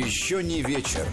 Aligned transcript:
Еще 0.00 0.42
не 0.42 0.62
вечер. 0.62 1.06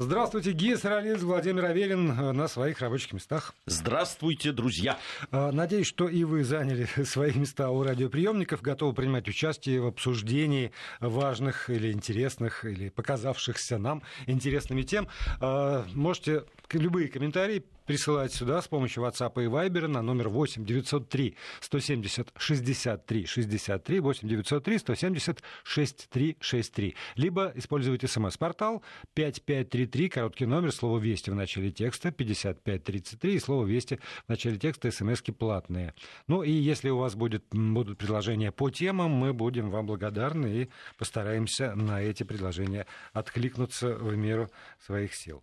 Здравствуйте, 0.00 0.50
Гия 0.50 0.76
Саралидзе, 0.76 1.24
Владимир 1.24 1.66
Аверин 1.66 2.10
э, 2.10 2.32
на 2.32 2.48
своих 2.48 2.80
рабочих 2.80 3.12
местах. 3.12 3.54
Здравствуйте, 3.66 4.50
друзья. 4.50 4.98
Э, 5.30 5.52
надеюсь, 5.52 5.86
что 5.86 6.08
и 6.08 6.24
вы 6.24 6.42
заняли 6.42 6.88
свои 7.04 7.32
места 7.34 7.70
у 7.70 7.84
радиоприемников, 7.84 8.62
готовы 8.62 8.94
принимать 8.94 9.28
участие 9.28 9.80
в 9.80 9.86
обсуждении 9.86 10.72
важных 10.98 11.70
или 11.70 11.92
интересных, 11.92 12.64
или 12.64 12.88
показавшихся 12.88 13.78
нам 13.78 14.02
интересными 14.26 14.82
тем. 14.82 15.06
Э, 15.40 15.84
можете 15.94 16.42
любые 16.72 17.06
комментарии 17.06 17.64
присылать 17.86 18.32
сюда 18.32 18.62
с 18.62 18.68
помощью 18.68 19.04
WhatsApp 19.04 19.42
и 19.42 19.46
Viber 19.46 19.86
на 19.86 20.02
номер 20.02 20.28
8 20.28 20.64
903 20.64 21.36
170 21.60 22.32
63 22.36 23.26
63 23.26 24.00
8 24.00 24.28
903 24.28 24.78
170 24.78 25.42
63 25.62 26.36
63. 26.40 26.96
Либо 27.16 27.52
используйте 27.54 28.08
смс-портал 28.08 28.82
5533, 29.14 30.08
короткий 30.08 30.46
номер, 30.46 30.72
слово 30.72 30.98
«Вести» 30.98 31.30
в 31.30 31.34
начале 31.34 31.70
текста, 31.70 32.10
5533 32.10 33.34
и 33.34 33.38
слово 33.38 33.66
«Вести» 33.66 33.98
в 34.26 34.28
начале 34.28 34.58
текста, 34.58 34.90
смски 34.90 35.32
платные. 35.32 35.94
Ну 36.26 36.42
и 36.42 36.50
если 36.50 36.90
у 36.90 36.98
вас 36.98 37.14
будет, 37.14 37.44
будут 37.50 37.98
предложения 37.98 38.52
по 38.52 38.70
темам, 38.70 39.10
мы 39.10 39.32
будем 39.32 39.70
вам 39.70 39.86
благодарны 39.86 40.46
и 40.46 40.70
постараемся 40.98 41.74
на 41.74 42.02
эти 42.02 42.22
предложения 42.22 42.86
откликнуться 43.12 43.94
в 43.94 44.16
меру 44.16 44.48
своих 44.84 45.14
сил. 45.14 45.42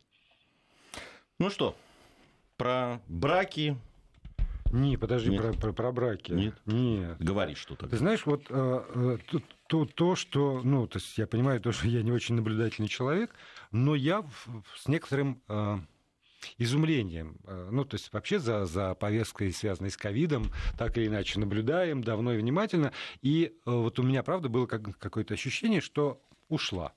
Ну 1.39 1.49
что, 1.49 1.75
про 2.61 3.01
браки. 3.07 3.75
Не, 4.71 4.95
подожди, 4.95 5.35
про, 5.35 5.51
про, 5.53 5.73
про 5.73 5.91
браки. 5.91 6.31
Нет? 6.31 6.55
Нет. 6.65 7.17
Говори 7.19 7.55
что-то. 7.55 7.87
Ты 7.87 7.97
знаешь, 7.97 8.25
вот 8.25 8.45
э, 8.49 8.83
э, 8.95 9.17
то, 9.29 9.41
то, 9.67 9.85
то, 9.85 10.15
что, 10.15 10.61
ну, 10.63 10.87
то 10.87 10.99
есть 10.99 11.17
я 11.17 11.25
понимаю, 11.25 11.59
то, 11.59 11.71
что 11.71 11.87
я 11.87 12.03
не 12.03 12.11
очень 12.11 12.35
наблюдательный 12.35 12.87
человек, 12.87 13.33
но 13.71 13.95
я 13.95 14.21
в, 14.21 14.63
с 14.75 14.87
некоторым 14.87 15.41
э, 15.49 15.79
изумлением, 16.59 17.37
э, 17.45 17.69
ну, 17.71 17.83
то 17.83 17.95
есть 17.95 18.13
вообще 18.13 18.39
за, 18.39 18.65
за 18.65 18.93
повесткой, 18.93 19.51
связанной 19.51 19.89
с 19.89 19.97
ковидом, 19.97 20.45
так 20.77 20.97
или 20.97 21.07
иначе 21.07 21.39
наблюдаем 21.39 22.03
давно 22.03 22.33
и 22.33 22.37
внимательно, 22.37 22.93
и 23.21 23.57
э, 23.65 23.71
вот 23.71 23.97
у 23.97 24.03
меня, 24.03 24.21
правда, 24.21 24.49
было 24.49 24.67
как, 24.67 24.97
какое-то 24.99 25.33
ощущение, 25.33 25.81
что 25.81 26.21
ушла 26.47 26.93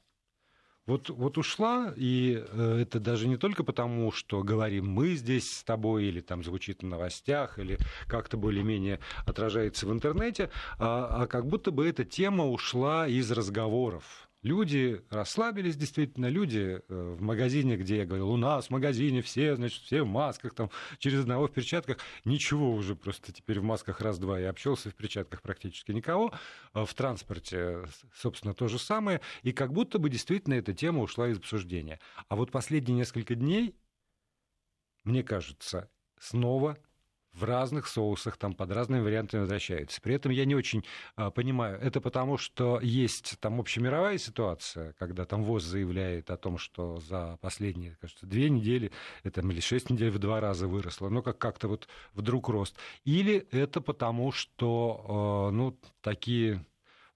вот, 0.87 1.09
вот 1.11 1.39
ушла, 1.39 1.93
и 1.97 2.45
э, 2.47 2.79
это 2.83 3.01
даже 3.01 3.27
не 3.27 3.37
только 3.37 3.65
потому, 3.65 4.13
что 4.13 4.43
говорим 4.43 4.87
мы 4.89 5.15
здесь 5.15 5.51
с 5.51 5.65
тобой, 5.65 6.05
или 6.05 6.21
там 6.21 6.45
звучит 6.45 6.83
в 6.83 6.87
новостях, 6.87 7.59
или 7.59 7.79
как-то 8.07 8.37
более-менее 8.37 9.01
отражается 9.27 9.87
в 9.87 9.93
интернете, 9.93 10.51
а, 10.79 11.23
а 11.23 11.27
как 11.27 11.47
будто 11.47 11.71
бы 11.71 11.89
эта 11.89 12.05
тема 12.05 12.47
ушла 12.47 13.09
из 13.09 13.31
разговоров 13.31 14.29
люди 14.45 15.03
расслабились, 15.11 15.77
действительно, 15.77 16.27
люди 16.27 16.81
э, 16.87 17.15
в 17.19 17.21
магазине, 17.21 17.77
где 17.77 17.97
я 17.97 18.07
говорил, 18.07 18.31
у 18.31 18.37
нас 18.37 18.67
в 18.67 18.71
магазине 18.71 19.23
все, 19.23 19.57
значит, 19.57 19.83
все 19.83 20.03
в 20.03 20.07
масках, 20.07 20.55
там, 20.55 20.71
через 20.99 21.21
одного 21.21 21.49
в 21.49 21.53
перчатках, 21.53 21.99
ничего 22.25 22.73
уже 22.73 22.95
просто 22.95 23.33
теперь 23.33 23.59
в 23.59 23.65
масках 23.65 24.01
раз-два, 24.01 24.39
я 24.39 24.51
общался 24.51 24.91
в 24.91 24.95
перчатках 24.95 25.43
практически 25.43 25.91
никого, 25.91 26.33
а 26.73 26.85
в 26.85 26.95
транспорте, 26.95 27.87
собственно, 28.15 28.55
то 28.55 28.69
же 28.69 28.79
самое, 28.79 29.21
и 29.43 29.53
как 29.53 29.73
будто 29.73 29.99
бы 29.99 30.11
действительно 30.11 30.55
эта 30.55 30.75
тема 30.75 31.01
ушла 31.01 31.29
из 31.29 31.39
обсуждения. 31.39 31.99
А 32.29 32.37
вот 32.37 32.51
последние 32.51 32.97
несколько 32.99 33.35
дней, 33.35 33.75
мне 35.05 35.23
кажется, 35.23 35.91
снова 36.21 36.79
в 37.35 37.45
разных 37.45 37.87
соусах, 37.87 38.37
там 38.37 38.55
под 38.55 38.71
разными 38.71 39.01
вариантами 39.01 39.41
возвращается. 39.41 40.01
При 40.01 40.15
этом 40.15 40.33
я 40.33 40.45
не 40.45 40.55
очень 40.55 40.85
а, 41.17 41.31
понимаю, 41.31 41.79
это 41.81 42.01
потому, 42.01 42.39
что 42.39 42.81
есть 42.81 43.37
там 43.41 43.61
общемировая 43.61 44.19
ситуация, 44.19 44.95
когда 44.95 45.25
там 45.25 45.43
ВОЗ 45.45 45.65
заявляет 45.65 46.31
о 46.31 46.37
том, 46.37 46.59
что 46.59 47.01
за 47.01 47.39
последние, 47.41 47.97
кажется, 48.01 48.27
две 48.27 48.49
недели, 48.49 48.93
это 49.23 49.41
или 49.41 49.61
шесть 49.61 49.91
недель 49.91 50.11
в 50.11 50.19
два 50.19 50.41
раза 50.41 50.69
выросло, 50.69 51.09
но 51.09 51.23
как- 51.23 51.39
как-то 51.39 51.69
вот 51.69 51.89
вдруг 52.13 52.49
рост. 52.49 52.77
Или 53.05 53.47
это 53.51 53.81
потому, 53.81 54.33
что, 54.33 55.05
а, 55.09 55.51
ну, 55.51 55.79
такие 56.01 56.65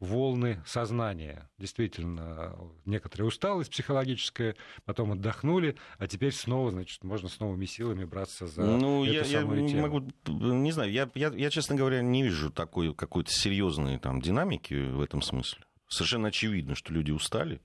волны 0.01 0.63
сознания. 0.67 1.51
Действительно, 1.59 2.57
некоторая 2.85 3.29
усталость 3.29 3.71
психологическая, 3.71 4.57
потом 4.85 5.13
отдохнули, 5.13 5.77
а 5.99 6.07
теперь 6.07 6.33
снова, 6.33 6.71
значит, 6.71 7.05
можно 7.05 7.29
с 7.29 7.41
новыми 7.41 7.65
силами 7.65 8.05
браться 8.05 8.47
за 8.47 8.63
ну, 8.63 9.05
эту 9.05 9.13
я, 9.13 9.25
самую 9.25 9.63
я 9.63 9.69
тему. 9.69 9.83
могу, 9.83 10.13
не 10.27 10.73
знаю, 10.73 10.93
я, 10.93 11.11
я, 11.15 11.29
я, 11.29 11.51
честно 11.51 11.75
говоря, 11.75 12.01
не 12.01 12.23
вижу 12.23 12.51
такой 12.51 12.95
какой-то 12.95 13.31
серьезной 13.33 13.99
там 13.99 14.21
динамики 14.21 14.75
в 14.75 15.01
этом 15.01 15.23
смысле. 15.23 15.65
Совершенно 15.89 16.29
очевидно, 16.29 16.75
что 16.75 16.93
люди 16.93 17.11
устали 17.11 17.61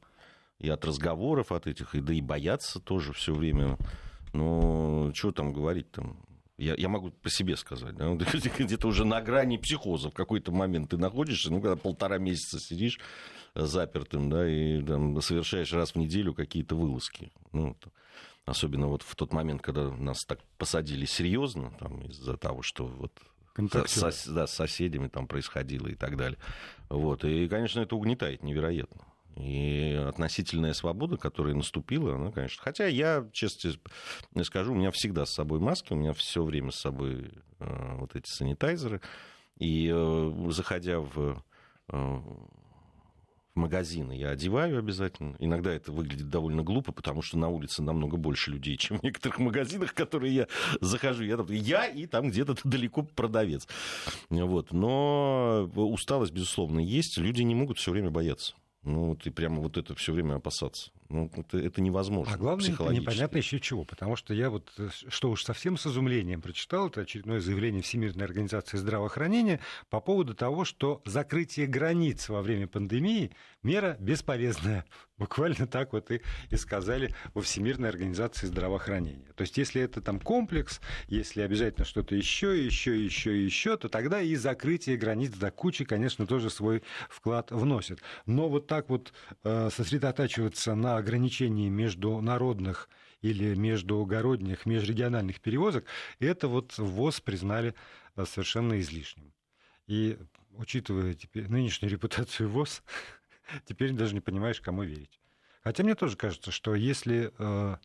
и 0.59 0.69
от 0.69 0.85
разговоров 0.85 1.51
от 1.51 1.67
этих, 1.67 1.93
и 1.93 2.01
да 2.01 2.13
и 2.13 2.21
боятся 2.21 2.79
тоже 2.79 3.13
все 3.13 3.33
время. 3.33 3.77
Но 4.31 5.11
что 5.13 5.31
там 5.31 5.53
говорить 5.53 5.91
там? 5.91 6.17
Я, 6.57 6.75
я 6.75 6.87
могу 6.87 7.09
по 7.09 7.29
себе 7.29 7.57
сказать, 7.57 7.95
да, 7.95 8.13
где-то 8.59 8.87
уже 8.87 9.05
на 9.05 9.21
грани 9.21 9.57
психоза 9.57 10.09
в 10.09 10.13
какой-то 10.13 10.51
момент 10.51 10.91
ты 10.91 10.97
находишься, 10.97 11.51
ну, 11.51 11.61
когда 11.61 11.75
полтора 11.75 12.19
месяца 12.19 12.59
сидишь 12.59 12.99
запертым, 13.55 14.29
да, 14.29 14.47
и 14.47 14.81
там, 14.83 15.19
совершаешь 15.21 15.73
раз 15.73 15.91
в 15.91 15.95
неделю 15.95 16.33
какие-то 16.33 16.75
вылазки. 16.75 17.31
Ну, 17.51 17.75
особенно 18.45 18.87
вот 18.87 19.01
в 19.01 19.15
тот 19.15 19.33
момент, 19.33 19.61
когда 19.61 19.89
нас 19.89 20.23
так 20.25 20.39
посадили 20.57 21.05
серьезно, 21.05 21.71
там, 21.79 22.01
из-за 22.01 22.37
того, 22.37 22.61
что 22.61 22.85
вот 22.85 23.11
с, 23.87 24.27
да, 24.27 24.47
с 24.47 24.53
соседями 24.53 25.07
там 25.07 25.27
происходило 25.27 25.87
и 25.87 25.95
так 25.95 26.17
далее. 26.17 26.39
Вот. 26.89 27.23
И, 27.23 27.47
конечно, 27.47 27.81
это 27.81 27.95
угнетает 27.95 28.43
невероятно. 28.43 29.05
И 29.35 29.93
относительная 30.07 30.73
свобода, 30.73 31.17
которая 31.17 31.55
наступила, 31.55 32.15
она, 32.15 32.31
конечно... 32.31 32.61
Хотя 32.63 32.85
я, 32.85 33.27
честно 33.31 33.73
скажу, 34.43 34.73
у 34.73 34.75
меня 34.75 34.91
всегда 34.91 35.25
с 35.25 35.31
собой 35.31 35.59
маски, 35.59 35.93
у 35.93 35.95
меня 35.95 36.13
все 36.13 36.43
время 36.43 36.71
с 36.71 36.75
собой 36.75 37.31
э, 37.59 37.95
вот 37.97 38.15
эти 38.15 38.29
санитайзеры. 38.29 39.01
И 39.57 39.91
э, 39.91 40.49
заходя 40.49 40.99
в, 40.99 41.43
э, 41.89 41.97
в 41.97 42.49
магазины, 43.55 44.13
я 44.13 44.29
одеваю 44.29 44.77
обязательно. 44.77 45.35
Иногда 45.39 45.73
это 45.73 45.91
выглядит 45.91 46.29
довольно 46.29 46.61
глупо, 46.61 46.91
потому 46.91 47.23
что 47.23 47.39
на 47.39 47.49
улице 47.49 47.81
намного 47.81 48.17
больше 48.17 48.51
людей, 48.51 48.77
чем 48.77 48.99
в 48.99 49.03
некоторых 49.03 49.39
магазинах, 49.39 49.91
в 49.91 49.95
которые 49.95 50.35
я 50.35 50.47
захожу. 50.79 51.23
Я, 51.23 51.43
я 51.49 51.87
и 51.87 52.05
там 52.05 52.29
где-то 52.29 52.55
далеко 52.63 53.01
продавец. 53.01 53.67
Вот. 54.29 54.71
Но 54.73 55.67
усталость, 55.73 56.33
безусловно, 56.33 56.79
есть. 56.79 57.17
Люди 57.17 57.41
не 57.41 57.55
могут 57.55 57.79
все 57.79 57.89
время 57.89 58.11
бояться. 58.11 58.53
Ну, 58.83 59.15
ты 59.15 59.31
прямо 59.31 59.61
вот 59.61 59.77
это 59.77 59.95
все 59.95 60.13
время 60.13 60.35
опасаться. 60.35 60.91
Ну, 61.13 61.29
это, 61.35 61.59
это 61.59 61.79
невозможно. 61.79 62.33
А 62.33 62.37
главное, 62.37 62.73
это 62.73 62.87
непонятно 62.87 63.37
еще 63.37 63.59
чего. 63.59 63.83
Потому 63.85 64.15
что 64.15 64.33
я 64.33 64.49
вот, 64.49 64.73
что 65.09 65.29
уж 65.29 65.43
совсем 65.43 65.77
с 65.77 65.85
изумлением 65.85 66.41
прочитал, 66.41 66.87
это 66.87 67.01
очередное 67.01 67.39
заявление 67.39 67.83
Всемирной 67.83 68.25
организации 68.25 68.77
здравоохранения 68.77 69.59
по 69.91 69.99
поводу 69.99 70.33
того, 70.33 70.65
что 70.65 71.03
закрытие 71.05 71.67
границ 71.67 72.29
во 72.29 72.41
время 72.41 72.67
пандемии 72.67 73.31
мера 73.61 73.95
бесполезная. 73.99 74.85
Буквально 75.19 75.67
так 75.67 75.93
вот 75.93 76.09
и, 76.09 76.21
и 76.49 76.55
сказали 76.55 77.13
во 77.35 77.43
Всемирной 77.43 77.89
организации 77.89 78.47
здравоохранения. 78.47 79.31
То 79.35 79.43
есть, 79.43 79.55
если 79.57 79.81
это 79.81 80.01
там 80.01 80.19
комплекс, 80.19 80.81
если 81.07 81.41
обязательно 81.41 81.85
что-то 81.85 82.15
еще, 82.15 82.65
еще, 82.65 82.99
еще, 82.99 83.45
еще, 83.45 83.77
то 83.77 83.87
тогда 83.87 84.21
и 84.21 84.35
закрытие 84.35 84.97
границ 84.97 85.31
до 85.33 85.51
кучи, 85.51 85.85
конечно, 85.85 86.25
тоже 86.25 86.49
свой 86.49 86.81
вклад 87.09 87.51
вносит. 87.51 88.01
Но 88.25 88.49
вот 88.49 88.65
так 88.65 88.89
вот 88.89 89.13
э, 89.43 89.69
сосредотачиваться 89.71 90.73
на 90.73 91.02
ограничении 91.03 91.69
международных 91.69 92.89
или 93.21 93.55
междугородних, 93.55 94.65
межрегиональных 94.65 95.39
перевозок, 95.39 95.85
это 96.19 96.47
вот 96.47 96.77
ВОЗ 96.77 97.21
признали 97.21 97.75
совершенно 98.25 98.79
излишним. 98.79 99.33
И 99.87 100.17
учитывая 100.51 101.13
теперь 101.13 101.47
нынешнюю 101.49 101.91
репутацию 101.91 102.49
ВОЗ, 102.49 102.83
теперь 103.65 103.91
даже 103.91 104.13
не 104.13 104.21
понимаешь, 104.21 104.61
кому 104.61 104.83
верить. 104.83 105.19
Хотя 105.63 105.83
мне 105.83 105.95
тоже 105.95 106.17
кажется, 106.17 106.51
что 106.51 106.75
если, 106.75 107.31
э, 107.37 107.77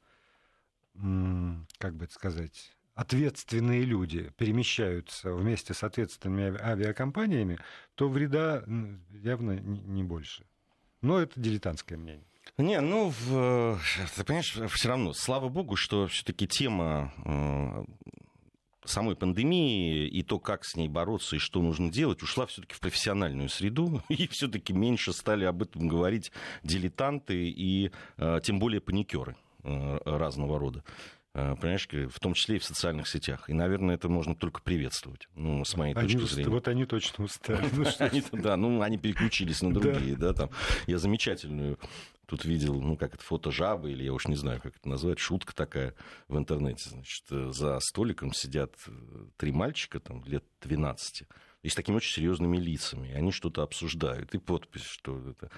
как 1.79 1.95
бы 1.95 2.05
это 2.05 2.15
сказать, 2.15 2.73
ответственные 2.95 3.83
люди 3.83 4.33
перемещаются 4.37 5.33
вместе 5.33 5.73
с 5.73 5.85
ответственными 5.85 6.61
авиакомпаниями, 6.61 7.59
то 7.95 8.09
вреда 8.09 8.65
явно 9.11 9.53
не 9.61 10.03
больше. 10.03 10.45
Но 11.01 11.21
это 11.21 11.39
дилетантское 11.41 11.97
мнение. 11.97 12.27
Не, 12.57 12.81
ну, 12.81 13.13
в, 13.21 13.79
ты 14.17 14.25
понимаешь, 14.25 14.59
все 14.73 14.89
равно, 14.89 15.13
слава 15.13 15.49
богу, 15.49 15.77
что 15.77 16.07
все-таки 16.09 16.49
тема 16.49 17.13
э, 17.25 17.85
самой 18.89 19.17
пандемии 19.17 20.09
и 20.09 20.23
то, 20.23 20.39
как 20.39 20.65
с 20.65 20.75
ней 20.77 20.89
бороться 20.89 21.37
и 21.37 21.39
что 21.39 21.63
нужно 21.63 21.91
делать, 21.91 22.23
ушла 22.23 22.47
все-таки 22.47 22.75
в 22.75 22.81
профессиональную 22.81 23.49
среду, 23.49 24.03
и 24.09 24.27
все-таки 24.29 24.73
меньше 24.73 25.13
стали 25.13 25.45
об 25.45 25.63
этом 25.63 25.89
говорить 25.89 26.33
дилетанты 26.63 27.49
и 27.49 27.91
э, 28.17 28.41
тем 28.43 28.59
более 28.59 28.81
паникеры 28.81 29.37
э, 29.63 29.99
разного 30.05 30.59
рода. 30.59 30.83
Э, 31.35 31.55
понимаешь, 31.61 31.89
в 31.89 32.21
том 32.21 32.35
числе 32.35 32.57
и 32.57 32.59
в 32.59 32.65
социальных 32.65 33.09
сетях. 33.09 33.49
И, 33.49 33.53
наверное, 33.53 33.95
это 33.95 34.09
можно 34.09 34.35
только 34.35 34.63
приветствовать, 34.63 35.29
ну, 35.35 35.65
с 35.65 35.77
моей 35.77 35.95
они 35.95 36.15
точки 36.15 36.35
зрения. 36.35 36.51
Вот 36.51 36.69
они 36.69 36.87
точно 36.87 37.25
устали. 37.27 37.69
Ну, 38.33 38.43
да, 38.43 38.57
ну, 38.57 38.83
они 38.83 38.99
переключились 38.99 39.63
на 39.63 39.73
другие, 39.73 40.17
да, 40.17 40.33
там. 40.33 40.51
Я 40.87 40.99
замечательную 40.99 41.79
тут 42.29 42.45
видел, 42.45 42.81
ну, 42.81 42.97
как 42.97 43.15
это, 43.15 43.25
фото 43.25 43.51
жабы, 43.51 43.91
или 43.91 44.05
я 44.05 44.13
уж 44.13 44.29
не 44.29 44.37
знаю, 44.37 44.61
как 44.61 44.77
это 44.77 44.89
назвать, 44.89 45.19
шутка 45.19 45.55
такая 45.55 45.95
в 46.29 46.37
интернете. 46.37 46.91
Значит, 46.91 47.25
э, 47.31 47.51
за 47.53 47.81
столиком 47.81 48.35
сидят 48.35 48.75
э, 48.87 48.91
три 49.39 49.51
мальчика, 49.51 49.99
там, 49.99 50.23
лет 50.27 50.45
12, 50.61 51.27
и 51.63 51.69
с 51.69 51.75
такими 51.75 51.97
очень 51.97 52.15
серьезными 52.15 52.57
лицами. 52.57 53.13
Они 53.13 53.33
что-то 53.33 53.63
обсуждают. 53.63 54.35
И 54.35 54.39
подпись, 54.39 54.85
что 54.85 55.19
это 55.31 55.51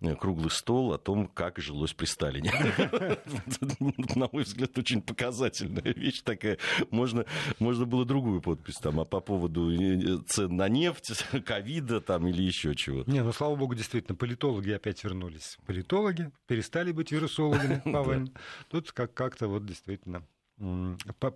э, 0.00 0.14
круглый 0.14 0.50
стол 0.50 0.92
о 0.92 0.98
том, 0.98 1.26
как 1.26 1.58
жилось 1.58 1.94
при 1.94 2.06
Сталине. 2.06 2.52
На 4.14 4.28
мой 4.32 4.44
взгляд, 4.44 4.78
очень 4.78 5.02
показательная 5.02 5.92
вещь 5.94 6.22
такая. 6.22 6.58
Можно, 6.90 7.26
можно 7.58 7.86
было 7.86 8.04
другую 8.04 8.40
подпись 8.40 8.76
там, 8.76 9.00
а 9.00 9.04
по 9.04 9.20
поводу 9.20 9.70
э, 9.72 10.18
цен 10.28 10.54
на 10.56 10.68
нефть, 10.68 11.24
ковида 11.44 12.00
там 12.00 12.28
или 12.28 12.42
еще 12.42 12.74
чего-то. 12.76 13.10
Не, 13.10 13.22
ну 13.22 13.32
слава 13.32 13.56
богу, 13.56 13.74
действительно, 13.74 14.16
политологи 14.16 14.70
опять 14.70 15.02
вернулись. 15.02 15.58
Политологи 15.66 16.30
перестали 16.46 16.92
быть 16.92 17.10
вирусологами, 17.10 17.82
Тут 18.70 18.92
как-то 18.92 19.48
вот 19.48 19.66
действительно 19.66 20.24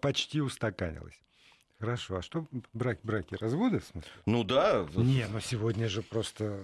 почти 0.00 0.40
устаканилось. 0.40 1.20
Хорошо. 1.82 2.18
А 2.18 2.22
что 2.22 2.46
браки, 2.72 3.00
браки, 3.02 3.34
разводы? 3.34 3.80
В 3.80 3.84
смысле? 3.84 4.10
Ну 4.24 4.44
да. 4.44 4.86
Не, 4.94 5.26
но 5.26 5.40
сегодня 5.40 5.88
же 5.88 6.02
просто 6.02 6.62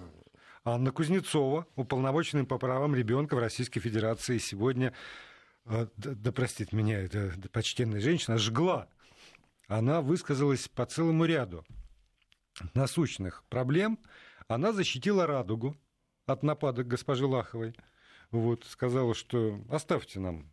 Анна 0.63 0.93
Кузнецова, 0.93 1.67
уполномоченная 1.75 2.45
по 2.45 2.57
правам 2.57 2.95
ребенка 2.95 3.35
в 3.35 3.39
Российской 3.39 3.81
Федерации, 3.81 4.37
сегодня, 4.37 4.93
а, 5.65 5.89
да, 5.97 6.11
да 6.15 6.31
простит 6.31 6.71
меня 6.71 7.01
эта 7.01 7.33
почтенная 7.51 7.99
женщина, 7.99 8.37
жгла. 8.37 8.87
Она 9.67 9.99
высказалась 9.99 10.69
по 10.69 10.85
целому 10.85 11.25
ряду 11.25 11.65
насущных 12.73 13.43
проблем. 13.49 13.99
Она 14.47 14.71
защитила 14.71 15.27
радугу 15.27 15.75
от 16.27 16.43
нападок 16.43 16.87
госпожи 16.87 17.25
Лаховой. 17.25 17.75
Вот, 18.31 18.63
сказала, 18.63 19.13
что 19.13 19.59
оставьте 19.69 20.21
нам 20.21 20.49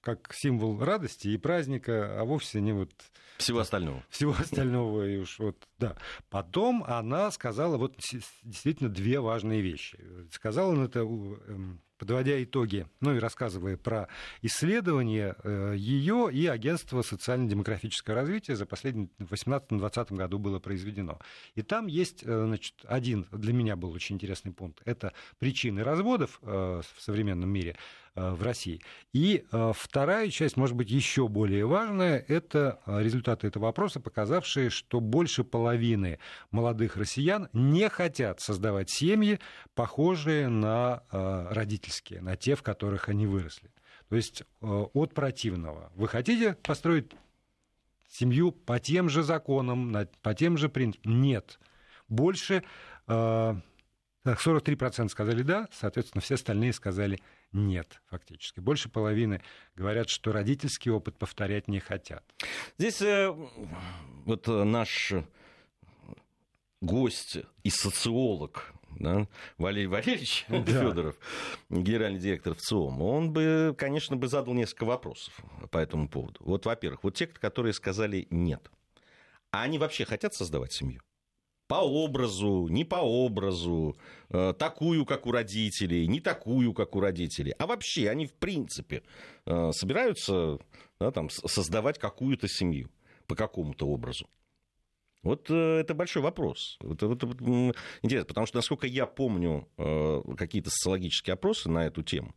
как 0.00 0.32
символ 0.34 0.78
радости 0.78 1.28
и 1.28 1.36
праздника, 1.36 2.20
а 2.20 2.24
вовсе 2.24 2.60
не 2.60 2.72
вот... 2.72 2.90
Всего 3.38 3.60
остального. 3.60 4.04
Всего 4.08 4.32
остального. 4.38 5.06
И 5.08 5.16
уж 5.18 5.38
вот, 5.38 5.56
да. 5.78 5.96
Потом 6.28 6.84
она 6.84 7.30
сказала 7.30 7.76
вот 7.76 7.96
действительно 8.42 8.88
две 8.88 9.20
важные 9.20 9.60
вещи. 9.60 9.98
Сказала 10.32 10.72
она 10.72 10.84
это 10.84 11.00
эм, 11.00 11.80
подводя 11.98 12.42
итоги, 12.42 12.86
ну 13.00 13.14
и 13.14 13.18
рассказывая 13.18 13.76
про 13.76 14.08
исследования 14.42 15.36
э, 15.42 15.74
ее 15.76 16.30
и 16.32 16.46
Агентства 16.46 17.02
социально-демографического 17.02 18.16
развития 18.16 18.56
за 18.56 18.66
последние 18.66 19.08
в 19.18 19.32
2018-2020 19.32 20.14
году 20.14 20.38
было 20.38 20.58
произведено. 20.58 21.18
И 21.54 21.62
там 21.62 21.86
есть 21.86 22.22
э, 22.22 22.44
значит, 22.46 22.74
один, 22.84 23.26
для 23.32 23.52
меня 23.52 23.76
был 23.76 23.92
очень 23.92 24.16
интересный 24.16 24.52
пункт, 24.52 24.80
это 24.84 25.12
причины 25.38 25.82
разводов 25.82 26.38
э, 26.42 26.82
в 26.96 27.02
современном 27.02 27.50
мире 27.50 27.76
в 28.14 28.42
России. 28.42 28.80
И 29.12 29.44
вторая 29.74 30.28
часть, 30.30 30.56
может 30.56 30.74
быть, 30.74 30.90
еще 30.90 31.28
более 31.28 31.66
важная, 31.66 32.18
это 32.26 32.80
результаты 32.84 33.46
этого 33.46 33.66
вопроса, 33.66 34.00
показавшие, 34.00 34.70
что 34.70 34.98
больше 34.98 35.44
половины 35.44 36.18
молодых 36.50 36.96
россиян 36.96 37.48
не 37.52 37.88
хотят 37.88 38.40
создавать 38.40 38.90
семьи, 38.90 39.38
похожие 39.76 40.48
на 40.48 41.04
родителей 41.12 41.87
родительские, 41.88 42.20
на 42.20 42.36
те, 42.36 42.54
в 42.54 42.62
которых 42.62 43.08
они 43.08 43.26
выросли. 43.26 43.70
То 44.08 44.16
есть 44.16 44.42
э, 44.42 44.66
от 44.66 45.14
противного. 45.14 45.90
Вы 45.94 46.08
хотите 46.08 46.54
построить 46.62 47.12
семью 48.08 48.52
по 48.52 48.78
тем 48.78 49.08
же 49.08 49.22
законам, 49.22 49.94
по 50.22 50.34
тем 50.34 50.56
же 50.56 50.68
принципам? 50.68 51.20
Нет. 51.20 51.58
Больше 52.08 52.62
43% 53.06 53.94
э, 54.24 55.08
сказали 55.08 55.42
да, 55.42 55.68
соответственно, 55.72 56.22
все 56.22 56.34
остальные 56.34 56.72
сказали 56.72 57.20
нет, 57.52 58.02
фактически. 58.10 58.60
Больше 58.60 58.90
половины 58.90 59.42
говорят, 59.74 60.10
что 60.10 60.32
родительский 60.32 60.90
опыт 60.90 61.16
повторять 61.16 61.68
не 61.68 61.80
хотят. 61.80 62.24
Здесь 62.78 63.00
э, 63.02 63.34
вот 64.24 64.46
наш 64.46 65.12
гость 66.80 67.38
и 67.62 67.70
социолог 67.70 68.72
да, 68.98 69.26
Валерий 69.56 69.86
Валерьевич 69.86 70.44
да. 70.48 70.62
Федоров, 70.62 71.16
генеральный 71.70 72.18
директор 72.18 72.54
ВЦИОМ, 72.54 73.00
он 73.02 73.32
бы, 73.32 73.74
конечно, 73.78 74.16
бы 74.16 74.28
задал 74.28 74.54
несколько 74.54 74.84
вопросов 74.84 75.34
по 75.70 75.78
этому 75.78 76.08
поводу. 76.08 76.40
Вот, 76.40 76.66
во-первых, 76.66 77.04
вот 77.04 77.14
те, 77.14 77.26
которые 77.26 77.72
сказали 77.72 78.26
нет, 78.30 78.70
а 79.50 79.62
они 79.62 79.78
вообще 79.78 80.04
хотят 80.04 80.34
создавать 80.34 80.72
семью? 80.72 81.00
По 81.68 81.82
образу, 81.84 82.66
не 82.68 82.84
по 82.84 82.96
образу, 82.96 83.96
э, 84.30 84.54
такую, 84.58 85.04
как 85.04 85.26
у 85.26 85.32
родителей, 85.32 86.06
не 86.06 86.20
такую, 86.20 86.72
как 86.72 86.96
у 86.96 87.00
родителей. 87.00 87.52
А 87.58 87.66
вообще 87.66 88.08
они, 88.08 88.26
в 88.26 88.32
принципе, 88.32 89.02
э, 89.44 89.70
собираются 89.72 90.58
да, 90.98 91.10
там, 91.10 91.28
создавать 91.28 91.98
какую-то 91.98 92.48
семью 92.48 92.88
по 93.26 93.34
какому-то 93.34 93.86
образу. 93.86 94.26
Вот 95.22 95.50
э, 95.50 95.80
это 95.80 95.94
большой 95.94 96.22
вопрос. 96.22 96.78
Это, 96.80 97.12
это, 97.12 97.26
интересно, 98.02 98.26
потому 98.26 98.46
что, 98.46 98.58
насколько 98.58 98.86
я 98.86 99.06
помню 99.06 99.68
э, 99.76 100.22
какие-то 100.36 100.70
социологические 100.70 101.34
опросы 101.34 101.68
на 101.68 101.86
эту 101.86 102.02
тему, 102.02 102.34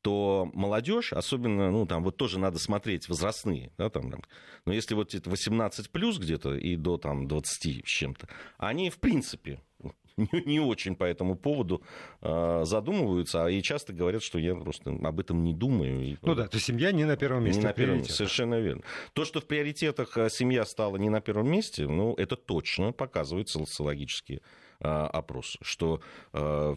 то 0.00 0.50
молодежь, 0.52 1.12
особенно, 1.12 1.70
ну, 1.70 1.86
там 1.86 2.02
вот 2.02 2.16
тоже 2.16 2.38
надо 2.38 2.58
смотреть 2.58 3.08
возрастные, 3.08 3.72
да, 3.78 3.88
там, 3.88 4.10
там, 4.10 4.22
но 4.66 4.72
если 4.72 4.94
вот 4.94 5.14
это 5.14 5.30
18 5.30 5.90
плюс 5.90 6.18
где-то 6.18 6.54
и 6.54 6.76
до 6.76 6.98
там 6.98 7.28
20 7.28 7.82
с 7.84 7.88
чем-то, 7.88 8.28
они, 8.58 8.90
в 8.90 8.98
принципе, 8.98 9.62
не, 10.16 10.42
не 10.44 10.60
очень 10.60 10.94
по 10.96 11.04
этому 11.04 11.36
поводу 11.36 11.82
э, 12.20 12.62
задумываются, 12.64 13.44
а 13.44 13.50
и 13.50 13.62
часто 13.62 13.92
говорят, 13.92 14.22
что 14.22 14.38
я 14.38 14.54
просто 14.54 14.90
об 14.90 15.20
этом 15.20 15.42
не 15.44 15.54
думаю. 15.54 16.04
И, 16.04 16.16
ну 16.22 16.34
да, 16.34 16.48
то 16.48 16.58
семья 16.58 16.92
не 16.92 17.04
на 17.04 17.16
первом 17.16 17.44
месте. 17.44 17.60
Не 17.60 17.66
на 17.66 17.72
первом 17.72 17.98
месте, 17.98 18.12
совершенно 18.12 18.60
верно. 18.60 18.82
То, 19.12 19.24
что 19.24 19.40
в 19.40 19.46
приоритетах 19.46 20.16
э, 20.16 20.28
семья 20.30 20.64
стала 20.64 20.96
не 20.96 21.08
на 21.08 21.20
первом 21.20 21.50
месте, 21.50 21.86
ну, 21.86 22.14
это 22.14 22.36
точно 22.36 22.92
показывает 22.92 23.48
социологические 23.48 24.40
э, 24.80 24.88
опросы, 24.88 25.58
что 25.62 26.00
э, 26.32 26.74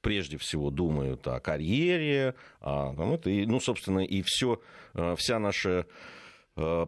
прежде 0.00 0.38
всего 0.38 0.70
думают 0.70 1.26
о 1.26 1.40
карьере, 1.40 2.34
а, 2.60 2.94
там, 2.94 3.12
это, 3.12 3.30
и, 3.30 3.46
ну, 3.46 3.60
собственно, 3.60 4.00
и 4.00 4.22
все, 4.22 4.60
вся 5.16 5.38
наша 5.38 5.86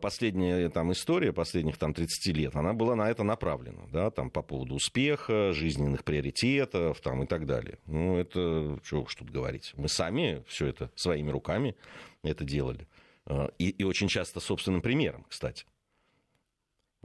последняя 0.01 0.69
там, 0.69 0.93
история 0.93 1.33
последних 1.33 1.79
там, 1.79 1.95
30 1.95 2.37
лет, 2.37 2.57
она 2.57 2.73
была 2.73 2.97
на 2.97 3.11
это 3.11 3.23
направлена, 3.23 3.83
да, 3.93 4.11
там, 4.11 4.31
по 4.31 4.43
поводу 4.43 4.75
успеха, 4.75 5.53
жизненных 5.53 6.05
приоритетов 6.05 7.01
там, 7.01 7.23
и 7.23 7.27
так 7.27 7.47
далее. 7.47 7.79
Ну, 7.87 8.17
это, 8.17 8.79
что 8.83 9.03
уж 9.03 9.15
тут 9.15 9.31
говорить. 9.31 9.73
Мы 9.77 9.89
сами 9.89 10.43
все 10.47 10.67
это 10.67 10.91
своими 10.95 11.31
руками 11.31 11.77
это 12.23 12.45
делали. 12.45 12.87
Э, 13.27 13.49
и, 13.59 13.71
и 13.71 13.85
очень 13.85 14.09
часто 14.09 14.41
собственным 14.41 14.83
примером, 14.83 15.25
кстати. 15.29 15.65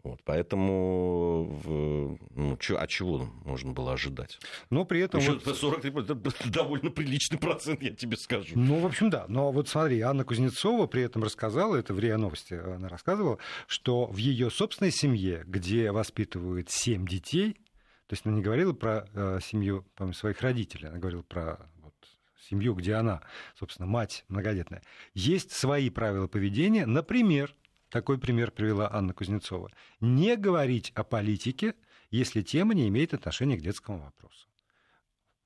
Вот, 0.05 0.21
поэтому 0.23 1.59
ну, 2.35 2.57
чё, 2.57 2.77
а 2.79 2.85
чего 2.85 3.27
можно 3.43 3.71
было 3.71 3.93
ожидать? 3.93 4.39
Но 4.69 4.85
при 4.85 5.01
этом... 5.01 5.19
Еще 5.19 5.39
вот... 5.43 5.57
43 5.57 5.91
это 6.03 6.15
довольно 6.45 6.91
приличный 6.91 7.39
процент, 7.39 7.81
я 7.81 7.89
тебе 7.89 8.15
скажу. 8.15 8.51
Ну, 8.53 8.81
в 8.81 8.85
общем, 8.85 9.09
да. 9.09 9.25
Но 9.27 9.51
вот 9.51 9.67
смотри, 9.67 10.01
Анна 10.01 10.23
Кузнецова 10.23 10.85
при 10.85 11.01
этом 11.01 11.23
рассказала, 11.23 11.75
это 11.75 11.95
в 11.95 11.99
РИА 11.99 12.19
Новости 12.19 12.53
она 12.53 12.87
рассказывала, 12.87 13.39
что 13.65 14.05
в 14.05 14.17
ее 14.17 14.51
собственной 14.51 14.91
семье, 14.91 15.43
где 15.47 15.91
воспитывают 15.91 16.69
семь 16.69 17.07
детей, 17.07 17.53
то 18.05 18.13
есть 18.13 18.27
она 18.27 18.35
не 18.35 18.43
говорила 18.43 18.73
про 18.73 19.07
э, 19.11 19.39
семью 19.41 19.87
по 19.95 20.13
своих 20.13 20.39
родителей, 20.41 20.89
она 20.89 20.99
говорила 20.99 21.23
про 21.23 21.67
семью, 22.47 22.75
где 22.75 22.93
она, 22.93 23.23
собственно, 23.57 23.87
мать 23.87 24.23
многодетная. 24.27 24.83
Есть 25.15 25.51
свои 25.51 25.89
правила 25.89 26.27
поведения, 26.27 26.85
например, 26.85 27.55
такой 27.95 28.17
пример 28.17 28.51
привела 28.51 28.91
Анна 28.91 29.13
Кузнецова. 29.13 29.71
Не 30.01 30.35
говорить 30.35 30.91
о 30.95 31.05
политике, 31.05 31.75
если 32.11 32.41
тема 32.41 32.73
не 32.73 32.89
имеет 32.89 33.13
отношения 33.13 33.55
к 33.55 33.61
детскому 33.61 33.99
вопросу. 33.99 34.49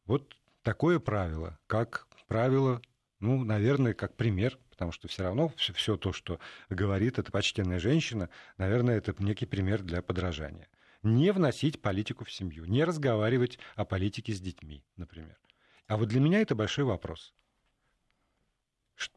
Вот 0.08 0.36
такое 0.64 0.98
правило, 0.98 1.60
как 1.68 2.08
правило, 2.28 2.82
ну, 3.20 3.44
наверное, 3.44 3.94
как 3.94 4.18
пример, 4.18 4.58
потому 4.72 4.92
что 4.92 5.08
все 5.08 5.22
равно 5.22 5.54
все 5.76 5.96
то, 5.96 6.12
что 6.12 6.40
говорит 6.72 7.20
эта 7.20 7.32
почтенная 7.32 7.78
женщина, 7.78 8.32
наверное, 8.58 8.98
это 8.98 9.14
некий 9.20 9.46
пример 9.46 9.84
для 9.84 10.02
подражания. 10.02 10.70
Не 11.04 11.32
вносить 11.32 11.84
политику 11.84 12.26
в 12.26 12.32
семью, 12.32 12.66
не 12.66 12.84
разговаривать 12.84 13.60
о 13.76 13.86
политике 13.86 14.34
с 14.34 14.42
детьми, 14.42 14.84
например. 14.96 15.38
А 15.86 15.98
вот 15.98 16.10
для 16.10 16.20
меня 16.20 16.42
это 16.42 16.56
большой 16.56 16.86
вопрос. 16.86 17.32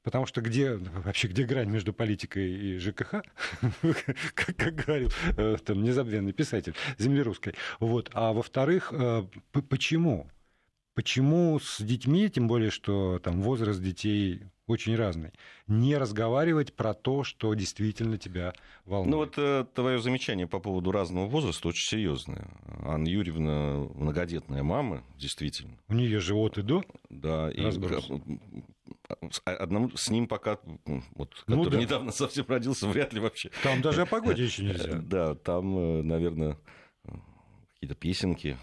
Потому 0.02 0.26
что 0.26 0.40
где 0.40 0.74
вообще 0.74 1.28
где 1.28 1.44
грань 1.44 1.68
между 1.68 1.92
политикой 1.92 2.50
и 2.50 2.78
ЖКХ, 2.78 3.22
как, 4.34 4.56
как 4.56 4.74
говорил 4.74 5.10
э, 5.36 5.56
там 5.64 5.82
незабвенный 5.82 6.32
писатель 6.32 6.74
земли 6.98 7.22
русской. 7.22 7.54
Вот. 7.80 8.10
А 8.12 8.32
во-вторых, 8.32 8.92
э, 8.92 9.24
почему? 9.68 10.28
Почему 10.94 11.58
с 11.60 11.80
детьми, 11.80 12.28
тем 12.28 12.48
более, 12.48 12.70
что 12.70 13.18
там 13.18 13.40
возраст 13.42 13.80
детей 13.82 14.42
очень 14.66 14.94
разный, 14.96 15.32
не 15.66 15.96
разговаривать 15.98 16.72
про 16.74 16.94
то, 16.94 17.24
что 17.24 17.52
действительно 17.54 18.16
тебя 18.16 18.54
волнует. 18.86 19.10
Ну 19.10 19.16
вот 19.18 19.34
э, 19.36 19.66
твое 19.74 19.98
замечание 20.00 20.46
по 20.46 20.60
поводу 20.60 20.92
разного 20.92 21.26
возраста 21.26 21.68
очень 21.68 21.86
серьезное. 21.86 22.48
Анна 22.84 23.08
Юрьевна 23.08 23.86
многодетная 23.94 24.62
мама, 24.62 25.02
действительно. 25.18 25.76
У 25.88 25.94
нее 25.94 26.20
живот 26.20 26.58
и 26.58 26.62
до 26.62 26.84
Да, 27.10 27.50
и 27.50 27.60
разброс. 27.60 28.08
одному 29.44 29.90
с 29.96 30.08
ним 30.10 30.26
пока, 30.26 30.58
вот, 31.16 31.44
Ну 31.46 31.64
который 31.64 31.76
да. 31.76 31.80
недавно 31.80 32.12
совсем 32.12 32.46
родился, 32.48 32.86
вряд 32.88 33.12
ли 33.12 33.20
вообще. 33.20 33.50
Там 33.62 33.82
даже 33.82 34.02
о 34.02 34.06
погоде 34.06 34.44
еще 34.46 34.62
Э, 34.62 34.66
нельзя. 34.66 34.92
Да, 35.02 35.34
там, 35.34 35.76
э, 35.76 36.02
наверное, 36.02 36.56
какие-то 37.74 37.94
песенки, 37.96 38.56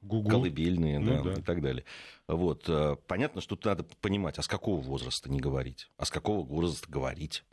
Гугу. 0.00 0.28
колыбельные, 0.30 0.98
Ну 0.98 1.22
да, 1.22 1.22
да. 1.22 1.40
и 1.40 1.42
так 1.42 1.60
далее. 1.60 1.84
Вот. 2.26 2.68
э, 2.68 2.96
Понятно, 3.06 3.40
что 3.40 3.56
тут 3.56 3.64
надо 3.64 3.84
понимать, 4.00 4.38
а 4.38 4.42
с 4.42 4.48
какого 4.48 4.80
возраста 4.80 5.30
не 5.30 5.40
говорить, 5.40 5.90
а 5.96 6.04
с 6.04 6.10
какого 6.10 6.44
возраста 6.44 6.88
говорить, 6.90 7.44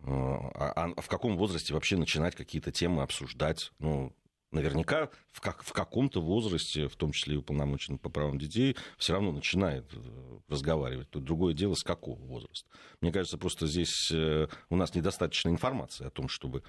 Э, 0.00 0.10
а, 0.54 0.92
а 0.96 1.00
в 1.00 1.08
каком 1.08 1.36
возрасте 1.36 1.74
вообще 1.74 1.96
начинать 1.96 2.34
какие-то 2.34 2.70
темы 2.70 3.02
обсуждать. 3.02 3.72
Ну, 3.78 4.14
наверняка 4.52 5.10
в, 5.32 5.40
как, 5.40 5.62
в 5.62 5.72
каком-то 5.72 6.20
возрасте, 6.20 6.88
в 6.88 6.96
том 6.96 7.12
числе 7.12 7.34
и 7.34 7.38
уполномоченный 7.38 7.98
по 7.98 8.08
правам 8.08 8.38
детей, 8.38 8.76
все 8.98 9.14
равно 9.14 9.32
начинает 9.32 9.86
э, 9.92 10.38
разговаривать. 10.48 11.10
Тут 11.10 11.24
другое 11.24 11.54
дело, 11.54 11.74
с 11.74 11.82
какого 11.82 12.18
возраста. 12.20 12.68
Мне 13.00 13.12
кажется, 13.12 13.38
просто 13.38 13.66
здесь 13.66 14.12
у 14.12 14.76
нас 14.76 14.94
недостаточно 14.94 15.48
информации 15.48 16.06
о 16.06 16.10
том, 16.10 16.28
чтобы 16.28 16.62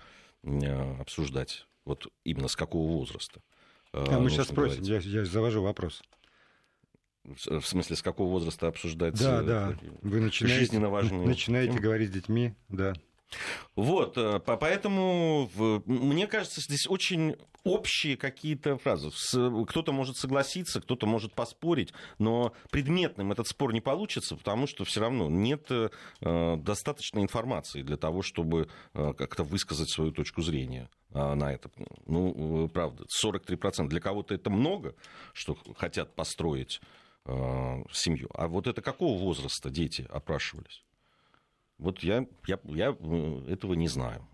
обсуждать 0.99 1.67
вот 1.83 2.07
именно 2.23 2.47
с 2.47 2.55
какого 2.55 2.91
возраста. 2.91 3.41
Э, 3.93 4.05
А 4.09 4.19
мы 4.19 4.29
сейчас 4.29 4.47
спросим, 4.47 4.83
говорить. 4.83 5.05
я, 5.05 5.19
я 5.19 5.25
завожу 5.25 5.61
вопрос. 5.63 6.01
В 7.23 7.61
смысле, 7.61 7.95
с 7.97 8.01
какого 8.01 8.29
возраста 8.29 8.67
обсуждать 8.67 9.19
Да, 9.19 9.41
да. 9.41 9.77
Вы 10.01 10.21
начинаете, 10.21 10.59
жизненно 10.59 10.89
важные 10.89 11.27
начинаете 11.27 11.71
темы? 11.73 11.81
говорить 11.83 12.09
с 12.09 12.13
детьми, 12.13 12.53
да. 12.69 12.93
Вот, 13.75 14.17
э, 14.17 14.39
по- 14.39 14.55
поэтому 14.55 15.49
мне 15.85 16.27
кажется, 16.27 16.61
здесь 16.61 16.87
очень 16.87 17.35
общие 17.65 18.15
какие-то 18.15 18.77
фразы. 18.77 19.09
Кто-то 19.67 19.91
может 19.91 20.15
согласиться, 20.15 20.79
кто-то 20.79 21.05
может 21.05 21.33
поспорить, 21.33 21.91
но 22.17 22.53
предметным 22.71 23.33
этот 23.33 23.45
спор 23.49 23.73
не 23.73 23.81
получится, 23.81 24.37
потому 24.37 24.65
что 24.67 24.85
все 24.85 25.01
равно 25.01 25.29
нет 25.29 25.67
э, 25.69 25.89
достаточной 26.57 27.23
информации 27.23 27.81
для 27.81 27.97
того, 27.97 28.21
чтобы 28.21 28.69
как-то 28.93 29.43
высказать 29.43 29.89
свою 29.89 30.13
точку 30.13 30.41
зрения 30.41 30.89
на 31.35 31.53
это. 31.53 31.69
Ну, 32.05 32.65
э, 32.65 32.69
правда, 32.69 33.05
43% 33.23 33.87
для 33.87 33.99
кого-то 33.99 34.33
это 34.33 34.49
много, 34.49 34.95
что 35.33 35.57
хотят 35.75 36.15
построить 36.15 36.81
э, 37.25 37.83
семью. 37.91 38.29
А 38.33 38.47
вот 38.47 38.67
это 38.67 38.81
какого 38.81 39.19
возраста 39.19 39.69
дети 39.69 40.07
опрашивались? 40.09 40.83
Вот 41.77 41.99
я, 41.99 42.25
я, 42.47 42.59
я 42.63 42.95
э, 42.99 43.45
этого 43.49 43.73
не 43.73 43.87
знаю. 43.87 44.27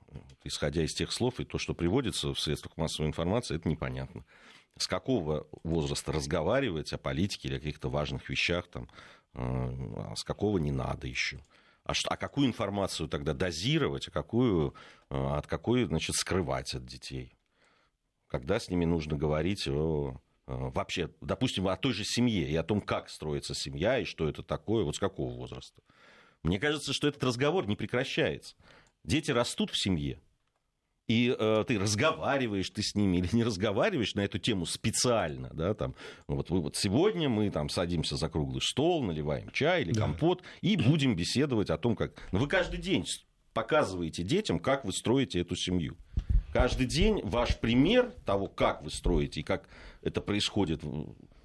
Исходя 0.44 0.84
из 0.84 0.94
тех 0.94 1.12
слов 1.12 1.40
и 1.40 1.46
то, 1.46 1.58
что 1.58 1.74
приводится 1.74 2.34
в 2.34 2.40
средствах 2.40 2.78
массовой 2.78 3.08
информации, 3.08 3.56
это 3.56 3.68
непонятно. 3.68 4.24
С 4.78 4.88
какого 4.88 5.48
возраста 5.64 6.12
разговаривать 6.12 6.94
о 6.94 6.98
политике 6.98 7.48
или 7.48 7.56
о 7.56 7.60
каких-то 7.60 7.90
важных 7.90 8.30
вещах, 8.30 8.68
там, 8.68 8.90
э, 9.34 9.40
а 9.40 10.14
с 10.16 10.24
какого 10.24 10.58
не 10.58 10.72
надо 10.72 11.08
еще. 11.08 11.40
А, 11.84 11.94
что, 11.94 12.10
а 12.10 12.18
какую 12.18 12.48
информацию 12.48 13.10
тогда 13.10 13.34
дозировать, 13.34 14.08
а 14.08 14.12
какую, 14.12 14.74
э, 15.10 15.16
от 15.16 15.48
какой, 15.48 15.84
значит, 15.86 16.16
скрывать 16.16 16.74
от 16.74 16.86
детей? 16.86 17.38
Когда 18.28 18.60
с 18.60 18.70
ними 18.70 18.86
нужно 18.86 19.18
говорить 19.18 19.68
о 19.68 20.22
э, 20.48 20.54
вообще, 20.56 21.10
допустим, 21.20 21.68
о 21.68 21.76
той 21.76 21.94
же 21.94 22.06
семье 22.06 22.50
и 22.50 22.56
о 22.56 22.64
том, 22.64 22.80
как 22.80 23.10
строится 23.10 23.54
семья 23.54 24.00
и 24.00 24.06
что 24.06 24.30
это 24.30 24.44
такое, 24.44 24.86
вот 24.86 24.96
с 24.96 25.00
какого 25.00 25.34
возраста. 25.34 25.82
Мне 26.42 26.58
кажется, 26.58 26.94
что 26.94 27.08
этот 27.08 27.24
разговор 27.24 27.68
не 27.68 27.76
прекращается. 27.76 28.56
Дети 29.04 29.32
растут 29.32 29.70
в 29.70 29.78
семье, 29.78 30.22
и 31.08 31.36
э, 31.38 31.64
ты 31.68 31.78
разговариваешь 31.80 32.70
ты 32.70 32.82
с 32.82 32.96
ними 32.96 33.18
или 33.20 33.30
не 33.34 33.44
разговариваешь 33.44 34.16
на 34.16 34.22
эту 34.22 34.40
тему 34.40 34.66
специально, 34.66 35.50
да, 35.54 35.74
там, 35.74 35.96
вот, 36.28 36.50
вы- 36.50 36.62
вот 36.62 36.76
сегодня 36.76 37.30
мы 37.30 37.50
там 37.50 37.70
садимся 37.70 38.16
за 38.16 38.30
круглый 38.30 38.62
стол, 38.62 39.04
наливаем 39.04 39.50
чай 39.52 39.82
или 39.82 39.92
Да. 39.94 40.02
компот 40.02 40.44
и 40.62 40.78
будем 40.78 41.16
беседовать 41.16 41.70
о 41.70 41.78
том, 41.78 41.96
как... 41.96 42.14
Ну, 42.32 42.40
вы 42.40 42.48
каждый 42.48 42.80
день 42.80 43.06
показываете 43.54 44.24
детям, 44.24 44.60
как 44.60 44.86
вы 44.86 44.94
строите 44.94 45.40
эту 45.40 45.56
семью. 45.56 45.98
Каждый 46.54 46.86
день 46.88 47.20
ваш 47.24 47.58
пример 47.60 48.12
того, 48.26 48.48
как 48.48 48.84
вы 48.84 48.90
строите 48.92 49.40
и 49.42 49.44
как 49.44 49.68
это 50.02 50.22
происходит 50.22 50.82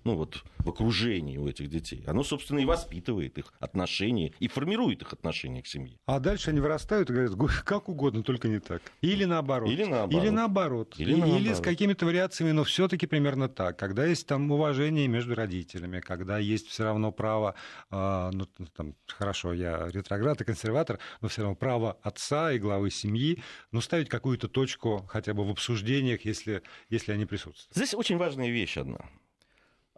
ну, 0.08 0.16
вот, 0.16 0.42
в 0.58 0.68
окружении 0.70 1.36
у 1.36 1.46
этих 1.46 1.68
детей, 1.68 2.02
оно, 2.06 2.22
собственно, 2.24 2.58
и 2.60 2.64
воспитывает 2.64 3.36
их 3.38 3.52
отношения 3.60 4.32
и 4.40 4.48
формирует 4.48 5.02
их 5.02 5.12
отношение 5.12 5.62
к 5.62 5.66
семье. 5.66 5.98
А 6.06 6.18
дальше 6.18 6.50
они 6.50 6.60
вырастают 6.60 7.10
и 7.10 7.12
говорят, 7.12 7.34
«Гу- 7.34 7.48
как 7.64 7.88
угодно, 7.90 8.22
только 8.22 8.48
не 8.48 8.58
так. 8.58 8.80
Или 9.02 9.24
наоборот. 9.26 9.70
Или 9.70 9.84
наоборот. 9.84 10.22
Или 10.24 10.30
наоборот. 10.30 10.94
Или 10.98 11.10
И- 11.10 11.12
Или, 11.12 11.20
наоборот. 11.20 11.56
с 11.56 11.60
какими-то 11.60 12.06
вариациями, 12.06 12.52
но 12.52 12.64
все-таки 12.64 13.06
примерно 13.06 13.48
так. 13.48 13.78
Когда 13.78 14.06
есть 14.06 14.26
там 14.26 14.50
уважение 14.50 15.08
между 15.08 15.34
родителями, 15.34 16.00
когда 16.00 16.38
есть 16.38 16.68
все 16.68 16.84
равно 16.84 17.12
право, 17.12 17.54
а, 17.90 18.30
ну, 18.32 18.46
там, 18.76 18.94
хорошо, 19.06 19.52
я 19.52 19.88
ретроград 19.92 20.40
и 20.40 20.44
консерватор, 20.44 20.98
но 21.20 21.28
все 21.28 21.42
равно 21.42 21.54
право 21.56 21.98
отца 22.02 22.52
и 22.52 22.58
главы 22.58 22.90
семьи, 22.90 23.42
ну, 23.72 23.80
ставить 23.82 24.08
какую-то 24.08 24.48
точку 24.48 25.04
хотя 25.08 25.34
бы 25.34 25.44
в 25.44 25.50
обсуждениях, 25.50 26.24
если, 26.24 26.62
если 26.88 27.12
они 27.12 27.26
присутствуют. 27.26 27.74
Здесь 27.76 27.94
очень 27.94 28.16
важная 28.16 28.48
вещь 28.48 28.76
одна. 28.78 28.98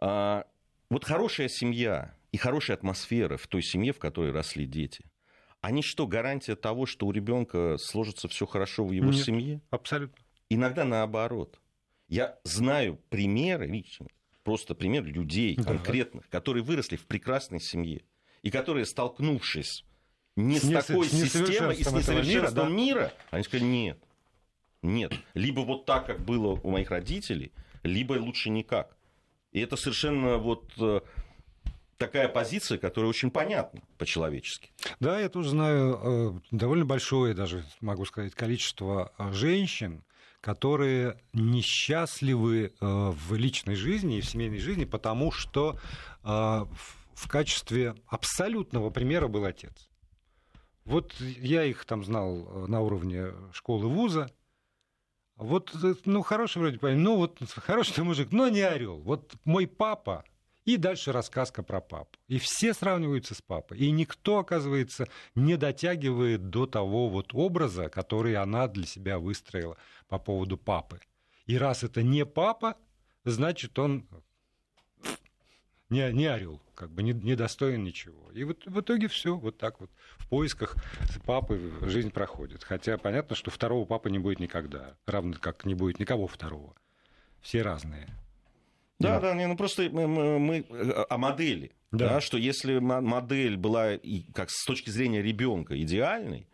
А, 0.01 0.45
вот 0.89 1.05
хорошая 1.05 1.47
семья 1.47 2.15
и 2.31 2.37
хорошая 2.37 2.75
атмосфера 2.75 3.37
в 3.37 3.47
той 3.47 3.61
семье, 3.61 3.93
в 3.93 3.99
которой 3.99 4.31
росли 4.31 4.65
дети, 4.65 5.05
они 5.61 5.83
что, 5.83 6.07
гарантия 6.07 6.55
того, 6.55 6.87
что 6.87 7.05
у 7.05 7.11
ребенка 7.11 7.77
сложится 7.77 8.27
все 8.27 8.47
хорошо 8.47 8.83
в 8.83 8.91
его 8.91 9.11
Нет. 9.11 9.23
семье? 9.23 9.61
Абсолютно. 9.69 10.17
Иногда 10.49 10.83
наоборот. 10.83 11.59
Я 12.07 12.39
знаю 12.43 12.99
примеры 13.09 13.67
лично, 13.67 14.07
просто 14.43 14.75
пример 14.75 15.05
людей 15.05 15.55
Да. 15.55 15.63
конкретных, 15.63 16.27
которые 16.29 16.63
выросли 16.63 16.97
в 16.97 17.05
прекрасной 17.05 17.61
семье 17.61 18.01
и 18.41 18.49
которые, 18.49 18.85
столкнувшись 18.85 19.85
не 20.35 20.59
с, 20.59 20.63
С 20.63 20.87
такой 20.87 21.07
с 21.07 21.11
системой 21.11 21.75
и 21.75 21.83
с 21.83 21.91
несовершенством 21.91 22.25
мира, 22.25 22.51
да. 22.51 22.69
мира, 22.69 23.13
они 23.29 23.43
сказали, 23.43 23.65
нет, 23.67 23.99
нет. 24.81 25.13
Либо 25.35 25.59
вот 25.61 25.85
так, 25.85 26.07
как 26.07 26.25
было 26.25 26.59
у 26.63 26.69
моих 26.71 26.89
родителей, 26.89 27.51
либо 27.83 28.13
лучше 28.13 28.49
никак. 28.49 28.97
И 29.51 29.59
это 29.59 29.75
совершенно 29.75 30.37
вот 30.37 30.71
э, 30.79 31.01
такая 31.97 32.27
позиция, 32.29 32.77
которая 32.77 33.09
очень 33.09 33.31
понятна 33.31 33.81
по-человечески. 33.97 34.71
Да, 34.99 35.19
я 35.19 35.29
тоже 35.29 35.49
знаю 35.49 35.99
э, 36.01 36.39
довольно 36.51 36.85
большое, 36.85 37.33
даже 37.33 37.65
могу 37.81 38.05
сказать, 38.05 38.33
количество 38.33 39.11
э, 39.17 39.33
женщин, 39.33 40.03
которые 40.39 41.19
несчастливы 41.33 42.73
в 42.79 43.35
личной 43.35 43.75
жизни 43.75 44.17
и 44.17 44.21
в 44.21 44.25
семейной 44.25 44.57
жизни, 44.57 44.85
потому 44.85 45.31
что 45.31 45.77
в- 46.23 47.27
качестве 47.27 47.93
абсолютного 48.07 48.89
примера 48.89 49.27
был 49.27 49.45
отец. 49.45 49.87
Вот 50.83 51.13
я 51.19 51.63
их 51.63 51.85
там 51.85 52.03
знал 52.03 52.65
на 52.67 52.81
уровне 52.81 53.27
школы 53.53 53.87
вуза. 53.87 54.31
Вот, 55.41 55.75
э, 55.83 55.95
ну, 56.05 56.21
хороший 56.21 56.59
вроде 56.59 56.77
парень, 56.77 56.99
ну, 56.99 57.17
вот 57.17 57.39
хороший 57.55 58.03
мужик, 58.03 58.31
но 58.31 58.47
не 58.47 58.61
орел. 58.61 58.99
Вот 58.99 59.33
мой 59.43 59.65
папа, 59.65 60.23
и 60.65 60.77
дальше 60.77 61.11
рассказка 61.11 61.63
про 61.63 61.81
папу. 61.81 62.17
И 62.27 62.37
все 62.37 62.75
сравниваются 62.75 63.33
с 63.33 63.41
папой. 63.41 63.79
И 63.79 63.89
никто, 63.89 64.37
оказывается, 64.37 65.07
не 65.33 65.57
дотягивает 65.57 66.51
до 66.51 66.67
того 66.67 67.09
вот 67.09 67.33
образа, 67.33 67.89
который 67.89 68.35
она 68.35 68.67
для 68.67 68.85
себя 68.85 69.17
выстроила 69.17 69.77
по 70.07 70.19
поводу 70.19 70.57
папы. 70.57 70.99
И 71.47 71.57
раз 71.57 71.83
это 71.83 72.03
не 72.03 72.23
папа, 72.23 72.77
значит, 73.25 73.79
он 73.79 74.05
не, 75.91 76.11
не 76.11 76.25
орел, 76.25 76.59
как 76.73 76.89
бы 76.89 77.03
не, 77.03 77.13
не 77.13 77.35
достоин 77.35 77.83
ничего. 77.83 78.31
И 78.33 78.43
вот 78.43 78.65
в 78.65 78.79
итоге 78.79 79.07
все 79.07 79.35
вот 79.35 79.57
так 79.57 79.79
вот 79.79 79.91
в 80.17 80.27
поисках 80.27 80.75
папы 81.25 81.71
жизнь 81.81 82.09
проходит. 82.11 82.63
Хотя 82.63 82.97
понятно, 82.97 83.35
что 83.35 83.51
второго 83.51 83.85
папы 83.85 84.09
не 84.09 84.17
будет 84.19 84.39
никогда, 84.39 84.95
равно 85.05 85.35
как 85.39 85.65
не 85.65 85.75
будет 85.75 85.99
никого 85.99 86.25
второго. 86.27 86.73
Все 87.41 87.61
разные. 87.61 88.07
Да, 88.99 89.19
Да. 89.19 89.29
да, 89.31 89.35
не, 89.35 89.47
ну 89.47 89.55
просто 89.57 89.89
мы, 89.91 90.07
мы- 90.07 90.39
мы 90.39 90.65
э, 90.69 91.05
о 91.09 91.17
модели. 91.17 91.71
Да. 91.91 92.07
Да. 92.07 92.21
что 92.21 92.37
если 92.37 92.79
мо- 92.79 93.01
модель 93.01 93.57
была 93.57 93.95
и 93.95 94.21
как 94.33 94.49
с 94.49 94.63
точки 94.65 94.89
зрения 94.89 95.21
ребенка 95.21 95.77
идеальной, 95.81 96.47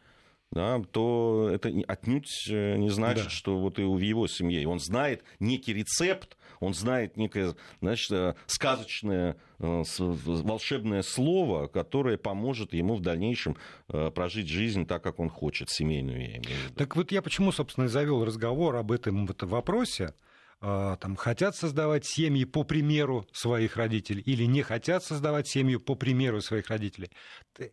да, 0.50 0.82
то 0.92 1.50
это 1.54 1.70
отнюдь 1.88 2.48
э, 2.50 2.78
не 2.78 2.90
значит, 2.90 3.26
Да. 3.26 3.30
что 3.30 3.60
вот 3.60 3.78
и 3.80 3.84
в 3.84 4.00
его 4.00 4.28
семье. 4.28 4.68
Он 4.68 4.80
знает 4.80 5.24
некий 5.40 5.74
рецепт, 5.74 6.37
он 6.60 6.74
знает 6.74 7.18
некое, 7.18 7.56
значит, 7.82 8.12
э, 8.12 8.36
сказочное, 8.48 9.38
э, 9.60 9.84
волшебное 9.98 11.02
слово, 11.02 11.68
которое 11.68 12.18
поможет 12.18 12.74
ему 12.74 12.96
в 12.96 13.02
дальнейшем 13.02 13.58
э, 13.90 14.12
прожить 14.12 14.48
жизнь 14.48 14.86
так, 14.86 15.04
как 15.04 15.20
он 15.20 15.30
хочет, 15.30 15.70
семейную, 15.70 16.20
я 16.20 16.38
имею 16.38 16.42
в 16.42 16.64
виду. 16.66 16.76
Так 16.76 16.96
вот 16.96 17.12
я 17.12 17.22
почему, 17.22 17.52
собственно, 17.52 17.86
и 17.86 17.90
завел 17.90 18.26
разговор 18.26 18.76
об 18.76 18.92
этом 18.92 19.28
вопросе, 19.42 20.14
там, 20.60 21.16
хотят 21.16 21.56
создавать 21.56 22.04
семьи 22.04 22.44
по 22.44 22.64
примеру 22.64 23.28
своих 23.32 23.78
родителей 23.78 24.24
или 24.24 24.46
не 24.46 24.64
хотят 24.64 25.04
создавать 25.04 25.48
семью 25.48 25.80
по 25.80 25.94
примеру 25.94 26.42
своих 26.42 26.70
родителей. 26.70 27.12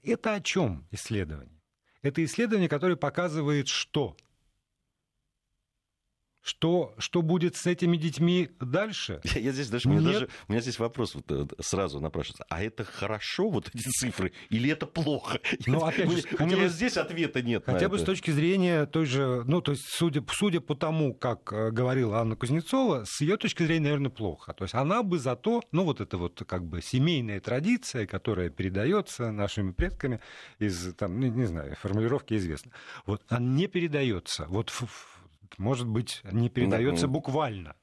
Это 0.03 0.35
о 0.35 0.41
чем 0.43 0.87
исследование? 0.91 1.63
Это 2.03 2.23
исследование, 2.23 2.69
которое 2.69 2.97
показывает, 2.97 3.69
что 3.69 4.15
что, 6.45 6.95
что 6.99 7.23
будет 7.23 7.57
с 7.57 7.67
этими 7.67 7.97
детьми 7.97 8.51
дальше? 8.61 9.21
Я, 9.35 9.41
я 9.41 9.53
здесь 9.53 9.71
даже, 9.71 9.89
у 9.89 9.93
меня, 9.93 10.13
даже, 10.13 10.29
у 10.47 10.53
меня 10.53 10.61
здесь 10.61 10.79
вопрос 10.79 11.15
вот, 11.15 11.25
э, 11.31 11.47
сразу 11.61 12.01
напрашивается. 12.01 12.45
А 12.51 12.63
это 12.63 12.85
хорошо, 12.85 13.49
вот 13.49 13.71
эти 13.75 13.89
цифры, 13.89 14.33
или 14.51 14.71
это 14.71 14.87
плохо? 14.87 15.41
Ну, 15.67 15.83
опять 15.83 16.11
же, 16.11 16.23
у 16.39 16.45
меня 16.45 16.69
здесь 16.69 16.99
ответа 16.99 17.41
нет. 17.41 17.65
Хотя 17.65 17.89
бы 17.89 17.99
с 17.99 18.03
точки 18.03 18.31
зрения 18.31 18.85
той 18.85 19.07
же, 19.07 19.43
ну, 19.47 19.63
то 19.63 19.73
есть, 19.73 19.85
судя, 19.87 20.23
судя 20.31 20.61
по 20.61 20.75
тому, 20.75 21.15
как 21.15 21.51
э, 21.53 21.71
говорила 21.71 22.19
Анна 22.19 22.37
Кузнецова, 22.37 23.05
с 23.07 23.23
ее 23.23 23.39
точки 23.39 23.63
зрения, 23.63 23.85
наверное, 23.85 24.11
плохо. 24.11 24.53
То 24.53 24.65
есть 24.65 24.75
она 24.75 25.03
бы 25.03 25.19
зато, 25.19 25.63
ну, 25.73 25.85
вот 25.85 26.03
это 26.03 26.19
вот 26.19 26.43
как 26.47 26.67
бы 26.67 26.83
семейная 26.83 27.41
традиция, 27.41 28.07
которая 28.07 28.51
передается 28.51 29.33
нашими 29.33 29.73
предками 29.73 30.21
из, 30.59 30.95
там, 30.95 31.19
не, 31.19 31.31
не 31.31 31.47
знаю, 31.47 31.75
формулировки 31.81 32.35
известны. 32.35 32.73
Вот 33.07 33.23
она 33.29 33.47
не 33.47 33.67
передается. 33.67 34.45
Вот 34.49 34.71
может 35.59 35.87
быть, 35.87 36.23
не 36.31 36.49
передается 36.49 37.07
да. 37.07 37.13
буквально. 37.13 37.77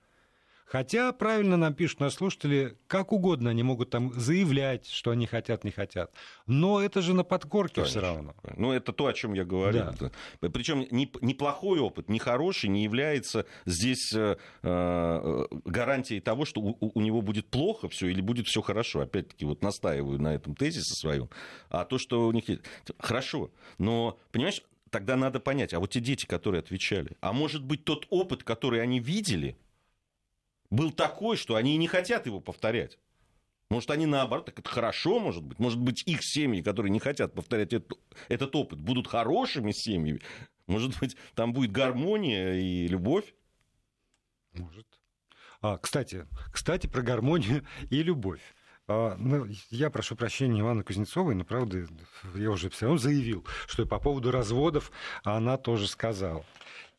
Хотя 0.72 1.12
правильно 1.12 1.58
нам 1.58 1.74
пишут 1.74 2.00
наши 2.00 2.16
слушатели, 2.16 2.78
как 2.88 3.12
угодно 3.12 3.50
они 3.50 3.62
могут 3.62 3.90
там 3.90 4.14
заявлять, 4.14 4.88
что 4.88 5.12
они 5.12 5.26
хотят, 5.28 5.66
не 5.66 5.72
хотят. 5.72 6.14
Но 6.48 6.80
это 6.82 7.02
же 7.02 7.14
на 7.14 7.26
подкорке 7.26 7.84
все 7.84 8.00
равно. 8.00 8.36
Ну, 8.56 8.72
это 8.72 8.94
то, 8.94 9.08
о 9.08 9.14
чем 9.14 9.34
я 9.34 9.44
говорю. 9.44 9.84
Да. 10.00 10.50
Причем 10.50 10.88
неплохой 10.90 11.82
опыт, 11.82 12.08
не 12.08 12.20
хороший, 12.20 12.70
не 12.70 12.86
является 12.86 13.46
здесь 13.66 14.14
э, 14.14 14.38
э, 14.64 15.46
гарантией 15.66 16.22
того, 16.22 16.46
что 16.46 16.62
у, 16.62 16.78
у 16.80 17.02
него 17.02 17.22
будет 17.22 17.48
плохо 17.48 17.90
все 17.90 18.08
или 18.08 18.22
будет 18.22 18.48
все 18.48 18.62
хорошо. 18.62 19.02
Опять-таки, 19.02 19.44
вот 19.44 19.64
настаиваю 19.64 20.22
на 20.22 20.34
этом 20.34 20.56
тезисе 20.56 20.96
своем. 20.96 21.30
А 21.70 21.84
то, 21.84 21.98
что 21.98 22.28
у 22.28 22.32
них 22.32 22.48
есть. 22.48 22.62
Хорошо. 22.98 23.52
Но, 23.78 24.18
понимаешь, 24.32 24.64
тогда 24.92 25.16
надо 25.16 25.40
понять, 25.40 25.74
а 25.74 25.80
вот 25.80 25.90
те 25.92 26.00
дети, 26.00 26.26
которые 26.26 26.60
отвечали, 26.60 27.18
а 27.22 27.34
может 27.34 27.64
быть 27.64 27.84
тот 27.84 28.06
опыт, 28.10 28.44
который 28.44 28.82
они 28.84 29.00
видели, 29.00 29.58
был 30.70 30.92
такой, 30.92 31.38
что 31.38 31.56
они 31.56 31.74
и 31.74 31.78
не 31.78 31.88
хотят 31.88 32.28
его 32.28 32.40
повторять. 32.40 33.00
Может, 33.70 33.90
они 33.92 34.06
наоборот, 34.06 34.46
так 34.48 34.60
это 34.60 34.70
хорошо, 34.70 35.20
может 35.20 35.44
быть. 35.44 35.58
Может 35.58 35.80
быть, 35.80 36.04
их 36.06 36.24
семьи, 36.24 36.62
которые 36.62 36.92
не 36.92 37.00
хотят 37.00 37.34
повторять 37.34 37.72
этот, 37.72 37.98
этот 38.28 38.54
опыт, 38.54 38.82
будут 38.82 39.08
хорошими 39.08 39.72
семьями. 39.72 40.22
Может 40.68 41.00
быть, 41.00 41.16
там 41.36 41.54
будет 41.54 41.72
гармония 41.72 42.54
и 42.56 42.88
любовь. 42.88 43.34
Может. 44.54 44.88
А, 45.62 45.78
кстати, 45.78 46.28
кстати, 46.52 46.88
про 46.88 47.02
гармонию 47.02 47.66
и 47.90 48.04
любовь. 48.04 48.42
А, 48.88 49.16
ну, 49.18 49.48
я 49.70 49.90
прошу 49.90 50.16
прощения 50.16 50.62
Ивана 50.62 50.84
Кузнецовой, 50.84 51.36
но, 51.36 51.44
правда, 51.44 51.88
я 52.36 52.52
уже 52.52 52.70
все 52.70 52.86
равно 52.86 52.98
заявил, 52.98 53.46
что 53.68 53.84
и 53.84 53.86
по 53.86 54.00
поводу 54.00 54.32
разводов 54.32 54.92
она 55.24 55.58
тоже 55.58 55.88
сказала. 55.88 56.46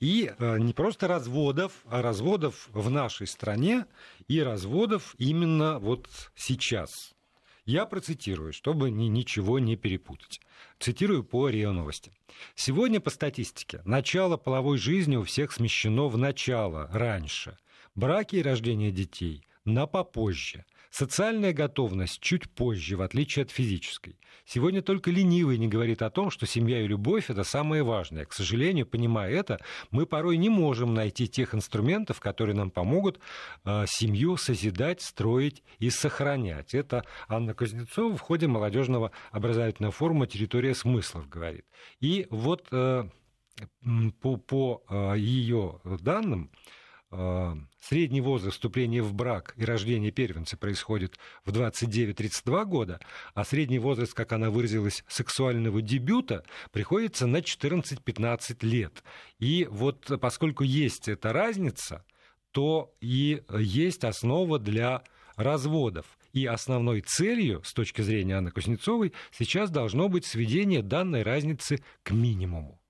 И 0.00 0.32
а, 0.38 0.56
не 0.56 0.72
просто 0.72 1.08
разводов, 1.08 1.72
а 1.86 2.02
разводов 2.02 2.68
в 2.72 2.90
нашей 2.90 3.26
стране 3.26 3.86
и 4.28 4.40
разводов 4.40 5.14
именно 5.18 5.78
вот 5.78 6.08
сейчас. 6.34 7.14
Я 7.64 7.86
процитирую, 7.86 8.52
чтобы 8.52 8.90
ни, 8.90 9.04
ничего 9.04 9.60
не 9.60 9.76
перепутать. 9.76 10.40
Цитирую 10.80 11.22
по 11.22 11.48
РИА 11.48 11.70
Новости. 11.70 12.12
Сегодня 12.56 13.00
по 13.00 13.10
статистике 13.10 13.82
начало 13.84 14.36
половой 14.36 14.78
жизни 14.78 15.14
у 15.14 15.22
всех 15.22 15.52
смещено 15.52 16.08
в 16.08 16.18
начало, 16.18 16.88
раньше. 16.92 17.56
Браки 17.94 18.36
и 18.36 18.42
рождение 18.42 18.90
детей 18.90 19.46
на 19.64 19.86
попозже. 19.86 20.64
Социальная 20.92 21.54
готовность 21.54 22.20
чуть 22.20 22.50
позже, 22.50 22.98
в 22.98 23.00
отличие 23.00 23.44
от 23.44 23.50
физической. 23.50 24.18
Сегодня 24.44 24.82
только 24.82 25.10
ленивый 25.10 25.56
не 25.56 25.66
говорит 25.66 26.02
о 26.02 26.10
том, 26.10 26.30
что 26.30 26.44
семья 26.44 26.82
и 26.82 26.86
любовь– 26.86 27.26
это 27.30 27.44
самое 27.44 27.82
важное. 27.82 28.26
К 28.26 28.34
сожалению, 28.34 28.84
понимая 28.84 29.32
это, 29.32 29.58
мы 29.90 30.04
порой 30.04 30.36
не 30.36 30.50
можем 30.50 30.92
найти 30.92 31.28
тех 31.28 31.54
инструментов, 31.54 32.20
которые 32.20 32.54
нам 32.54 32.70
помогут 32.70 33.20
э, 33.64 33.86
семью 33.88 34.36
созидать, 34.36 35.00
строить 35.00 35.62
и 35.78 35.88
сохранять. 35.88 36.74
Это 36.74 37.06
Анна 37.26 37.54
Кузнецова 37.54 38.14
в 38.14 38.20
ходе 38.20 38.46
молодежного 38.46 39.12
образовательного 39.30 39.92
форума 39.92 40.26
«Территория 40.26 40.74
смыслов» 40.74 41.26
говорит. 41.26 41.64
И 42.00 42.26
вот 42.28 42.68
э, 42.70 43.08
по, 44.20 44.36
по 44.36 44.82
э, 44.90 45.14
ее 45.16 45.80
данным, 45.84 46.50
средний 47.80 48.20
возраст 48.20 48.54
вступления 48.56 49.02
в 49.02 49.12
брак 49.14 49.54
и 49.56 49.64
рождения 49.64 50.10
первенца 50.10 50.56
происходит 50.56 51.18
в 51.44 51.50
29-32 51.50 52.64
года, 52.64 53.00
а 53.34 53.44
средний 53.44 53.78
возраст, 53.78 54.14
как 54.14 54.32
она 54.32 54.50
выразилась, 54.50 55.04
сексуального 55.08 55.82
дебюта 55.82 56.44
приходится 56.70 57.26
на 57.26 57.38
14-15 57.38 58.64
лет. 58.66 59.02
И 59.38 59.66
вот 59.70 60.10
поскольку 60.20 60.64
есть 60.64 61.08
эта 61.08 61.32
разница, 61.32 62.04
то 62.50 62.94
и 63.00 63.42
есть 63.58 64.04
основа 64.04 64.58
для 64.58 65.02
разводов. 65.36 66.06
И 66.32 66.46
основной 66.46 67.02
целью, 67.02 67.62
с 67.64 67.74
точки 67.74 68.00
зрения 68.00 68.38
Анны 68.38 68.50
Кузнецовой, 68.50 69.12
сейчас 69.32 69.70
должно 69.70 70.08
быть 70.08 70.24
сведение 70.24 70.82
данной 70.82 71.22
разницы 71.22 71.82
к 72.02 72.10
минимуму. 72.10 72.81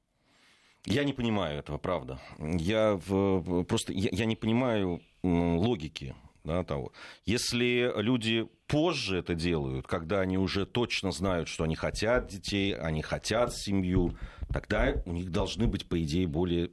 Я 0.84 1.04
не 1.04 1.12
понимаю 1.12 1.58
этого, 1.58 1.78
правда. 1.78 2.20
Я 2.38 2.94
в, 3.06 3.64
просто 3.64 3.92
я, 3.92 4.08
я 4.10 4.24
не 4.24 4.36
понимаю 4.36 5.00
логики 5.22 6.14
да, 6.44 6.64
того. 6.64 6.92
Если 7.24 7.92
люди 7.96 8.48
позже 8.66 9.18
это 9.18 9.34
делают, 9.34 9.86
когда 9.86 10.20
они 10.20 10.38
уже 10.38 10.66
точно 10.66 11.12
знают, 11.12 11.48
что 11.48 11.64
они 11.64 11.76
хотят 11.76 12.26
детей, 12.26 12.74
они 12.74 13.02
хотят 13.02 13.54
семью, 13.54 14.16
тогда 14.52 14.94
у 15.06 15.12
них 15.12 15.30
должны 15.30 15.66
быть, 15.68 15.88
по 15.88 16.02
идее, 16.02 16.26
более 16.26 16.70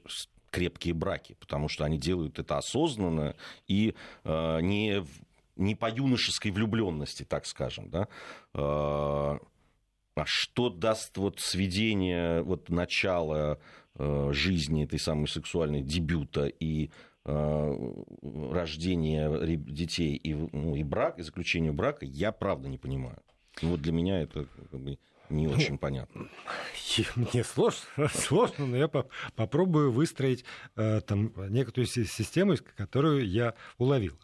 крепкие 0.50 0.96
браки, 0.96 1.36
потому 1.40 1.70
что 1.70 1.86
они 1.86 2.00
делают 2.00 2.40
это 2.40 2.58
осознанно 2.58 3.36
и 3.68 3.94
э, 4.24 4.62
не, 4.62 5.06
не 5.56 5.76
по 5.76 5.88
юношеской 5.88 6.50
влюбленности, 6.50 7.24
так 7.24 7.46
скажем. 7.46 7.90
Да? 7.90 8.08
Э, 8.56 9.38
а 10.16 10.26
что 10.26 10.70
даст 10.70 11.18
вот 11.18 11.40
сведение 11.40 12.42
вот 12.42 12.70
начала 12.70 13.60
жизни 14.32 14.84
этой 14.84 15.00
самой 15.00 15.28
сексуальной 15.28 15.82
дебюта 15.82 16.46
и 16.46 16.90
э, 17.26 17.94
рождения 18.52 19.58
детей 19.58 20.16
и, 20.16 20.34
ну, 20.34 20.76
и 20.76 20.84
брак, 20.84 21.20
и 21.20 21.24
заключение 21.24 21.72
брака, 21.72 22.06
я 22.06 22.32
правда 22.32 22.70
не 22.70 22.78
понимаю. 22.78 23.22
Ну, 23.62 23.72
вот 23.72 23.82
для 23.82 23.92
меня 23.92 24.22
это 24.22 24.46
как 24.72 24.80
бы, 24.80 24.98
не 25.30 25.48
ну, 25.48 25.54
очень 25.54 25.78
понятно. 25.78 26.30
Мне 27.16 27.44
сложно, 27.44 27.82
сложно 28.14 28.66
но 28.66 28.78
я 28.78 28.88
попробую 28.88 29.92
выстроить 29.92 30.46
э, 30.76 31.02
там 31.02 31.34
некоторую 31.50 31.88
систему, 31.88 32.56
которую 32.76 33.28
я 33.28 33.54
уловил 33.78 34.18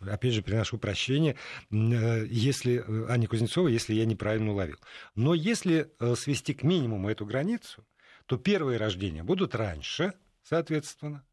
опять 0.00 0.32
же, 0.32 0.42
приношу 0.42 0.78
прощение, 0.78 1.36
если 1.70 2.84
Аня 3.08 3.28
Кузнецова, 3.28 3.68
если 3.68 3.94
я 3.94 4.04
неправильно 4.04 4.50
уловил. 4.50 4.78
Но 5.14 5.32
если 5.32 5.92
свести 6.16 6.54
к 6.54 6.64
минимуму 6.64 7.08
эту 7.08 7.24
границу, 7.24 7.84
то 8.26 8.36
первые 8.36 8.78
рождения 8.78 9.22
будут 9.22 9.54
раньше, 9.54 10.14
соответственно, 10.42 11.24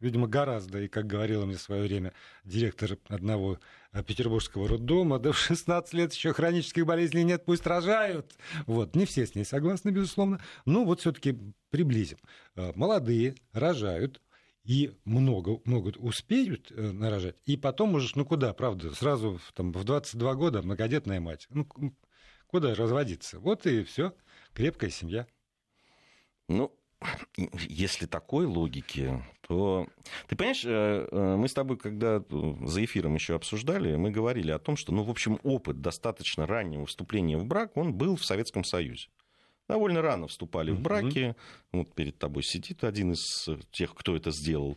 видимо, 0.00 0.26
гораздо, 0.26 0.80
и, 0.80 0.88
как 0.88 1.06
говорила 1.06 1.44
мне 1.44 1.56
в 1.56 1.60
свое 1.60 1.82
время 1.82 2.12
директор 2.44 2.96
одного 3.08 3.60
э, 3.92 4.02
петербургского 4.02 4.68
роддома, 4.68 5.18
да 5.18 5.32
в 5.32 5.38
16 5.38 5.92
лет 5.94 6.12
еще 6.12 6.32
хронических 6.32 6.86
болезней 6.86 7.22
нет, 7.22 7.44
пусть 7.44 7.66
рожают. 7.66 8.34
Вот, 8.66 8.96
не 8.96 9.04
все 9.04 9.26
с 9.26 9.34
ней 9.34 9.44
согласны, 9.44 9.90
безусловно. 9.90 10.40
Но 10.64 10.84
вот 10.84 11.00
все-таки 11.00 11.38
приблизим. 11.70 12.18
Э, 12.56 12.72
молодые 12.74 13.36
рожают, 13.52 14.20
и 14.64 14.92
много 15.04 15.60
могут 15.64 15.96
успеют 15.96 16.70
э, 16.70 16.92
нарожать, 16.92 17.36
и 17.46 17.56
потом 17.56 17.92
можешь, 17.92 18.14
ну 18.14 18.24
куда, 18.24 18.52
правда, 18.52 18.94
сразу 18.94 19.40
там, 19.54 19.72
в 19.72 19.84
22 19.84 20.34
года 20.34 20.62
многодетная 20.62 21.20
мать. 21.20 21.46
Ну, 21.50 21.66
куда 22.46 22.74
разводиться? 22.74 23.38
Вот 23.38 23.66
и 23.66 23.84
все, 23.84 24.14
крепкая 24.54 24.90
семья. 24.90 25.26
Ну, 26.50 26.72
если 27.68 28.06
такой 28.06 28.44
логики, 28.44 29.22
то... 29.46 29.86
Ты 30.26 30.34
понимаешь, 30.34 30.64
э, 30.64 31.08
э, 31.10 31.36
мы 31.36 31.48
с 31.48 31.54
тобой, 31.54 31.76
когда 31.76 32.22
за 32.62 32.84
эфиром 32.84 33.14
еще 33.14 33.36
обсуждали, 33.36 33.94
мы 33.94 34.10
говорили 34.10 34.50
о 34.50 34.58
том, 34.58 34.76
что, 34.76 34.92
ну, 34.92 35.04
в 35.04 35.10
общем, 35.10 35.38
опыт 35.44 35.80
достаточно 35.80 36.48
раннего 36.48 36.86
вступления 36.86 37.38
в 37.38 37.44
брак, 37.44 37.76
он 37.76 37.94
был 37.94 38.16
в 38.16 38.24
Советском 38.24 38.64
Союзе. 38.64 39.08
Довольно 39.68 40.02
рано 40.02 40.26
вступали 40.26 40.72
в 40.72 40.80
браки. 40.80 41.36
Вот 41.70 41.94
перед 41.94 42.18
тобой 42.18 42.42
сидит 42.42 42.82
один 42.82 43.12
из 43.12 43.48
тех, 43.70 43.94
кто 43.94 44.16
это 44.16 44.32
сделал. 44.32 44.76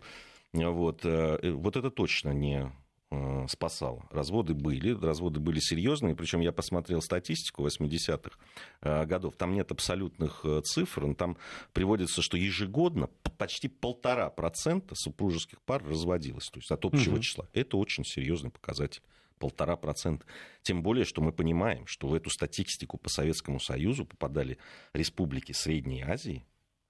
Вот, 0.53 1.03
э, 1.03 1.51
вот 1.53 1.75
это 1.75 1.89
точно 1.89 2.29
не 2.29 2.71
э, 3.13 3.47
спасало. 3.47 4.05
Разводы 4.11 4.53
были, 4.53 4.91
разводы 4.91 5.39
были 5.39 5.59
серьезные, 5.59 6.15
причем 6.15 6.41
я 6.41 6.51
посмотрел 6.51 7.01
статистику 7.01 7.65
80-х 7.65 8.37
э, 8.81 9.05
годов, 9.05 9.35
там 9.37 9.53
нет 9.53 9.71
абсолютных 9.71 10.41
э, 10.43 10.61
цифр, 10.63 11.05
но 11.05 11.13
там 11.13 11.37
приводится, 11.73 12.21
что 12.21 12.37
ежегодно 12.37 13.09
почти 13.37 13.67
полтора 13.67 14.29
процента 14.29 14.95
супружеских 14.95 15.61
пар 15.61 15.83
разводилось, 15.85 16.49
то 16.49 16.59
есть 16.59 16.71
от 16.71 16.85
общего 16.85 17.15
угу. 17.15 17.21
числа. 17.21 17.47
Это 17.53 17.77
очень 17.77 18.05
серьезный 18.05 18.49
показатель 18.49 19.01
полтора 19.39 19.75
процента. 19.75 20.25
Тем 20.61 20.83
более, 20.83 21.03
что 21.05 21.21
мы 21.21 21.33
понимаем, 21.33 21.85
что 21.85 22.07
в 22.07 22.13
эту 22.13 22.29
статистику 22.29 22.97
по 22.97 23.09
Советскому 23.09 23.59
Союзу 23.59 24.05
попадали 24.05 24.57
республики 24.93 25.51
Средней 25.51 26.01
Азии, 26.01 26.45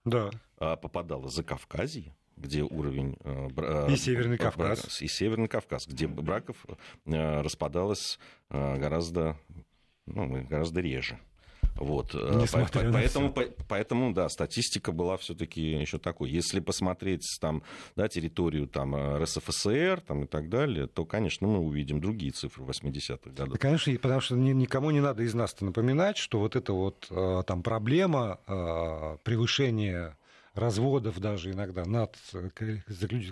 да. 0.06 0.30
А 0.58 0.76
попадала 0.76 1.30
Закавказье, 1.30 2.16
где 2.38 2.64
уровень... 2.64 3.18
Э, 3.24 3.92
и 3.92 3.96
Северный 3.96 4.38
Кавказ. 4.38 5.02
И 5.02 5.08
Северный 5.08 5.48
Кавказ, 5.48 5.88
где 5.88 6.08
браков 6.08 6.58
э, 7.06 7.42
распадалось 7.42 8.20
э, 8.50 8.78
гораздо, 8.78 9.38
ну, 10.06 10.46
гораздо 10.48 10.82
реже. 10.82 11.20
Вот. 11.76 12.16
поэтому, 12.52 13.34
по, 13.34 13.46
поэтому, 13.68 14.14
да, 14.14 14.30
статистика 14.30 14.92
была 14.92 15.18
все-таки 15.18 15.60
еще 15.60 15.98
такой. 15.98 16.30
Если 16.30 16.60
посмотреть 16.60 17.26
там, 17.42 17.64
да, 17.96 18.08
территорию 18.08 18.68
там, 18.68 18.96
РСФСР 18.96 20.02
там, 20.06 20.24
и 20.24 20.28
так 20.28 20.50
далее, 20.50 20.86
то, 20.86 21.04
конечно, 21.04 21.48
мы 21.48 21.60
увидим 21.60 22.00
другие 22.00 22.32
цифры 22.32 22.64
80-х 22.64 23.32
годов. 23.32 23.54
Да, 23.54 23.58
конечно, 23.58 23.92
потому 23.94 24.22
что 24.22 24.36
никому 24.36 24.92
не 24.92 25.02
надо 25.02 25.24
из 25.24 25.34
нас 25.34 25.60
напоминать, 25.62 26.18
что 26.18 26.40
вот 26.40 26.56
эта 26.56 26.74
вот 26.74 27.08
там 27.48 27.64
проблема 27.64 28.40
превышения 29.24 30.16
разводов 30.56 31.20
даже 31.20 31.52
иногда 31.52 31.86
над 31.86 32.16
э, 32.34 32.50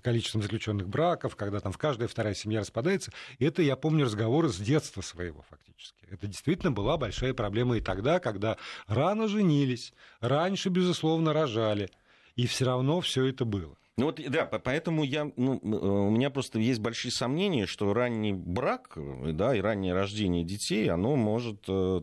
количеством 0.02 0.42
заключенных 0.42 0.88
браков, 0.88 1.36
когда 1.36 1.60
там 1.60 1.72
в 1.72 1.78
каждая 1.78 2.08
вторая 2.08 2.34
семья 2.34 2.62
распадается. 2.62 3.12
Это 3.40 3.62
я 3.62 3.76
помню 3.76 4.06
разговоры 4.06 4.50
с 4.50 4.58
детства 4.58 5.02
своего 5.02 5.44
фактически. 5.50 6.06
Это 6.10 6.28
действительно 6.28 6.72
была 6.72 6.98
большая 6.98 7.34
проблема 7.34 7.78
и 7.78 7.82
тогда, 7.82 8.20
когда 8.20 8.58
рано 8.88 9.28
женились, 9.28 9.94
раньше, 10.20 10.70
безусловно, 10.70 11.32
рожали, 11.34 11.90
и 12.36 12.48
все 12.48 12.66
равно 12.66 13.02
все 13.02 13.26
это 13.26 13.46
было. 13.46 13.76
Ну 13.98 14.06
вот, 14.06 14.20
да, 14.30 14.46
поэтому 14.46 15.04
я, 15.04 15.32
ну, 15.36 15.60
э, 15.62 15.68
у 15.68 16.10
меня 16.10 16.32
просто 16.32 16.58
есть 16.58 16.80
большие 16.80 17.12
сомнения, 17.12 17.68
что 17.68 17.94
ранний 17.94 18.34
брак, 18.34 18.98
да, 19.34 19.56
и 19.56 19.62
раннее 19.62 19.94
рождение 19.94 20.44
детей, 20.44 20.90
оно 20.90 21.16
может 21.16 21.66
э, 21.68 22.02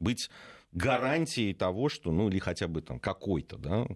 быть 0.00 0.28
гарантией 0.72 1.54
того, 1.54 1.88
что, 1.88 2.12
ну, 2.12 2.28
или 2.28 2.38
хотя 2.40 2.68
бы 2.68 2.82
там 2.82 2.98
какой-то, 2.98 3.56
да, 3.56 3.86
Э, 3.86 3.94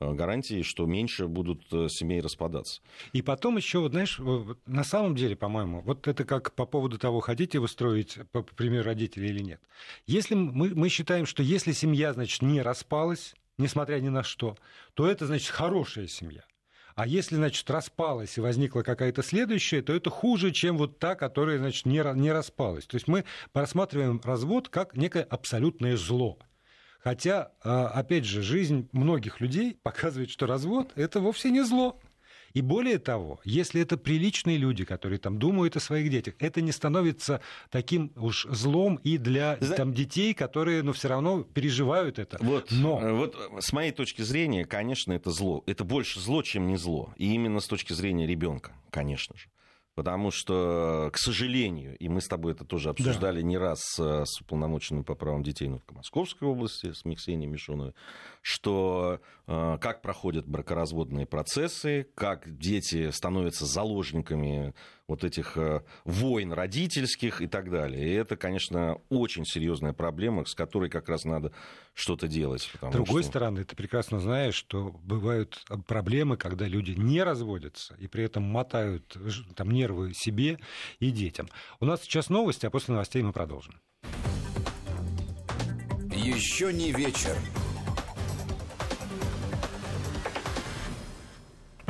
гарантии, 0.00 0.62
что 0.62 0.86
меньше 0.86 1.26
будут 1.26 1.62
э, 1.72 1.88
семей 1.88 2.20
распадаться. 2.20 2.80
И 3.12 3.22
потом 3.22 3.56
еще, 3.56 3.80
вот, 3.80 3.92
знаешь, 3.92 4.18
на 4.66 4.84
самом 4.84 5.14
деле, 5.14 5.36
по-моему, 5.36 5.82
вот 5.82 6.08
это 6.08 6.24
как 6.24 6.54
по 6.54 6.66
поводу 6.66 6.98
того, 6.98 7.20
хотите 7.20 7.58
вы 7.58 7.68
строить, 7.68 8.18
по 8.32 8.42
примеру, 8.42 8.84
родителей 8.84 9.28
или 9.28 9.42
нет. 9.42 9.60
Если 10.06 10.34
мы, 10.34 10.74
мы 10.74 10.88
считаем, 10.88 11.26
что 11.26 11.42
если 11.42 11.72
семья, 11.72 12.12
значит, 12.12 12.42
не 12.42 12.62
распалась, 12.62 13.34
несмотря 13.58 14.00
ни 14.00 14.08
на 14.08 14.22
что, 14.22 14.56
то 14.94 15.06
это, 15.06 15.26
значит, 15.26 15.50
хорошая 15.50 16.06
семья. 16.06 16.42
А 16.94 17.06
если, 17.06 17.36
значит, 17.36 17.70
распалась 17.70 18.36
и 18.36 18.40
возникла 18.40 18.82
какая-то 18.82 19.22
следующая, 19.22 19.80
то 19.80 19.92
это 19.92 20.10
хуже, 20.10 20.50
чем 20.50 20.76
вот 20.76 20.98
та, 20.98 21.14
которая, 21.14 21.58
значит, 21.58 21.86
не, 21.86 22.02
не 22.18 22.32
распалась. 22.32 22.86
То 22.86 22.96
есть 22.96 23.08
мы 23.08 23.24
рассматриваем 23.54 24.20
развод 24.24 24.68
как 24.68 24.96
некое 24.96 25.22
абсолютное 25.22 25.96
зло. 25.96 26.38
Хотя, 27.02 27.52
а, 27.62 27.88
опять 27.88 28.24
же, 28.24 28.42
жизнь 28.42 28.88
многих 28.92 29.40
людей 29.40 29.78
показывает, 29.82 30.30
что 30.30 30.46
развод– 30.46 30.92
это 30.96 31.20
вовсе 31.20 31.50
не 31.50 31.64
зло. 31.64 31.98
И 32.52 32.62
более 32.62 32.98
того, 32.98 33.40
если 33.44 33.80
это 33.80 33.96
приличные 33.96 34.56
люди, 34.56 34.84
которые 34.84 35.18
там 35.18 35.38
думают 35.38 35.76
о 35.76 35.80
своих 35.80 36.10
детях, 36.10 36.34
это 36.40 36.60
не 36.60 36.72
становится 36.72 37.40
таким 37.70 38.12
уж 38.16 38.46
злом 38.50 38.96
и 39.04 39.18
для 39.18 39.56
там, 39.56 39.94
детей, 39.94 40.34
которые, 40.34 40.82
ну, 40.82 40.92
все 40.92 41.08
равно 41.08 41.42
переживают 41.42 42.18
это. 42.18 42.38
Вот, 42.40 42.70
Но... 42.70 43.00
Э, 43.00 43.12
вот 43.12 43.36
э, 43.36 43.60
с 43.60 43.72
моей 43.72 43.92
точки 43.92 44.22
зрения, 44.22 44.64
конечно, 44.64 45.12
это 45.12 45.30
зло. 45.30 45.62
Это 45.66 45.84
больше 45.84 46.20
зло, 46.20 46.42
чем 46.42 46.66
не 46.66 46.76
зло. 46.76 47.14
И 47.16 47.32
именно 47.32 47.60
с 47.60 47.66
точки 47.66 47.92
зрения 47.92 48.26
ребенка, 48.26 48.72
конечно 48.90 49.36
же. 49.36 49.48
Потому 49.94 50.30
что, 50.30 51.10
к 51.12 51.18
сожалению, 51.18 51.96
и 51.98 52.08
мы 52.08 52.20
с 52.20 52.28
тобой 52.28 52.52
это 52.52 52.64
тоже 52.64 52.90
обсуждали 52.90 53.40
да. 53.40 53.46
не 53.46 53.58
раз 53.58 53.80
с, 53.80 54.24
с 54.24 54.40
уполномоченным 54.40 55.04
по 55.04 55.14
правам 55.14 55.42
детей 55.42 55.68
ну, 55.68 55.80
в 55.80 55.92
Московской 55.92 56.48
области, 56.48 56.92
с 56.92 57.04
Миксенией 57.04 57.50
Мишуновой, 57.50 57.94
что 58.40 59.20
э, 59.46 59.78
как 59.80 60.00
проходят 60.00 60.46
бракоразводные 60.46 61.26
процессы, 61.26 62.06
как 62.14 62.56
дети 62.56 63.10
становятся 63.10 63.66
заложниками 63.66 64.74
вот 65.10 65.24
этих 65.24 65.56
э, 65.56 65.82
войн 66.04 66.52
родительских 66.52 67.42
и 67.42 67.48
так 67.48 67.68
далее. 67.68 68.08
И 68.08 68.12
это, 68.12 68.36
конечно, 68.36 68.96
очень 69.08 69.44
серьезная 69.44 69.92
проблема, 69.92 70.44
с 70.44 70.54
которой 70.54 70.88
как 70.88 71.08
раз 71.08 71.24
надо 71.24 71.52
что-то 71.94 72.28
делать. 72.28 72.70
С 72.80 72.92
другой 72.92 73.22
что... 73.22 73.30
стороны, 73.30 73.64
ты 73.64 73.74
прекрасно 73.74 74.20
знаешь, 74.20 74.54
что 74.54 74.92
бывают 75.02 75.64
проблемы, 75.88 76.36
когда 76.36 76.66
люди 76.66 76.92
не 76.92 77.24
разводятся 77.24 77.96
и 77.96 78.06
при 78.06 78.24
этом 78.24 78.44
мотают 78.44 79.16
там, 79.56 79.70
нервы 79.72 80.12
себе 80.14 80.60
и 81.00 81.10
детям. 81.10 81.48
У 81.80 81.86
нас 81.86 82.02
сейчас 82.02 82.30
новости, 82.30 82.66
а 82.66 82.70
после 82.70 82.92
новостей 82.92 83.22
мы 83.22 83.32
продолжим. 83.32 83.80
Еще 86.14 86.72
не 86.72 86.92
вечер. 86.92 87.36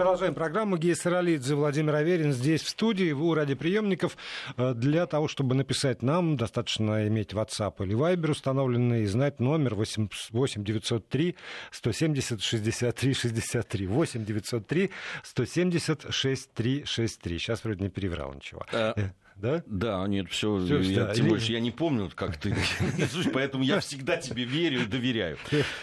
Продолжаем 0.00 0.34
программу. 0.34 0.78
Гея 0.78 0.94
Саралидзе, 0.94 1.54
Владимир 1.54 1.94
Аверин 1.94 2.32
здесь 2.32 2.62
в 2.62 2.70
студии, 2.70 3.12
у 3.12 3.34
радиоприемников. 3.34 4.16
Э, 4.56 4.72
для 4.72 5.04
того, 5.04 5.28
чтобы 5.28 5.54
написать 5.54 6.00
нам, 6.00 6.38
достаточно 6.38 7.06
иметь 7.06 7.34
WhatsApp 7.34 7.74
или 7.84 7.94
Viber 7.94 8.30
установленный 8.30 9.02
и 9.02 9.04
знать 9.04 9.40
номер 9.40 9.74
8, 9.74 10.08
8 10.30 10.64
903 10.64 11.36
170 11.70 12.42
63 12.42 13.12
63. 13.12 13.86
8 13.86 14.24
903 14.24 14.90
170 15.22 16.06
63 16.08 16.84
63. 16.86 17.38
Сейчас 17.38 17.62
вроде 17.62 17.82
не 17.84 17.90
переврал 17.90 18.32
ничего. 18.32 18.64
А 19.40 19.42
да? 19.42 19.62
Да, 19.66 20.06
нет, 20.06 20.30
все, 20.30 20.58
я, 20.58 21.06
да. 21.06 21.14
тем 21.14 21.28
больше 21.28 21.52
я 21.52 21.60
не 21.60 21.70
помню, 21.70 22.10
как 22.14 22.36
ты, 22.36 22.54
поэтому 23.32 23.64
я 23.64 23.80
всегда 23.80 24.16
тебе 24.16 24.44
верю 24.44 24.82
и 24.82 24.86
доверяю. 24.86 25.38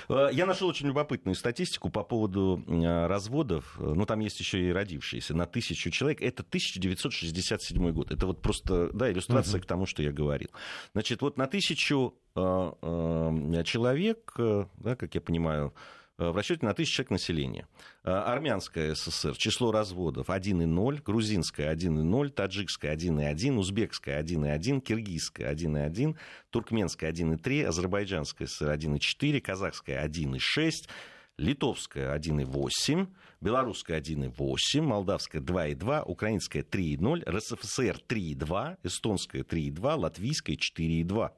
Э, 0.10 0.30
я 0.34 0.46
нашел 0.46 0.68
очень 0.68 0.88
любопытную 0.88 1.36
статистику 1.36 1.90
по 1.90 2.04
поводу 2.04 2.64
э, 2.68 3.08
разводов, 3.08 3.78
ну, 3.80 4.06
там 4.06 4.20
есть 4.20 4.40
еще 4.40 4.70
и 4.70 4.72
родившиеся, 4.72 5.36
на 5.36 5.46
тысячу 5.46 5.90
человек, 5.90 6.22
это 6.22 6.44
1967 6.44 7.92
год, 7.92 8.12
это 8.12 8.28
вот 8.28 8.42
просто, 8.42 8.92
да, 8.94 9.12
иллюстрация 9.12 9.60
к 9.60 9.66
тому, 9.66 9.86
что 9.86 10.04
я 10.04 10.12
говорил. 10.12 10.50
Значит, 10.94 11.22
вот 11.22 11.38
на 11.38 11.48
тысячу 11.48 12.14
э, 12.36 13.64
человек, 13.66 14.34
да, 14.38 14.96
как 14.96 15.16
я 15.16 15.22
понимаю, 15.22 15.74
в 16.18 16.36
расчете 16.36 16.66
на 16.66 16.74
тысячу 16.74 16.96
человек 16.96 17.12
населения. 17.12 17.68
Э, 18.04 18.12
Армянская 18.12 18.96
ССР, 18.96 19.38
число 19.38 19.72
разводов 19.72 20.30
1,0, 20.30 21.02
грузинская 21.04 21.74
1,0, 21.76 22.30
таджикская 22.30 22.96
1,1, 22.96 23.58
узбекская 23.58 24.24
1,1, 24.24 24.82
киргизская 24.82 25.54
1,1, 25.54 26.16
туркменская 26.50 27.12
1,3, 27.12 27.66
азербайджанская 27.66 28.48
ССР 28.48 28.72
1,4, 28.72 29.42
казахская 29.42 30.08
1,6, 30.08 30.90
литовская 31.38 32.18
1,8, 32.18 33.08
белорусская 33.42 34.00
1,8, 34.02 34.82
молдавская 34.82 35.42
2,2, 35.42 36.04
украинская 36.06 36.64
3,0, 36.64 37.30
РСФСР 37.30 38.02
3,2, 38.08 38.78
эстонская 38.84 39.44
3,2, 39.44 39.96
латвийская 39.96 40.56
4,2. 40.56 41.32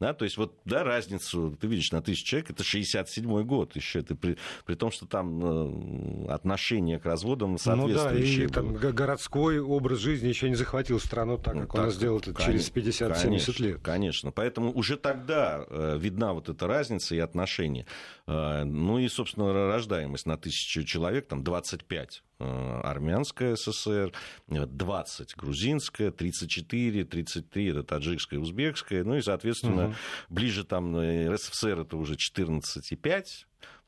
Да, 0.00 0.14
то 0.14 0.24
есть 0.24 0.36
вот 0.36 0.58
да, 0.64 0.84
разницу 0.84 1.56
ты 1.60 1.66
видишь 1.66 1.92
на 1.92 2.02
тысячу 2.02 2.26
человек, 2.26 2.50
это 2.50 2.62
67-й 2.62 3.44
год 3.44 3.76
еще, 3.76 4.00
это 4.00 4.14
при, 4.14 4.36
при 4.64 4.74
том, 4.74 4.90
что 4.90 5.06
там 5.06 6.26
э, 6.26 6.26
отношение 6.28 6.98
к 6.98 7.06
разводам 7.06 7.58
соответствующее. 7.58 8.48
Ну 8.48 8.52
да, 8.52 8.60
и 8.60 8.64
там, 8.80 8.94
городской 8.94 9.58
образ 9.60 9.98
жизни 9.98 10.28
еще 10.28 10.48
не 10.48 10.54
захватил 10.54 11.00
страну 11.00 11.38
так, 11.38 11.54
как 11.54 11.74
ну, 11.74 11.82
он 11.82 11.90
сделал 11.90 12.18
это 12.18 12.34
через 12.42 12.70
50-70 12.70 13.62
лет. 13.62 13.80
Конечно, 13.82 14.32
поэтому 14.32 14.72
уже 14.72 14.96
тогда 14.96 15.64
э, 15.68 15.96
видна 15.98 16.32
вот 16.32 16.48
эта 16.48 16.66
разница 16.66 17.14
и 17.14 17.18
отношение. 17.18 17.86
Э, 18.26 18.64
ну 18.64 18.98
и, 18.98 19.08
собственно, 19.08 19.52
рождаемость 19.52 20.26
на 20.26 20.36
тысячу 20.36 20.84
человек, 20.84 21.28
там 21.28 21.42
25 21.42 22.22
Э, 22.38 22.80
армянская 22.84 23.56
ССР, 23.56 24.12
20 24.48 25.36
грузинская, 25.36 26.10
34, 26.10 27.04
33 27.04 27.66
это 27.68 27.82
таджикская, 27.82 28.38
узбекская, 28.38 29.04
ну 29.04 29.16
и, 29.16 29.22
соответственно, 29.22 29.55
угу. 29.64 29.94
ближе 30.28 30.64
там 30.64 30.96
э, 30.96 31.28
РСФСР 31.28 31.80
это 31.80 31.96
уже 31.96 32.14
14,5, 32.14 33.24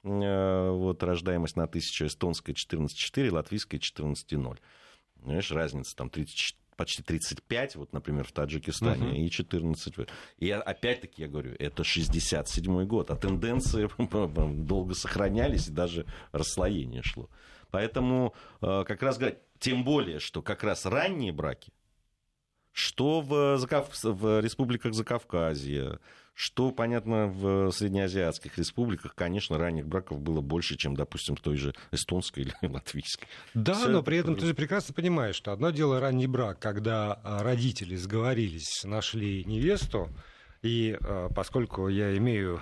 э, 0.04 0.70
вот 0.70 1.02
рождаемость 1.02 1.56
на 1.56 1.66
тысячу, 1.66 2.06
эстонская 2.06 2.54
14,4, 2.54 3.30
латвийская 3.30 3.80
14,0. 3.80 4.58
Знаешь, 5.22 5.50
разница 5.50 5.96
там 5.96 6.10
30, 6.10 6.56
почти 6.78 7.02
35, 7.02 7.76
вот, 7.76 7.92
например, 7.92 8.24
в 8.24 8.32
Таджикистане, 8.32 9.10
uh-huh. 9.10 9.26
и 9.26 9.30
14. 9.30 10.08
И 10.38 10.50
опять-таки, 10.50 11.22
я 11.22 11.28
говорю, 11.28 11.54
это 11.58 11.82
67 11.82 12.84
год, 12.86 13.10
а 13.10 13.16
тенденции 13.16 13.88
долго 14.64 14.94
сохранялись, 14.94 15.68
и 15.68 15.72
даже 15.72 16.06
расслоение 16.30 17.02
шло. 17.02 17.28
Поэтому 17.70 18.32
э, 18.62 18.84
как 18.86 19.02
раз 19.02 19.18
тем 19.58 19.84
более, 19.84 20.20
что 20.20 20.40
как 20.40 20.62
раз 20.62 20.86
ранние 20.86 21.32
браки, 21.32 21.72
что 22.78 23.20
в, 23.20 23.58
Закав... 23.58 23.90
в 24.02 24.40
республиках 24.40 24.94
Закавказья, 24.94 25.98
что, 26.32 26.70
понятно, 26.70 27.26
в 27.26 27.72
среднеазиатских 27.72 28.56
республиках, 28.56 29.16
конечно, 29.16 29.58
ранних 29.58 29.88
браков 29.88 30.20
было 30.20 30.40
больше, 30.40 30.76
чем, 30.76 30.94
допустим, 30.94 31.34
в 31.34 31.40
той 31.40 31.56
же 31.56 31.74
эстонской 31.90 32.40
или 32.44 32.54
латвийской. 32.62 33.26
Да, 33.54 33.74
Все 33.74 33.88
но 33.88 34.04
при 34.04 34.18
этом 34.18 34.36
ты 34.36 34.46
же 34.46 34.54
прекрасно 34.54 34.94
понимаешь, 34.94 35.34
что 35.34 35.50
одно 35.50 35.70
дело 35.70 35.98
ранний 35.98 36.28
брак, 36.28 36.60
когда 36.60 37.14
а, 37.24 37.42
родители 37.42 37.96
сговорились, 37.96 38.84
нашли 38.84 39.44
невесту, 39.44 40.08
и 40.62 40.96
а, 41.00 41.28
поскольку 41.30 41.88
я 41.88 42.16
имею 42.16 42.60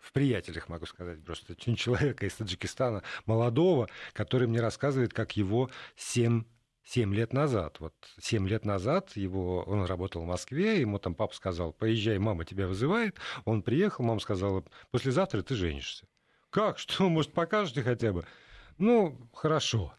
в 0.00 0.12
приятелях, 0.12 0.70
могу 0.70 0.86
сказать, 0.86 1.22
просто 1.22 1.54
человека 1.76 2.24
из 2.24 2.34
Таджикистана, 2.34 3.02
молодого, 3.26 3.90
который 4.14 4.48
мне 4.48 4.60
рассказывает, 4.60 5.12
как 5.12 5.36
его 5.36 5.70
семь 5.96 6.44
7 6.84 7.14
лет 7.14 7.32
назад. 7.32 7.80
Вот 7.80 7.94
7 8.20 8.48
лет 8.48 8.64
назад 8.64 9.16
его, 9.16 9.62
он 9.62 9.84
работал 9.84 10.22
в 10.22 10.26
Москве, 10.26 10.80
ему 10.80 10.98
там 10.98 11.14
папа 11.14 11.34
сказал, 11.34 11.72
поезжай, 11.72 12.18
мама 12.18 12.44
тебя 12.44 12.66
вызывает. 12.66 13.16
Он 13.44 13.62
приехал, 13.62 14.04
мама 14.04 14.20
сказала, 14.20 14.64
послезавтра 14.90 15.42
ты 15.42 15.54
женишься. 15.54 16.06
Как? 16.50 16.78
Что? 16.78 17.08
Может, 17.08 17.32
покажете 17.32 17.82
хотя 17.82 18.12
бы? 18.12 18.26
Ну, 18.78 19.28
хорошо. 19.32 19.94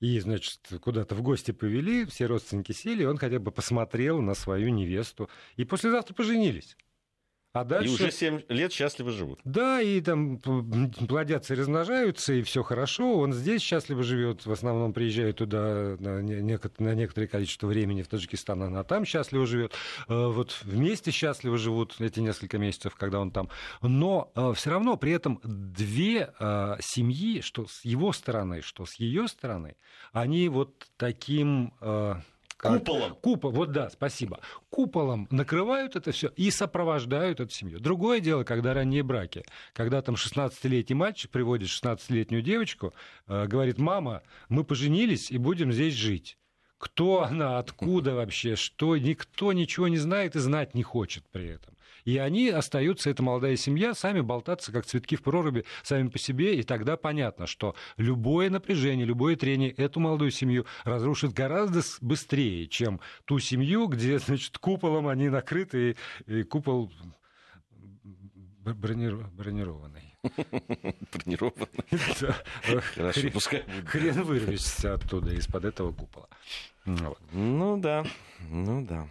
И, 0.00 0.18
значит, 0.18 0.60
куда-то 0.80 1.14
в 1.14 1.22
гости 1.22 1.52
повели, 1.52 2.04
все 2.06 2.26
родственники 2.26 2.72
сели, 2.72 3.02
и 3.02 3.06
он 3.06 3.18
хотя 3.18 3.38
бы 3.38 3.52
посмотрел 3.52 4.20
на 4.20 4.34
свою 4.34 4.70
невесту. 4.70 5.30
И 5.56 5.64
послезавтра 5.64 6.14
поженились. 6.14 6.76
А 7.52 7.64
дальше... 7.64 7.90
И 7.90 7.94
уже 7.94 8.10
7 8.10 8.42
лет 8.48 8.72
счастливо 8.72 9.10
живут. 9.10 9.40
Да, 9.44 9.82
и 9.82 10.00
там 10.00 10.38
плодятся 10.38 11.52
и 11.52 11.58
размножаются, 11.58 12.32
и 12.32 12.42
все 12.42 12.62
хорошо. 12.62 13.18
Он 13.18 13.34
здесь 13.34 13.60
счастливо 13.60 14.02
живет, 14.02 14.46
в 14.46 14.52
основном 14.52 14.94
приезжает 14.94 15.36
туда 15.36 15.96
на, 15.98 16.22
некоторое 16.22 17.26
количество 17.26 17.66
времени 17.66 18.00
в 18.00 18.08
Таджикистан, 18.08 18.62
она 18.62 18.84
там 18.84 19.04
счастливо 19.04 19.46
живет. 19.46 19.72
Э, 20.08 20.28
вот 20.28 20.58
вместе 20.62 21.10
счастливо 21.10 21.58
живут 21.58 22.00
эти 22.00 22.20
несколько 22.20 22.56
месяцев, 22.56 22.94
когда 22.94 23.20
он 23.20 23.30
там. 23.30 23.50
Но 23.82 24.32
э, 24.34 24.52
все 24.56 24.70
равно 24.70 24.96
при 24.96 25.12
этом 25.12 25.38
две 25.44 26.32
э, 26.38 26.76
семьи, 26.80 27.42
что 27.42 27.66
с 27.66 27.84
его 27.84 28.14
стороны, 28.14 28.62
что 28.62 28.86
с 28.86 28.94
ее 28.94 29.28
стороны, 29.28 29.76
они 30.12 30.48
вот 30.48 30.86
таким 30.96 31.74
Куполом. 32.62 33.16
Купол, 33.16 33.50
вот 33.50 33.72
да, 33.72 33.90
спасибо. 33.90 34.38
Куполом 34.70 35.26
накрывают 35.30 35.96
это 35.96 36.12
все 36.12 36.28
и 36.36 36.50
сопровождают 36.50 37.40
эту 37.40 37.50
семью. 37.50 37.80
Другое 37.80 38.20
дело, 38.20 38.44
когда 38.44 38.72
ранние 38.72 39.02
браки, 39.02 39.44
когда 39.72 40.00
там 40.00 40.14
16-летний 40.14 40.94
мальчик 40.94 41.30
приводит 41.30 41.68
16-летнюю 41.68 42.42
девочку, 42.42 42.94
э, 43.26 43.46
говорит, 43.46 43.78
мама, 43.78 44.22
мы 44.48 44.62
поженились 44.62 45.32
и 45.32 45.38
будем 45.38 45.72
здесь 45.72 45.94
жить. 45.94 46.38
Кто 46.78 47.22
она, 47.22 47.58
откуда 47.58 48.14
вообще, 48.14 48.54
что, 48.54 48.96
никто 48.96 49.52
ничего 49.52 49.88
не 49.88 49.98
знает 49.98 50.36
и 50.36 50.40
знать 50.40 50.74
не 50.74 50.84
хочет 50.84 51.24
при 51.30 51.48
этом. 51.48 51.74
И 52.04 52.18
они 52.18 52.48
остаются, 52.48 53.10
эта 53.10 53.22
молодая 53.22 53.56
семья, 53.56 53.94
сами 53.94 54.20
болтаться, 54.20 54.72
как 54.72 54.86
цветки 54.86 55.16
в 55.16 55.22
проруби, 55.22 55.64
сами 55.82 56.08
по 56.08 56.18
себе, 56.18 56.56
и 56.56 56.62
тогда 56.62 56.96
понятно, 56.96 57.46
что 57.46 57.74
любое 57.96 58.50
напряжение, 58.50 59.06
любое 59.06 59.36
трение 59.36 59.70
эту 59.70 60.00
молодую 60.00 60.30
семью 60.30 60.66
разрушит 60.84 61.32
гораздо 61.32 61.82
быстрее, 62.00 62.66
чем 62.66 63.00
ту 63.24 63.38
семью, 63.38 63.86
где, 63.86 64.18
значит, 64.20 64.58
куполом 64.58 65.08
они 65.08 65.28
накрыты, 65.28 65.96
и 66.26 66.42
купол 66.42 66.90
бронированный. 68.64 69.30
Бронированный. 69.32 70.16
Хорошо, 72.94 73.28
пускай 73.32 73.64
Хрен 73.86 74.22
вырвешься 74.22 74.94
оттуда, 74.94 75.34
из-под 75.34 75.64
этого 75.64 75.92
купола. 75.92 76.28
Ну 76.84 77.76
да, 77.78 78.04
ну 78.48 78.84
да. 78.84 79.08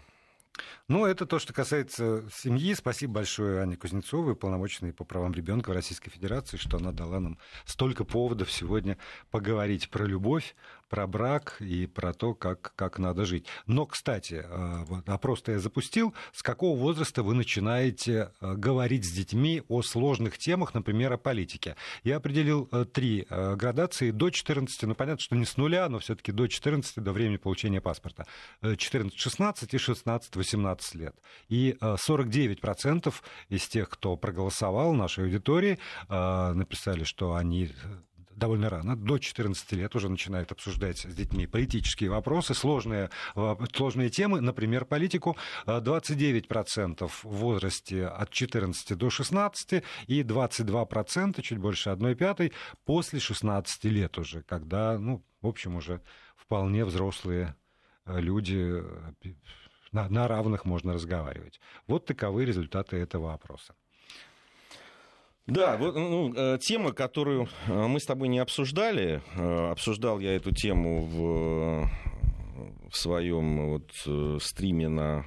Ну, 0.88 1.06
это 1.06 1.26
то, 1.26 1.40
что 1.40 1.54
касается 1.54 2.24
семьи. 2.34 2.74
Спасибо 2.74 3.14
большое 3.14 3.62
Анне 3.62 3.78
Кузнецовой, 3.78 4.36
полномоченной 4.36 4.94
по 4.94 5.06
правам 5.06 5.34
ребенка 5.34 5.70
в 5.70 5.74
Российской 5.74 6.10
Федерации, 6.10 6.58
что 6.58 6.78
она 6.78 6.92
дала 6.92 7.20
нам 7.20 7.38
столько 7.66 8.04
поводов 8.04 8.52
сегодня 8.52 8.98
поговорить 9.30 9.90
про 9.90 10.06
любовь, 10.06 10.56
про 10.92 11.08
брак 11.08 11.56
и 11.62 11.88
про 11.88 12.14
то, 12.14 12.34
как, 12.34 12.74
как 12.76 13.00
надо 13.00 13.26
жить. 13.26 13.48
Но, 13.66 13.86
кстати, 13.86 14.44
э, 14.46 15.02
опрос-то 15.08 15.54
я 15.54 15.60
запустил. 15.60 16.14
С 16.34 16.44
какого 16.44 16.78
возраста 16.78 17.24
вы 17.24 17.34
начинаете 17.34 18.32
э, 18.42 18.56
говорить 18.56 19.06
с 19.06 19.12
детьми 19.12 19.64
о 19.70 19.84
сложных 19.84 20.38
темах, 20.38 20.74
например, 20.74 21.14
о 21.14 21.18
политике? 21.18 21.78
Я 22.04 22.18
определил 22.18 22.68
э, 22.74 22.84
три 22.84 23.26
градации. 23.30 24.12
До 24.12 24.30
14, 24.30 24.84
ну, 24.84 24.94
понятно, 24.94 25.22
что 25.24 25.38
не 25.38 25.46
с 25.46 25.56
нуля, 25.56 25.88
но 25.88 26.00
все 26.00 26.14
таки 26.14 26.34
до 26.34 26.48
14, 26.48 27.02
до 27.02 27.14
времени 27.14 27.38
получения 27.38 27.80
паспорта. 27.80 28.28
14-16 28.62 29.70
и 29.72 29.78
16-18 29.78 30.98
лет. 30.98 31.16
И 31.48 31.78
49% 31.80 33.14
из 33.48 33.68
тех, 33.68 33.90
кто 33.90 34.18
проголосовал 34.18 34.94
нашей 34.94 35.24
аудитории, 35.24 35.80
написали, 36.10 37.06
что 37.06 37.36
они 37.36 37.72
довольно 38.42 38.70
рано, 38.70 38.96
до 38.98 39.20
14 39.20 39.72
лет 39.74 39.96
уже 39.96 40.10
начинают 40.10 40.52
обсуждать 40.52 40.98
с 40.98 41.14
детьми 41.14 41.46
политические 41.46 42.10
вопросы, 42.10 42.54
сложные, 42.56 43.12
э, 43.36 43.56
сложные 43.74 44.10
темы, 44.10 44.42
например, 44.42 44.86
политику. 44.86 45.38
29% 45.68 47.08
в 47.24 47.30
возрасте 47.30 48.08
от 48.08 48.32
14 48.32 48.96
до 48.96 49.10
16 49.10 49.84
и 50.08 50.24
22%, 50.24 51.42
чуть 51.42 51.60
больше 51.60 51.92
1 51.92 52.16
пятой, 52.16 52.52
после 52.84 53.20
16 53.20 53.86
лет 53.86 54.18
уже, 54.18 54.42
когда, 54.42 54.98
ну, 54.98 55.24
в 55.42 55.48
общем, 55.48 55.76
уже 55.76 56.02
вполне 56.36 56.84
взрослые 56.84 57.56
э, 58.06 58.20
люди 58.20 58.82
э, 59.24 59.34
на, 59.92 60.10
на 60.10 60.28
равных 60.28 60.66
можно 60.66 60.94
разговаривать. 60.94 61.60
Вот 61.88 62.08
таковы 62.08 62.46
результаты 62.46 62.98
этого 62.98 63.34
опроса. 63.34 63.76
Да, 65.48 65.76
вот 65.78 65.96
ну, 65.96 66.34
э, 66.36 66.58
тема, 66.60 66.92
которую 66.94 67.48
э, 67.68 67.88
мы 67.88 68.00
с 68.00 68.06
тобой 68.06 68.28
не 68.28 68.40
обсуждали, 68.40 69.22
э, 69.36 69.72
обсуждал 69.72 70.20
я 70.20 70.36
эту 70.36 70.54
тему 70.54 71.02
в, 71.02 71.90
в 72.90 72.96
своем 72.96 73.72
вот, 73.72 74.42
стриме 74.44 74.88
на 74.88 75.26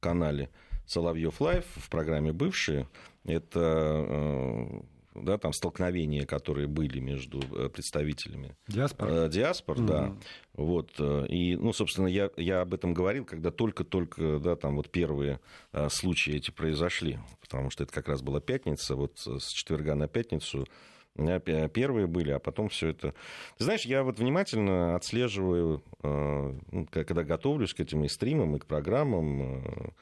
канале 0.00 0.48
Соловьев 0.86 1.40
Лайв 1.40 1.64
в 1.76 1.90
программе 1.90 2.32
«Бывшие». 2.32 2.88
Это 3.24 4.82
да, 5.22 5.38
там 5.38 5.52
столкновения, 5.52 6.26
которые 6.26 6.66
были 6.66 6.98
между 6.98 7.40
э, 7.40 7.68
представителями 7.68 8.56
диаспор, 8.68 9.08
э, 9.08 9.28
диаспор 9.28 9.78
mm-hmm. 9.78 9.86
да, 9.86 10.16
вот, 10.54 10.90
э, 10.98 11.26
и, 11.28 11.56
ну, 11.56 11.72
собственно, 11.72 12.06
я, 12.06 12.30
я 12.36 12.60
об 12.60 12.74
этом 12.74 12.94
говорил, 12.94 13.24
когда 13.24 13.50
только-только, 13.50 14.38
да, 14.38 14.56
там 14.56 14.76
вот 14.76 14.90
первые 14.90 15.40
случаи 15.88 16.34
эти 16.34 16.50
произошли, 16.50 17.18
потому 17.40 17.70
что 17.70 17.84
это 17.84 17.92
как 17.92 18.08
раз 18.08 18.22
была 18.22 18.40
пятница, 18.40 18.96
вот 18.96 19.18
с 19.18 19.48
четверга 19.50 19.94
на 19.94 20.08
пятницу 20.08 20.66
первые 21.14 22.06
были, 22.06 22.30
а 22.30 22.38
потом 22.38 22.68
все 22.68 22.88
это... 22.88 23.14
Ты 23.56 23.64
знаешь, 23.64 23.86
я 23.86 24.02
вот 24.02 24.18
внимательно 24.18 24.96
отслеживаю, 24.96 25.82
ну, 26.02 26.86
когда 26.90 27.24
готовлюсь 27.24 27.72
к 27.72 27.80
этим 27.80 28.04
и 28.04 28.08
стримам, 28.08 28.56
и 28.56 28.58
к 28.58 28.66
программам, 28.66 29.94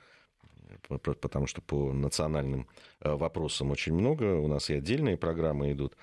потому 0.88 1.46
что 1.46 1.60
по 1.60 1.92
национальным 1.92 2.68
э, 3.00 3.12
вопросам 3.12 3.70
очень 3.70 3.94
много, 3.94 4.36
у 4.36 4.48
нас 4.48 4.70
и 4.70 4.74
отдельные 4.74 5.16
программы 5.16 5.72
идут. 5.72 5.96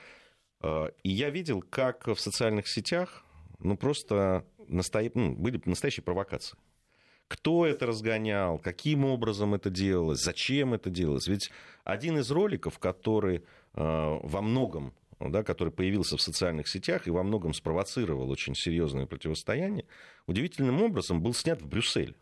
Э, 0.61 0.89
и 1.03 1.09
я 1.09 1.29
видел, 1.29 1.61
как 1.61 2.07
в 2.07 2.19
социальных 2.19 2.67
сетях 2.67 3.23
ну, 3.59 3.77
просто 3.77 4.45
насто... 4.67 5.01
ну, 5.13 5.35
были 5.35 5.61
настоящие 5.65 6.03
провокации. 6.03 6.57
Кто 7.27 7.65
это 7.65 7.85
разгонял, 7.85 8.59
каким 8.59 9.05
образом 9.05 9.53
это 9.53 9.69
делалось, 9.69 10.19
зачем 10.21 10.73
это 10.73 10.89
делалось. 10.89 11.27
Ведь 11.27 11.49
один 11.85 12.17
из 12.17 12.29
роликов, 12.29 12.77
который 12.77 13.37
э, 13.37 13.41
во 13.73 14.41
многом 14.41 14.93
да, 15.29 15.43
который 15.43 15.71
появился 15.71 16.17
в 16.17 16.21
социальных 16.21 16.67
сетях 16.67 17.07
и 17.07 17.11
во 17.11 17.23
многом 17.23 17.53
спровоцировал 17.53 18.29
очень 18.31 18.55
серьезное 18.55 19.05
противостояние, 19.05 19.85
удивительным 20.25 20.81
образом 20.81 21.21
был 21.21 21.33
снят 21.33 21.61
в 21.61 21.67
Брюсселе. 21.67 22.15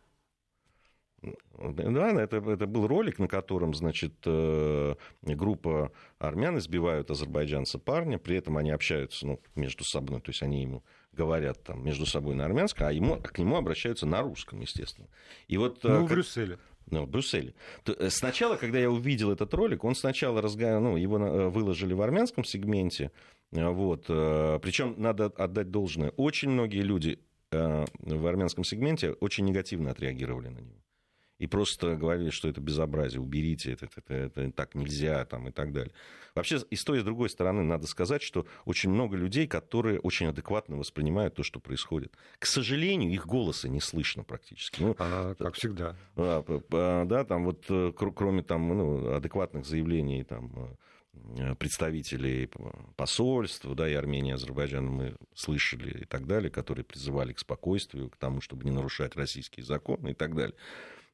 Да, 1.21 2.21
это, 2.21 2.37
это 2.37 2.67
был 2.67 2.87
ролик, 2.87 3.19
на 3.19 3.27
котором, 3.27 3.73
значит, 3.73 4.13
э, 4.25 4.95
группа 5.21 5.91
армян 6.17 6.57
избивают 6.57 7.11
азербайджанца 7.11 7.77
парня, 7.77 8.17
при 8.17 8.37
этом 8.37 8.57
они 8.57 8.71
общаются 8.71 9.27
ну, 9.27 9.41
между 9.55 9.83
собой, 9.83 10.21
то 10.21 10.29
есть 10.29 10.41
они 10.41 10.61
ему 10.61 10.83
говорят 11.11 11.61
там 11.63 11.83
между 11.83 12.05
собой 12.05 12.35
на 12.35 12.45
армянском, 12.45 12.87
а 12.87 12.93
ему, 12.93 13.17
к 13.17 13.37
нему 13.37 13.57
обращаются 13.57 14.05
на 14.05 14.21
русском, 14.21 14.61
естественно. 14.61 15.07
И 15.47 15.57
вот, 15.57 15.83
э, 15.83 15.89
ну, 15.89 16.05
в 16.05 16.09
Брюсселе. 16.09 16.57
Ну, 16.89 17.03
в 17.03 17.09
Брюсселе. 17.09 17.53
Э, 17.85 18.09
сначала, 18.09 18.55
когда 18.55 18.79
я 18.79 18.89
увидел 18.89 19.31
этот 19.31 19.53
ролик, 19.53 19.83
он 19.83 19.95
сначала 19.95 20.41
разга... 20.41 20.79
ну, 20.79 20.95
его 20.95 21.17
выложили 21.49 21.93
в 21.93 22.01
армянском 22.01 22.45
сегменте, 22.45 23.11
вот, 23.51 24.05
причем 24.05 24.93
надо 24.97 25.25
отдать 25.25 25.71
должное, 25.71 26.11
очень 26.11 26.51
многие 26.51 26.81
люди 26.81 27.19
в 27.51 28.27
армянском 28.27 28.63
сегменте 28.63 29.13
очень 29.13 29.43
негативно 29.43 29.89
отреагировали 29.89 30.49
на 30.49 30.59
него. 30.59 30.79
И 31.39 31.47
просто 31.47 31.95
говорили, 31.95 32.29
что 32.29 32.49
это 32.49 32.61
безобразие, 32.61 33.21
уберите 33.21 33.71
это, 33.71 33.85
это, 33.85 34.13
это, 34.13 34.41
это 34.41 34.51
так 34.51 34.75
нельзя 34.75 35.25
там, 35.25 35.47
и 35.47 35.51
так 35.51 35.71
далее. 35.71 35.93
Вообще, 36.35 36.59
и 36.69 36.75
с 36.75 36.83
той, 36.83 36.97
и 36.97 37.01
с 37.01 37.03
другой 37.03 37.29
стороны, 37.29 37.63
надо 37.63 37.87
сказать, 37.87 38.21
что 38.21 38.45
очень 38.65 38.89
много 38.89 39.15
людей, 39.15 39.47
которые 39.47 39.99
очень 39.99 40.27
адекватно 40.27 40.77
воспринимают 40.77 41.35
то, 41.35 41.43
что 41.43 41.59
происходит. 41.59 42.13
К 42.37 42.45
сожалению, 42.45 43.11
их 43.11 43.25
голоса 43.25 43.69
не 43.69 43.79
слышно 43.79 44.23
практически. 44.23 44.81
Ну, 44.81 44.95
а, 44.99 45.33
как 45.35 45.55
всегда. 45.55 45.95
А, 46.15 47.05
да, 47.05 47.23
там 47.23 47.45
вот 47.45 47.65
э, 47.69 47.93
кроме 47.95 48.43
там, 48.43 48.67
ну, 48.67 49.13
адекватных 49.13 49.65
заявлений 49.65 50.23
там, 50.25 50.77
э, 51.37 51.55
представителей 51.55 52.49
посольств, 52.97 53.65
да, 53.65 53.89
и 53.89 53.93
Армении, 53.93 54.31
и 54.31 54.35
Азербайджана 54.35 54.89
мы 54.89 55.15
слышали 55.33 56.01
и 56.01 56.05
так 56.05 56.27
далее, 56.27 56.51
которые 56.51 56.83
призывали 56.83 57.31
к 57.31 57.39
спокойствию, 57.39 58.09
к 58.09 58.17
тому, 58.17 58.41
чтобы 58.41 58.65
не 58.65 58.71
нарушать 58.71 59.15
российские 59.15 59.65
законы 59.65 60.11
и 60.11 60.13
так 60.13 60.35
далее. 60.35 60.55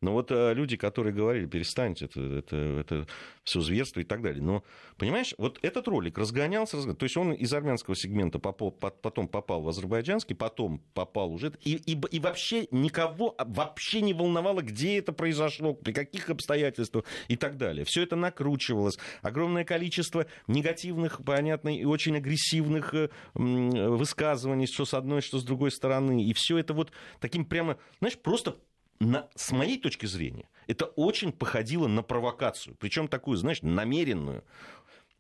Но 0.06 0.14
вот 0.14 0.32
э, 0.32 0.54
люди, 0.54 0.78
которые 0.78 1.16
говорили, 1.16 1.48
перестаньте, 1.48 2.06
это, 2.06 2.22
это, 2.22 2.56
это 2.56 3.08
все 3.44 3.60
зверство 3.60 4.02
и 4.02 4.04
так 4.04 4.22
далее. 4.22 4.44
Но, 4.44 4.64
понимаешь, 4.98 5.34
вот 5.40 5.58
этот 5.64 5.88
ролик 5.88 6.20
разгонялся, 6.20 6.78
разгонялся. 6.78 7.00
то 7.00 7.04
есть 7.06 7.18
он 7.18 7.34
из 7.34 7.52
армянского 7.52 7.96
сегмента 7.96 8.38
попал, 8.38 8.70
потом 8.70 9.28
попал 9.28 9.64
в 9.64 9.68
азербайджанский, 9.68 10.36
потом 10.36 10.84
попал 10.94 11.34
уже... 11.34 11.54
И, 11.62 11.74
и, 11.74 12.00
и 12.12 12.20
вообще 12.20 12.68
никого 12.70 13.36
вообще 13.40 14.02
не 14.02 14.14
волновало, 14.14 14.62
где 14.62 15.00
это 15.00 15.12
произошло, 15.12 15.74
при 15.74 15.92
каких 15.92 16.30
обстоятельствах 16.30 17.06
и 17.28 17.36
так 17.36 17.58
далее. 17.58 17.84
Все 17.84 18.04
это 18.04 18.16
накручивалось. 18.16 19.00
Огромное 19.24 19.64
количество 19.64 20.28
негативных, 20.46 21.24
понятно, 21.26 21.76
и 21.76 21.84
очень 21.84 22.16
агрессивных 22.16 22.94
э, 22.94 23.10
высказываний, 23.34 24.68
что 24.68 24.86
с 24.86 24.94
одной, 24.94 25.22
что 25.22 25.40
с 25.40 25.44
другой 25.44 25.72
стороны. 25.72 26.24
И 26.24 26.34
все 26.34 26.60
это 26.60 26.76
вот 26.76 26.92
таким 27.20 27.44
прямо, 27.44 27.80
знаешь, 28.00 28.20
просто 28.20 28.56
на, 29.00 29.28
с 29.36 29.52
моей 29.52 29.80
точки 29.80 30.06
зрения, 30.06 30.50
это 30.68 30.86
очень 30.86 31.32
походило 31.32 31.88
на 31.88 32.02
провокацию. 32.04 32.76
Причем 32.80 33.08
такую, 33.08 33.38
знаешь, 33.38 33.62
намеренную. 33.62 34.44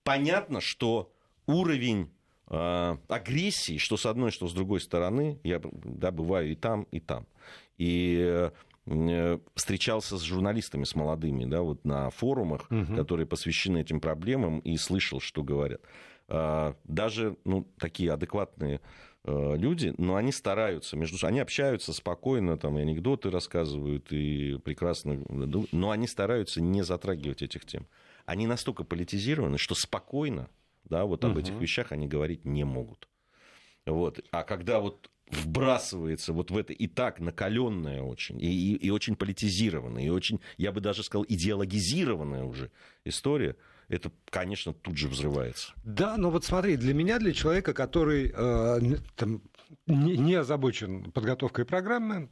Понятно, 0.04 0.62
что 0.62 1.12
уровень 1.46 2.12
э, 2.50 2.98
агрессии, 3.08 3.78
что 3.78 3.98
с 3.98 4.06
одной, 4.06 4.32
что 4.32 4.48
с 4.48 4.54
другой 4.54 4.82
стороны, 4.82 5.40
я 5.44 5.62
да, 5.64 6.12
бываю 6.12 6.52
и 6.52 6.56
там, 6.56 6.84
и 6.92 7.00
там. 7.00 7.28
И 7.78 8.52
э, 8.88 9.40
встречался 9.56 10.18
с 10.18 10.22
журналистами, 10.22 10.84
с 10.84 10.96
молодыми, 10.96 11.46
да, 11.46 11.62
вот 11.62 11.84
на 11.86 12.10
форумах, 12.12 12.70
угу. 12.70 12.96
которые 12.96 13.26
посвящены 13.26 13.80
этим 13.80 14.00
проблемам, 14.00 14.60
и 14.60 14.78
слышал, 14.78 15.20
что 15.20 15.44
говорят. 15.44 15.82
Э, 16.28 16.74
даже 16.84 17.38
ну, 17.46 17.68
такие 17.78 18.12
адекватные 18.12 18.82
люди, 19.26 19.94
но 19.98 20.16
они 20.16 20.32
стараются 20.32 20.96
между 20.96 21.18
собой, 21.18 21.32
они 21.32 21.40
общаются 21.40 21.94
спокойно, 21.94 22.58
там, 22.58 22.78
и 22.78 22.82
анекдоты 22.82 23.32
рассказывают, 23.32 24.12
и 24.12 24.58
прекрасно, 24.64 25.24
но 25.30 25.92
они 25.92 26.08
стараются 26.08 26.62
не 26.62 26.84
затрагивать 26.84 27.42
этих 27.42 27.66
тем. 27.66 27.88
Они 28.26 28.48
настолько 28.48 28.84
политизированы, 28.84 29.58
что 29.58 29.76
спокойно, 29.76 30.50
да, 30.84 31.06
вот 31.06 31.24
об 31.26 31.32
угу. 31.32 31.40
этих 31.40 31.54
вещах 31.54 31.92
они 31.92 32.08
говорить 32.08 32.46
не 32.46 32.64
могут. 32.64 33.08
Вот. 33.86 34.20
А 34.32 34.44
когда 34.44 34.80
вот 34.80 35.10
вбрасывается 35.30 36.34
вот 36.34 36.52
в 36.52 36.58
это 36.58 36.74
и 36.74 36.88
так 36.88 37.20
накаленная 37.20 38.02
очень, 38.02 38.40
и, 38.40 38.48
и, 38.48 38.76
и 38.76 38.90
очень 38.90 39.16
политизированная, 39.16 40.04
и 40.04 40.10
очень, 40.10 40.40
я 40.58 40.72
бы 40.72 40.82
даже 40.82 41.04
сказал, 41.04 41.26
идеологизированная 41.28 42.44
уже 42.44 42.72
история, 43.06 43.56
это, 43.88 44.12
конечно, 44.30 44.74
тут 44.74 44.98
же 44.98 45.08
взрывается. 45.08 45.74
Да, 45.84 46.18
но 46.18 46.30
вот 46.30 46.46
смотри, 46.46 46.78
для 46.78 46.94
меня, 46.94 47.20
для 47.20 47.34
человека, 47.34 47.74
который 47.74 48.34
э, 48.36 48.80
там, 49.16 49.42
не, 49.88 50.18
не 50.18 50.36
озабочен 50.36 51.12
подготовкой 51.12 51.66
программы, 51.66 52.30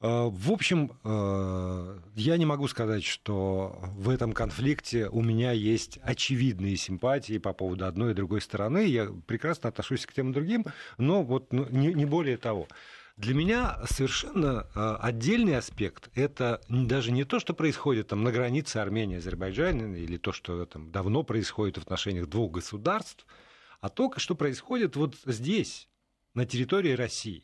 э, 0.00 0.06
в 0.08 0.50
общем, 0.50 0.92
э, 1.04 1.98
я 2.16 2.36
не 2.36 2.46
могу 2.46 2.68
сказать, 2.68 3.04
что 3.04 3.78
в 3.96 4.08
этом 4.10 4.32
конфликте 4.32 5.08
у 5.08 5.22
меня 5.22 5.52
есть 5.52 5.98
очевидные 6.02 6.76
симпатии 6.76 7.38
по 7.38 7.52
поводу 7.52 7.86
одной 7.86 8.12
и 8.12 8.14
другой 8.14 8.40
стороны. 8.40 8.86
Я 8.86 9.08
прекрасно 9.26 9.68
отношусь 9.68 10.06
к 10.06 10.12
тем 10.12 10.30
и 10.30 10.34
другим, 10.34 10.66
но 10.96 11.22
вот 11.22 11.52
ну, 11.52 11.66
не, 11.70 11.94
не 11.94 12.06
более 12.06 12.36
того. 12.36 12.68
Для 13.18 13.34
меня 13.34 13.80
совершенно 13.90 14.68
а, 14.76 14.96
отдельный 15.02 15.56
аспект– 15.56 16.08
это 16.14 16.60
даже 16.68 17.10
не 17.10 17.24
то, 17.24 17.40
что 17.40 17.52
происходит 17.52 18.06
там, 18.06 18.22
на 18.22 18.30
границе 18.30 18.76
Армении 18.76 19.16
и 19.16 19.18
Азербайджана, 19.18 19.96
или 19.96 20.16
то, 20.18 20.30
что 20.30 20.64
там, 20.66 20.92
давно 20.92 21.24
происходит 21.24 21.78
в 21.78 21.82
отношениях 21.82 22.28
двух 22.28 22.52
государств, 22.52 23.26
а 23.80 23.88
то, 23.88 24.12
что 24.18 24.36
происходит 24.36 24.94
вот 24.94 25.16
здесь, 25.26 25.88
на 26.34 26.46
территории 26.46 26.92
России. 26.92 27.42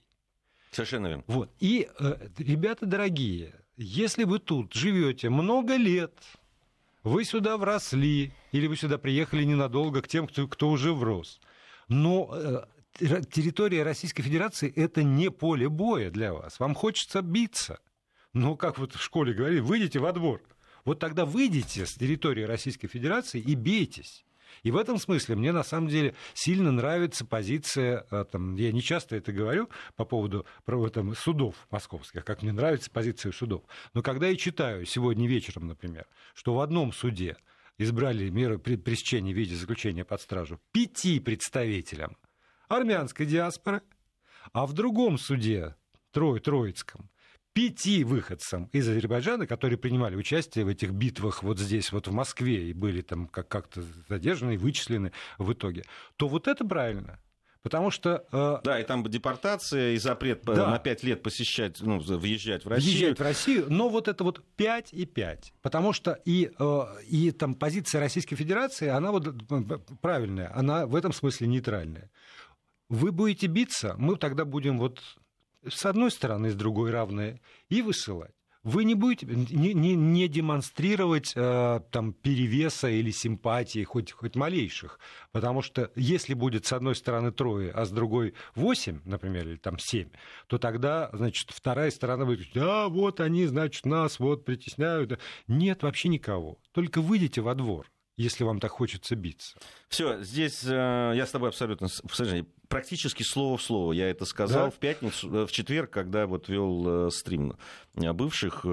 Совершенно 0.71 1.09
верно. 1.09 1.25
Вот. 1.27 1.51
И, 1.59 1.89
э, 1.99 2.29
ребята 2.39 2.87
дорогие, 2.87 3.53
если 3.77 4.23
вы 4.23 4.39
тут 4.39 4.73
живете 4.75 5.29
много 5.29 5.75
лет, 5.75 6.15
вы 7.03 7.25
сюда 7.25 7.57
вросли, 7.57 8.33
или 8.53 8.69
вы 8.69 8.77
сюда 8.77 8.97
приехали 8.97 9.43
ненадолго 9.43 10.03
к 10.03 10.09
тем, 10.09 10.29
кто, 10.29 10.47
кто 10.47 10.71
уже 10.71 10.93
врос, 10.93 11.41
но 11.89 12.31
э, 12.33 12.65
территория 12.99 13.83
Российской 13.83 14.23
Федерации– 14.23 14.73
это 14.77 15.03
не 15.03 15.31
поле 15.31 15.69
боя 15.69 16.11
для 16.11 16.33
вас. 16.33 16.59
Вам 16.61 16.75
хочется 16.75 17.23
биться. 17.23 17.81
Но, 18.33 18.57
как 18.57 18.79
вот 18.79 18.95
в 18.95 19.03
школе 19.03 19.33
говорили, 19.33 19.61
выйдите 19.61 19.99
во 19.99 20.13
двор. 20.13 20.43
Вот 20.85 20.99
тогда 20.99 21.25
выйдите 21.25 21.87
с 21.87 21.95
территории 21.95 22.43
Российской 22.43 22.89
Федерации 22.89 23.41
и 23.41 23.55
бейтесь. 23.55 24.25
И 24.63 24.71
в 24.71 24.77
этом 24.77 24.99
смысле 24.99 25.37
мне 25.37 25.53
на 25.53 25.63
самом 25.63 25.89
деле 25.89 26.15
сильно 26.33 26.71
нравится 26.71 27.25
позиция, 27.25 28.07
э, 28.11 28.25
там, 28.31 28.55
я 28.57 28.73
не 28.73 28.83
часто 28.83 29.17
это 29.17 29.33
говорю 29.33 29.69
по 29.97 30.05
поводу 30.05 30.47
там, 30.65 31.15
судов 31.15 31.55
московских, 31.71 32.25
как 32.25 32.43
мне 32.43 32.53
нравится 32.53 32.91
позиция 32.91 33.33
судов. 33.33 33.63
Но 33.93 34.03
когда 34.03 34.29
я 34.29 34.37
читаю 34.37 34.87
сегодня 34.87 35.29
вечером, 35.29 35.67
например, 35.67 36.07
что 36.35 36.55
в 36.55 36.61
одном 36.61 36.93
суде 36.93 37.37
избрали 37.79 38.31
меры 38.31 38.59
пресечения 38.59 39.33
в 39.33 39.37
виде 39.37 39.57
заключения 39.57 40.05
под 40.05 40.21
стражу 40.21 40.61
пяти 40.73 41.21
представителям 41.21 42.17
армянской 42.69 43.27
диаспоры, 43.27 43.83
а 44.53 44.67
в 44.67 44.73
другом 44.73 45.19
суде, 45.19 45.75
Трой, 46.13 46.41
Троицком, 46.41 47.11
пяти 47.55 48.05
выходцам 48.05 48.67
из 48.73 48.89
Азербайджана, 48.89 49.47
которые 49.47 49.79
принимали 49.79 50.17
участие 50.17 50.65
в 50.65 50.69
этих 50.69 50.91
битвах 50.91 51.43
вот 51.43 51.59
здесь, 51.59 51.93
вот 51.93 52.09
в 52.09 52.13
Москве, 52.13 52.69
и 52.69 52.73
были 52.73 53.01
там 53.01 53.29
как- 53.29 53.49
как-то 53.49 53.83
задержаны 54.09 54.55
и 54.55 54.59
вычислены 54.59 55.13
в 55.39 55.53
итоге, 55.53 55.85
то 56.17 56.29
вот 56.29 56.49
это 56.49 56.65
правильно. 56.65 57.21
Потому 57.65 57.91
что... 57.91 58.27
Э, 58.31 58.59
да, 58.63 58.79
и 58.79 58.85
там 58.85 59.03
депортация, 59.05 59.93
и 59.93 59.97
запрет 59.97 60.43
да. 60.45 60.69
на 60.69 60.79
пять 60.79 61.03
лет 61.03 61.23
посещать, 61.23 61.81
ну, 61.81 61.99
въезжать 61.99 62.67
в 62.67 62.69
Россию. 62.69 62.93
Въезжать 62.93 63.19
в 63.19 63.23
Россию, 63.23 63.67
но 63.71 63.89
вот 63.89 64.07
это 64.07 64.23
вот 64.23 64.45
5 64.57 64.93
и 64.93 65.07
5. 65.07 65.55
Потому 65.63 65.95
что 65.95 66.13
и, 66.27 66.51
э, 66.59 66.81
и 67.09 67.31
там 67.31 67.55
позиция 67.55 68.03
Российской 68.03 68.37
Федерации, 68.37 68.89
она 68.89 69.13
вот 69.13 69.35
правильная, 70.03 70.55
она 70.55 70.87
в 70.87 70.95
этом 70.95 71.15
смысле 71.15 71.47
нейтральная. 71.47 72.11
Вы 72.89 73.13
будете 73.13 73.47
биться, 73.47 73.95
мы 73.99 74.17
тогда 74.17 74.45
будем 74.45 74.79
вот 74.79 75.01
с 75.69 75.87
одной 75.87 76.11
стороны, 76.11 76.51
с 76.51 76.55
другой 76.55 76.91
равные, 76.91 77.41
и 77.69 77.83
высылать. 77.83 78.35
Вы 78.63 78.85
не 78.85 78.95
будете 78.95 79.27
не, 79.27 79.75
не, 79.75 79.95
не 79.95 80.27
демонстрировать 80.27 81.35
э, 81.37 81.81
там, 81.91 82.15
перевеса 82.15 82.89
или 82.89 83.11
симпатии, 83.11 83.85
хоть, 83.85 84.13
хоть 84.13 84.37
малейших. 84.37 84.99
Потому 85.33 85.61
что 85.61 85.91
если 85.97 86.33
будет 86.33 86.65
с 86.65 86.73
одной 86.73 86.95
стороны 86.95 87.31
трое, 87.31 87.71
а 87.73 87.85
с 87.85 87.91
другой 87.91 88.33
восемь, 88.55 89.01
например, 89.05 89.47
или 89.49 89.57
там 89.57 89.79
семь, 89.79 90.09
то 90.47 90.57
тогда, 90.57 91.11
значит, 91.13 91.51
вторая 91.51 91.91
сторона 91.91 92.25
будет 92.25 92.39
говорить, 92.39 92.57
а 92.57 92.89
вот 92.89 93.21
они, 93.21 93.45
значит, 93.45 93.85
нас 93.85 94.19
вот 94.19 94.47
притесняют. 94.47 95.19
Нет 95.47 95.83
вообще 95.83 96.09
никого. 96.09 96.59
Только 96.73 97.03
выйдите 97.03 97.43
во 97.43 97.55
двор 97.55 97.87
если 98.17 98.45
вам 98.45 98.61
так 98.61 98.71
хочется 98.71 99.17
биться. 99.17 99.57
Все, 99.89 100.23
здесь 100.23 100.65
э, 100.65 101.13
я 101.15 101.27
с 101.27 101.31
тобой 101.31 101.49
абсолютно, 101.49 101.89
практически 102.69 103.23
слово 103.23 103.57
в 103.57 103.63
слово. 103.63 103.93
Я 103.93 104.09
это 104.09 104.25
сказал 104.25 104.67
да? 104.67 104.71
в 104.71 104.75
пятницу, 104.75 105.33
э, 105.35 105.47
в 105.47 105.53
четверг, 105.53 105.91
когда 105.91 106.27
вот 106.27 106.49
вел 106.49 107.09
э, 107.09 107.11
стрим 107.11 107.57
бывших. 107.95 108.65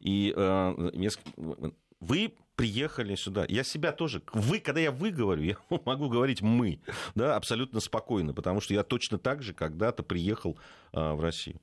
И 0.00 0.34
вы 2.00 2.32
приехали 2.56 3.14
сюда. 3.14 3.44
Я 3.48 3.62
себя 3.64 3.92
тоже... 3.92 4.22
Вы, 4.32 4.60
когда 4.60 4.80
я 4.80 4.90
вы 4.90 5.10
говорю, 5.10 5.42
я 5.42 5.56
могу 5.84 6.08
говорить 6.08 6.42
мы, 6.42 6.80
да, 7.14 7.36
абсолютно 7.36 7.80
спокойно, 7.80 8.34
потому 8.34 8.60
что 8.60 8.74
я 8.74 8.82
точно 8.82 9.18
так 9.18 9.42
же 9.42 9.54
когда-то 9.54 10.02
приехал 10.02 10.58
в 10.92 11.20
Россию. 11.20 11.60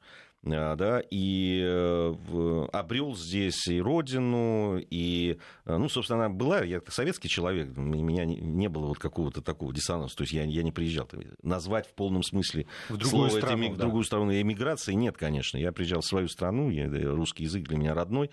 А, 0.54 0.76
да, 0.76 1.02
и 1.10 1.62
э, 1.64 2.68
обрел 2.72 3.16
здесь 3.16 3.68
и 3.68 3.82
родину, 3.82 4.78
и, 4.80 5.38
э, 5.66 5.78
ну, 5.78 5.90
собственно, 5.90 6.30
была, 6.30 6.64
я 6.64 6.82
советский 6.88 7.30
человек, 7.30 7.70
у 7.76 7.82
меня 7.82 8.26
не 8.26 8.68
было 8.68 8.88
вот 8.88 9.00
какого-то 9.00 9.42
такого 9.42 9.74
диссонанса, 9.74 10.16
то 10.16 10.24
есть 10.24 10.34
я, 10.34 10.44
я 10.44 10.64
не 10.64 10.72
приезжал. 10.72 11.10
Назвать 11.42 11.88
в 11.88 11.94
полном 11.94 12.24
смысле 12.24 12.68
в 12.90 12.98
другую 12.98 13.30
слово 13.30 13.42
страну, 13.42 13.66
это, 13.66 13.76
да. 13.76 13.82
другую 13.82 14.04
страну 14.04 14.32
эмиграции 14.32 14.94
нет, 14.94 15.18
конечно. 15.18 15.58
Я 15.58 15.72
приезжал 15.72 16.02
в 16.02 16.06
свою 16.06 16.28
страну, 16.28 16.70
я, 16.70 16.88
русский 16.88 17.44
язык 17.44 17.68
для 17.68 17.78
меня 17.78 17.94
родной, 17.94 18.30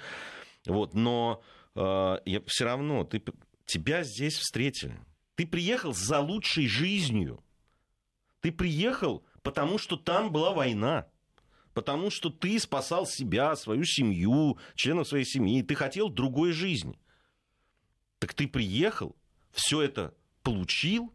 вот, 0.66 0.94
но 0.94 1.42
э, 1.74 2.18
я, 2.24 2.42
все 2.46 2.64
равно 2.64 3.04
ты, 3.04 3.22
тебя 3.66 4.02
здесь 4.04 4.34
встретили. 4.34 4.98
Ты 5.34 5.46
приехал 5.46 5.92
за 5.92 6.20
лучшей 6.20 6.68
жизнью. 6.68 7.42
Ты 8.40 8.52
приехал, 8.52 9.24
потому 9.42 9.78
что 9.78 9.96
там 9.96 10.30
была 10.30 10.52
война 10.52 11.06
потому 11.74 12.10
что 12.10 12.30
ты 12.30 12.58
спасал 12.58 13.06
себя, 13.06 13.54
свою 13.56 13.84
семью, 13.84 14.58
членов 14.74 15.08
своей 15.08 15.24
семьи, 15.24 15.62
ты 15.62 15.74
хотел 15.74 16.08
другой 16.08 16.52
жизни. 16.52 16.98
Так 18.20 18.32
ты 18.32 18.48
приехал, 18.48 19.14
все 19.52 19.82
это 19.82 20.14
получил, 20.42 21.12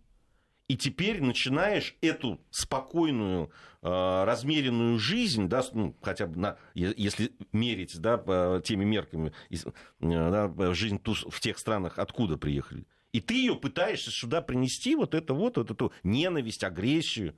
и 0.67 0.77
теперь 0.77 1.21
начинаешь 1.23 1.95
эту 2.01 2.39
спокойную, 2.51 3.49
э, 3.81 4.23
размеренную 4.23 4.99
жизнь, 4.99 5.47
да, 5.47 5.63
ну, 5.73 5.97
хотя 6.01 6.27
бы 6.27 6.37
на, 6.37 6.57
если 6.75 7.31
мерить 7.51 7.99
да, 7.99 8.17
по 8.17 8.61
теми 8.63 8.85
мерками, 8.85 9.33
э, 9.49 9.57
да, 9.99 10.73
жизнь 10.75 11.01
в 11.03 11.39
тех 11.39 11.57
странах, 11.57 11.97
откуда 11.97 12.37
приехали, 12.37 12.85
и 13.13 13.19
ты 13.19 13.33
ее 13.33 13.55
пытаешься 13.55 14.11
сюда 14.11 14.43
принести, 14.43 14.95
вот 14.95 15.15
это 15.15 15.33
вот, 15.33 15.57
вот 15.57 15.71
эту 15.71 15.91
ненависть, 16.03 16.63
агрессию. 16.63 17.35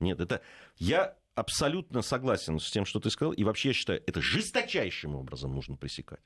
Нет, 0.00 0.20
это 0.20 0.40
я 0.78 1.14
абсолютно 1.34 2.02
согласен 2.02 2.58
с 2.58 2.70
тем, 2.70 2.84
что 2.84 3.00
ты 3.00 3.10
сказал. 3.10 3.32
И 3.32 3.44
вообще 3.44 3.68
я 3.68 3.74
считаю, 3.74 4.02
это 4.06 4.20
жесточайшим 4.20 5.14
образом 5.14 5.54
нужно 5.54 5.76
пресекать. 5.76 6.22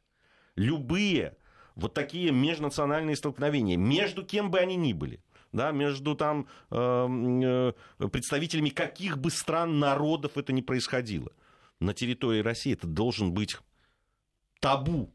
Любые 0.54 1.36
вот 1.74 1.94
такие 1.94 2.32
межнациональные 2.32 3.16
столкновения, 3.16 3.76
между 3.76 4.24
кем 4.24 4.50
бы 4.50 4.58
они 4.58 4.76
ни 4.76 4.92
были, 4.92 5.22
да, 5.52 5.72
между 5.72 6.14
там 6.14 6.48
э, 6.70 7.72
э, 7.98 8.08
представителями 8.08 8.70
каких 8.70 9.18
бы 9.18 9.30
стран, 9.30 9.78
народов 9.78 10.38
это 10.38 10.52
ни 10.52 10.62
происходило, 10.62 11.30
на 11.78 11.92
территории 11.92 12.40
России 12.40 12.72
это 12.72 12.86
должен 12.86 13.32
быть 13.32 13.58
табу. 14.60 15.12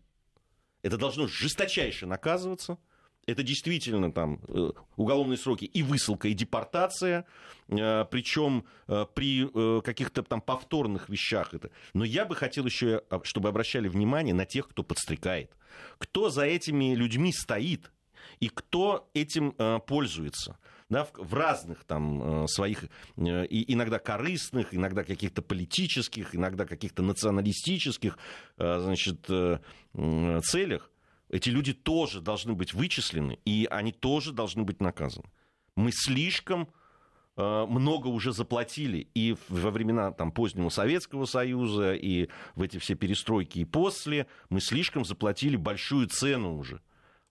Это 0.83 0.97
должно 0.97 1.27
жесточайше 1.27 2.05
наказываться– 2.05 2.77
это 3.27 3.43
действительно 3.43 4.11
там 4.11 4.39
э, 4.47 4.71
уголовные 4.95 5.37
сроки 5.37 5.65
и 5.65 5.83
высылка, 5.83 6.27
и 6.27 6.33
депортация, 6.33 7.25
э, 7.67 8.05
причем 8.09 8.65
э, 8.87 9.05
при 9.13 9.81
каких-то 9.81 10.23
там 10.23 10.41
повторных 10.41 11.09
вещах 11.09 11.53
это. 11.53 11.69
Но 11.93 12.03
я 12.03 12.25
бы 12.25 12.35
хотел 12.35 12.65
еще, 12.65 13.03
чтобы 13.23 13.49
обращали 13.49 13.87
внимание 13.87 14.33
на 14.33 14.45
тех, 14.45 14.67
кто 14.67 14.83
подстрекает, 14.83 15.51
кто 15.97 16.29
за 16.29 16.45
этими 16.45 16.95
людьми 16.95 17.31
стоит 17.33 17.91
и 18.39 18.49
кто 18.49 19.09
этим 19.13 19.53
пользуется 19.81 20.57
да, 20.89 21.05
в, 21.05 21.11
в 21.15 21.33
разных 21.33 21.83
там 21.85 22.47
своих, 22.47 22.85
и 23.17 23.73
иногда 23.73 23.99
корыстных, 23.99 24.73
иногда 24.73 25.03
каких-то 25.03 25.41
политических, 25.41 26.35
иногда 26.35 26.65
каких-то 26.65 27.01
националистических 27.01 28.17
значит, 28.57 29.21
целях 29.25 30.91
эти 31.31 31.49
люди 31.49 31.73
тоже 31.73 32.19
должны 32.19 32.53
быть 32.53 32.73
вычислены, 32.73 33.39
и 33.45 33.65
они 33.71 33.93
тоже 33.93 34.33
должны 34.33 34.63
быть 34.63 34.81
наказаны. 34.81 35.31
Мы 35.77 35.91
слишком 35.93 36.67
э, 37.37 37.65
много 37.67 38.07
уже 38.07 38.33
заплатили 38.33 39.07
и 39.15 39.37
во 39.47 39.71
времена 39.71 40.11
там, 40.11 40.33
позднего 40.33 40.67
Советского 40.67 41.23
Союза, 41.23 41.93
и 41.93 42.27
в 42.55 42.61
эти 42.61 42.77
все 42.79 42.95
перестройки 42.95 43.59
и 43.59 43.65
после, 43.65 44.27
мы 44.49 44.59
слишком 44.59 45.05
заплатили 45.05 45.55
большую 45.55 46.07
цену 46.07 46.57
уже 46.57 46.81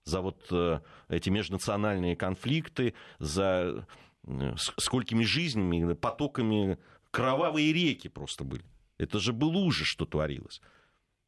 за 0.03 0.21
вот 0.21 0.47
э, 0.49 0.79
эти 1.07 1.29
межнациональные 1.29 2.15
конфликты, 2.15 2.95
за 3.19 3.85
э, 4.23 4.55
сколькими 4.77 5.23
жизнями, 5.23 5.93
потоками 5.93 6.79
кровавые 7.11 7.71
реки 7.71 8.07
просто 8.07 8.43
были. 8.43 8.65
Это 8.97 9.19
же 9.19 9.31
был 9.31 9.55
ужас, 9.55 9.87
что 9.87 10.07
творилось. 10.07 10.59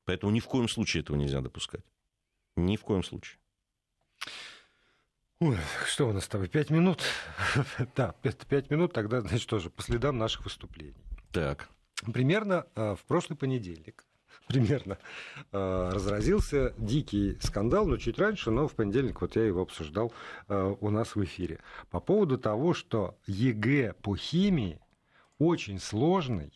Поэтому 0.05 0.31
ни 0.31 0.39
в 0.39 0.47
коем 0.47 0.67
случае 0.67 1.01
этого 1.01 1.17
нельзя 1.17 1.39
допускать. 1.41 1.83
Ни 2.55 2.75
в 2.77 2.83
коем 2.83 3.03
случае. 3.03 3.39
Ой, 5.39 5.57
что 5.85 6.07
у 6.07 6.13
нас 6.13 6.25
с 6.25 6.27
тобой? 6.27 6.47
Пять 6.47 6.69
минут? 6.69 7.01
да, 7.95 8.13
пять 8.21 8.69
минут, 8.69 8.93
тогда, 8.93 9.21
значит, 9.21 9.49
тоже 9.49 9.69
по 9.69 9.81
следам 9.81 10.17
наших 10.17 10.45
выступлений. 10.45 10.95
Так. 11.31 11.69
Примерно 12.13 12.65
э, 12.75 12.95
в 12.95 13.03
прошлый 13.05 13.37
понедельник 13.37 14.05
примерно 14.47 14.97
э, 15.51 15.89
разразился 15.91 16.73
дикий 16.77 17.37
скандал, 17.41 17.85
но 17.85 17.97
чуть 17.97 18.17
раньше, 18.17 18.51
но 18.51 18.67
в 18.67 18.73
понедельник 18.73 19.21
вот 19.21 19.35
я 19.35 19.43
его 19.43 19.61
обсуждал 19.61 20.13
э, 20.47 20.75
у 20.79 20.89
нас 20.89 21.15
в 21.15 21.23
эфире. 21.23 21.59
По 21.89 21.99
поводу 21.99 22.37
того, 22.37 22.73
что 22.73 23.17
ЕГЭ 23.25 23.95
по 24.01 24.15
химии 24.15 24.79
очень 25.39 25.79
сложный, 25.79 26.53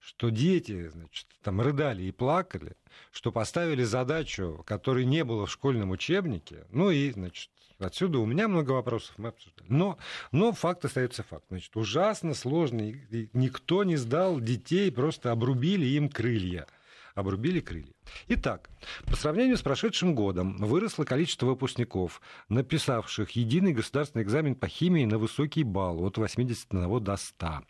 что 0.00 0.30
дети 0.30 0.88
значит, 0.88 1.26
там 1.42 1.60
рыдали 1.60 2.02
и 2.02 2.12
плакали, 2.12 2.76
что 3.12 3.30
поставили 3.30 3.84
задачу, 3.84 4.62
которой 4.66 5.04
не 5.04 5.24
было 5.24 5.46
в 5.46 5.50
школьном 5.52 5.90
учебнике, 5.90 6.64
ну 6.70 6.90
и, 6.90 7.10
значит, 7.10 7.50
Отсюда 7.80 8.18
у 8.18 8.26
меня 8.26 8.46
много 8.46 8.72
вопросов, 8.72 9.14
мы 9.16 9.28
обсуждали. 9.28 9.66
Но, 9.70 9.98
но 10.32 10.52
факт 10.52 10.84
остается 10.84 11.22
факт. 11.22 11.46
Значит, 11.48 11.74
ужасно 11.76 12.34
сложно. 12.34 12.92
Никто 13.32 13.84
не 13.84 13.96
сдал 13.96 14.38
детей, 14.38 14.92
просто 14.92 15.32
обрубили 15.32 15.86
им 15.86 16.10
крылья. 16.10 16.66
Обрубили 17.14 17.60
крылья. 17.60 17.94
Итак, 18.28 18.68
по 19.06 19.16
сравнению 19.16 19.56
с 19.56 19.62
прошедшим 19.62 20.14
годом 20.14 20.58
выросло 20.58 21.04
количество 21.04 21.46
выпускников, 21.46 22.20
написавших 22.50 23.30
единый 23.30 23.72
государственный 23.72 24.24
экзамен 24.24 24.54
по 24.54 24.68
химии 24.68 25.06
на 25.06 25.18
высокий 25.18 25.64
балл 25.64 26.04
от 26.04 26.18
81 26.18 27.02
до 27.02 27.16
100. 27.16 27.62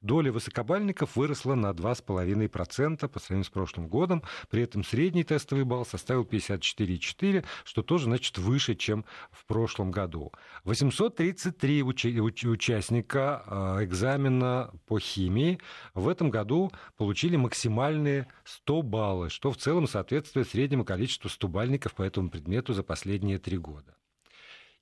Доля 0.00 0.32
высокобальников 0.32 1.16
выросла 1.16 1.54
на 1.54 1.70
2,5% 1.70 3.08
по 3.08 3.18
сравнению 3.18 3.44
с 3.44 3.50
прошлым 3.50 3.88
годом. 3.88 4.22
При 4.50 4.62
этом 4.62 4.84
средний 4.84 5.24
тестовый 5.24 5.64
балл 5.64 5.86
составил 5.86 6.24
54,4, 6.24 7.44
что 7.64 7.82
тоже, 7.82 8.04
значит, 8.04 8.38
выше, 8.38 8.74
чем 8.74 9.04
в 9.30 9.46
прошлом 9.46 9.90
году. 9.90 10.32
833 10.64 11.82
участника 11.82 13.42
а, 13.46 13.84
экзамена 13.84 14.70
по 14.86 14.98
химии 14.98 15.58
в 15.94 16.08
этом 16.08 16.30
году 16.30 16.72
получили 16.96 17.36
максимальные 17.36 18.26
100 18.44 18.82
баллов, 18.82 19.32
что 19.32 19.50
в 19.50 19.56
целом 19.56 19.86
соответствует 19.86 20.48
среднему 20.48 20.84
количеству 20.84 21.28
100 21.28 21.48
бальников 21.48 21.94
по 21.94 22.02
этому 22.02 22.30
предмету 22.30 22.74
за 22.74 22.82
последние 22.82 23.38
три 23.38 23.58
года. 23.58 23.94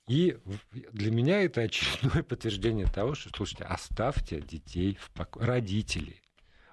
И 0.08 0.38
для 0.92 1.10
меня 1.10 1.42
это 1.42 1.62
очередное 1.62 2.22
подтверждение 2.28 2.86
того, 2.86 3.14
что, 3.14 3.30
слушайте, 3.34 3.64
оставьте 3.64 4.40
детей 4.40 4.98
в 5.00 5.10
покое. 5.10 5.46
Родители, 5.46 6.20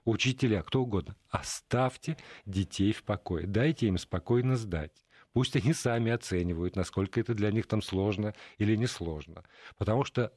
учителя, 0.06 0.64
кто 0.64 0.82
угодно, 0.82 1.16
оставьте 1.30 2.18
детей 2.46 2.94
в 2.94 3.04
покое. 3.04 3.46
Дайте 3.46 3.88
им 3.88 3.98
спокойно 3.98 4.56
сдать. 4.58 4.92
Пусть 5.34 5.56
они 5.56 5.74
сами 5.74 6.12
оценивают, 6.12 6.76
насколько 6.76 7.20
это 7.20 7.36
для 7.36 7.52
них 7.52 7.68
там 7.68 7.84
сложно 7.84 8.34
или 8.58 8.76
не 8.76 8.88
сложно. 8.88 9.44
Потому 9.78 10.04
что 10.04 10.34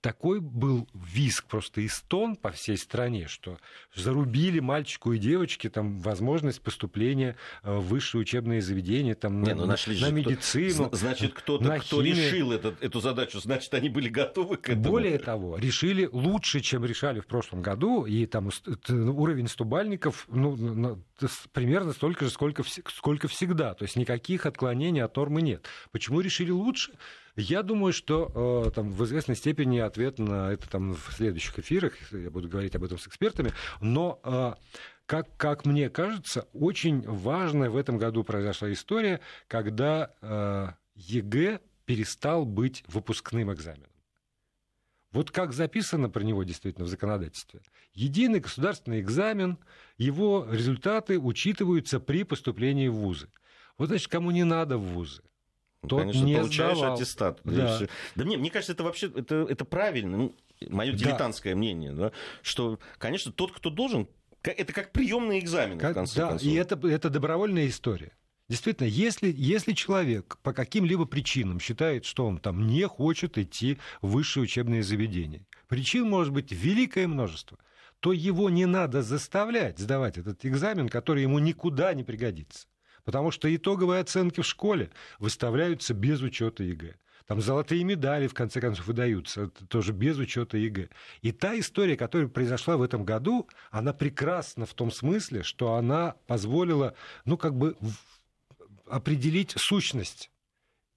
такой 0.00 0.40
был 0.40 0.88
виск, 0.94 1.46
просто 1.46 1.80
и 1.80 1.88
стон 1.88 2.36
по 2.36 2.50
всей 2.50 2.76
стране, 2.76 3.28
что 3.28 3.58
зарубили 3.94 4.60
мальчику 4.60 5.12
и 5.12 5.18
девочке 5.18 5.68
там 5.68 5.98
возможность 6.00 6.62
поступления 6.62 7.36
э, 7.62 7.76
в 7.76 7.88
высшее 7.88 8.22
учебное 8.22 8.60
заведение, 8.60 9.14
там, 9.14 9.42
Не, 9.42 9.54
на, 9.54 9.62
ну, 9.62 9.66
нашли 9.66 10.00
на 10.00 10.10
медицину. 10.10 10.86
Кто, 10.86 10.96
значит, 10.96 11.34
кто-то, 11.34 11.78
кто 11.78 12.00
решил 12.00 12.52
этот, 12.52 12.82
эту 12.82 13.00
задачу, 13.00 13.40
значит, 13.40 13.72
они 13.74 13.88
были 13.88 14.08
готовы 14.08 14.56
к 14.56 14.70
этому. 14.70 14.84
Более 14.84 15.18
того, 15.18 15.58
решили 15.58 16.08
лучше, 16.10 16.60
чем 16.60 16.84
решали 16.84 17.20
в 17.20 17.26
прошлом 17.26 17.62
году, 17.62 18.04
и 18.06 18.26
там 18.26 18.50
уровень 18.88 19.48
стубальников 19.48 20.26
ну, 20.28 21.02
примерно 21.52 21.92
столько 21.92 22.26
же, 22.26 22.30
сколько, 22.30 22.62
сколько 22.64 23.28
всегда. 23.28 23.74
То 23.74 23.84
есть 23.84 23.96
никаких 23.96 24.46
отклонений 24.46 25.02
от 25.02 25.16
нормы 25.16 25.42
нет. 25.42 25.66
Почему 25.90 26.20
решили 26.20 26.50
лучше? 26.50 26.92
Я 27.36 27.62
думаю, 27.62 27.92
что 27.92 28.64
э, 28.66 28.70
там, 28.70 28.90
в 28.90 29.04
известной 29.04 29.36
степени 29.36 29.78
ответ 29.78 30.18
на 30.18 30.52
это 30.52 30.70
там, 30.70 30.94
в 30.94 31.12
следующих 31.12 31.58
эфирах, 31.58 31.92
я 32.10 32.30
буду 32.30 32.48
говорить 32.48 32.74
об 32.74 32.84
этом 32.84 32.98
с 32.98 33.06
экспертами, 33.06 33.52
но 33.82 34.20
э, 34.24 34.54
как, 35.04 35.36
как 35.36 35.66
мне 35.66 35.90
кажется, 35.90 36.48
очень 36.54 37.02
важная 37.02 37.68
в 37.68 37.76
этом 37.76 37.98
году 37.98 38.24
произошла 38.24 38.72
история, 38.72 39.20
когда 39.48 40.14
э, 40.22 40.68
ЕГЭ 40.94 41.60
перестал 41.84 42.46
быть 42.46 42.82
выпускным 42.88 43.52
экзаменом. 43.52 43.90
Вот 45.12 45.30
как 45.30 45.52
записано 45.52 46.08
про 46.08 46.22
него 46.22 46.42
действительно 46.42 46.86
в 46.86 46.88
законодательстве. 46.88 47.60
Единый 47.92 48.40
государственный 48.40 49.00
экзамен, 49.00 49.58
его 49.98 50.46
результаты 50.50 51.18
учитываются 51.18 52.00
при 52.00 52.22
поступлении 52.22 52.88
в 52.88 52.94
вузы. 52.94 53.28
Вот, 53.76 53.88
значит, 53.88 54.08
кому 54.08 54.30
не 54.30 54.44
надо 54.44 54.78
в 54.78 54.82
вузы, 54.82 55.22
ну, 55.86 55.88
тот 55.88 56.00
Конечно, 56.00 56.24
не 56.24 56.34
получаешь 56.36 56.78
сдавал. 56.78 56.94
аттестат. 56.94 57.40
Да. 57.44 57.80
да 58.14 58.24
мне, 58.24 58.36
мне 58.36 58.50
кажется, 58.50 58.72
это 58.72 58.84
вообще 58.84 59.10
это, 59.14 59.46
это 59.48 59.64
правильно. 59.64 60.16
Ну, 60.16 60.34
мое 60.68 60.92
дилетантское 60.92 61.54
да. 61.54 61.58
мнение, 61.58 61.92
да, 61.92 62.12
что, 62.42 62.78
конечно, 62.98 63.32
тот, 63.32 63.52
кто 63.52 63.70
должен, 63.70 64.08
это 64.42 64.72
как 64.72 64.92
приемный 64.92 65.38
экзамен, 65.38 65.78
как, 65.78 65.92
в 65.92 65.94
конце 65.94 66.20
да, 66.20 66.28
концов. 66.28 66.48
И 66.48 66.54
это, 66.54 66.88
это 66.88 67.10
добровольная 67.10 67.68
история. 67.68 68.12
Действительно, 68.48 68.86
если, 68.86 69.32
если 69.36 69.72
человек 69.72 70.38
по 70.42 70.52
каким-либо 70.52 71.04
причинам 71.04 71.58
считает, 71.58 72.04
что 72.04 72.26
он 72.26 72.38
там 72.38 72.66
не 72.66 72.86
хочет 72.86 73.38
идти 73.38 73.78
в 74.02 74.10
высшее 74.12 74.44
учебное 74.44 74.82
заведение, 74.82 75.46
причин 75.68 76.08
может 76.08 76.32
быть 76.32 76.52
великое 76.52 77.08
множество, 77.08 77.58
то 77.98 78.12
его 78.12 78.48
не 78.50 78.66
надо 78.66 79.02
заставлять 79.02 79.78
сдавать 79.78 80.18
этот 80.18 80.44
экзамен, 80.44 80.88
который 80.88 81.22
ему 81.22 81.38
никуда 81.40 81.92
не 81.94 82.04
пригодится. 82.04 82.68
Потому 83.06 83.30
что 83.30 83.54
итоговые 83.54 84.00
оценки 84.00 84.40
в 84.40 84.46
школе 84.46 84.90
выставляются 85.20 85.94
без 85.94 86.20
учета 86.20 86.64
ЕГЭ. 86.64 86.96
Там 87.26 87.40
золотые 87.40 87.84
медали, 87.84 88.26
в 88.26 88.34
конце 88.34 88.60
концов, 88.60 88.88
выдаются, 88.88 89.42
это 89.42 89.64
тоже 89.66 89.92
без 89.92 90.18
учета 90.18 90.58
ЕГЭ. 90.58 90.88
И 91.22 91.30
та 91.30 91.56
история, 91.58 91.96
которая 91.96 92.28
произошла 92.28 92.76
в 92.76 92.82
этом 92.82 93.04
году, 93.04 93.48
она 93.70 93.92
прекрасна 93.92 94.66
в 94.66 94.74
том 94.74 94.90
смысле, 94.90 95.44
что 95.44 95.74
она 95.74 96.16
позволила, 96.26 96.94
ну, 97.24 97.36
как 97.36 97.56
бы 97.56 97.76
определить 98.86 99.54
сущность 99.56 100.30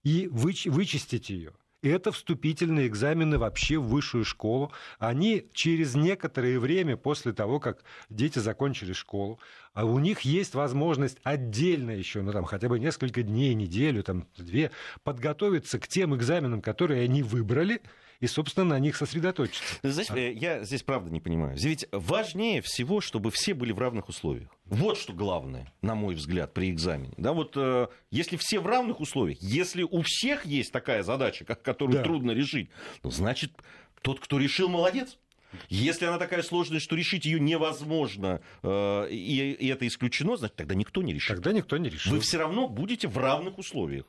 и 0.04 0.28
вычистить 0.32 1.30
ее. 1.30 1.54
Это 1.82 2.12
вступительные 2.12 2.88
экзамены 2.88 3.38
вообще 3.38 3.78
в 3.78 3.88
высшую 3.88 4.26
школу. 4.26 4.72
Они 4.98 5.48
через 5.54 5.96
некоторое 5.96 6.60
время 6.60 6.98
после 6.98 7.32
того, 7.32 7.62
как 7.62 7.84
дети 8.10 8.40
закончили 8.40 8.92
школу, 8.92 9.40
а 9.74 9.86
у 9.86 9.98
них 10.00 10.22
есть 10.22 10.56
возможность 10.56 11.20
отдельно 11.24 11.92
еще, 11.92 12.22
ну 12.22 12.34
там 12.34 12.44
хотя 12.44 12.68
бы 12.68 12.80
несколько 12.80 13.24
дней, 13.24 13.54
неделю, 13.54 14.04
там 14.04 14.28
две, 14.36 14.72
подготовиться 15.04 15.80
к 15.80 15.88
тем 15.88 16.14
экзаменам, 16.16 16.62
которые 16.62 17.04
они 17.04 17.24
выбрали, 17.24 17.82
и, 18.20 18.28
собственно, 18.28 18.66
на 18.66 18.80
них 18.80 18.96
сосредоточиться. 18.96 19.64
Знаете, 19.84 20.14
а? 20.14 20.18
я 20.18 20.64
здесь 20.64 20.84
правда 20.84 21.10
не 21.10 21.20
понимаю. 21.20 21.58
Ведь 21.58 21.88
важнее 21.92 22.62
всего, 22.62 23.02
чтобы 23.02 23.32
все 23.32 23.54
были 23.54 23.72
в 23.72 23.80
равных 23.80 24.10
условиях. 24.10 24.50
Вот 24.66 24.98
что 24.98 25.14
главное, 25.14 25.72
на 25.82 25.96
мой 25.96 26.16
взгляд, 26.16 26.54
при 26.54 26.70
экзамене. 26.70 27.14
Да, 27.18 27.34
вот 27.34 27.54
э, 27.56 27.88
если 28.12 28.38
все 28.38 28.60
в 28.60 28.68
равных 28.68 29.00
условиях, 29.00 29.40
если 29.42 29.84
у 29.84 30.02
всех 30.02 30.46
есть 30.46 30.72
такая 30.72 31.04
задача, 31.04 31.46
которую 31.46 31.98
да. 31.98 32.04
трудно 32.04 32.32
решить, 32.32 32.70
ну, 33.04 33.10
значит, 33.10 33.52
тот, 34.02 34.20
кто 34.20 34.38
решил, 34.38 34.70
молодец. 34.70 35.18
Если 35.70 36.06
она 36.06 36.20
такая 36.20 36.44
сложная, 36.44 36.80
что 36.80 36.96
решить 36.96 37.26
ее 37.26 37.40
невозможно, 37.40 38.42
э, 38.62 39.08
и, 39.10 39.54
и 39.54 39.68
это 39.68 39.88
исключено, 39.88 40.38
значит, 40.38 40.58
тогда 40.58 40.76
никто 40.76 41.02
не 41.02 41.14
решит. 41.14 41.38
Тогда 41.38 41.54
никто 41.54 41.78
не 41.78 41.90
решит. 41.90 42.12
Вы 42.12 42.20
все 42.20 42.38
равно 42.38 42.68
будете 42.68 43.08
в 43.08 43.18
равных 43.18 43.58
условиях. 43.58 44.06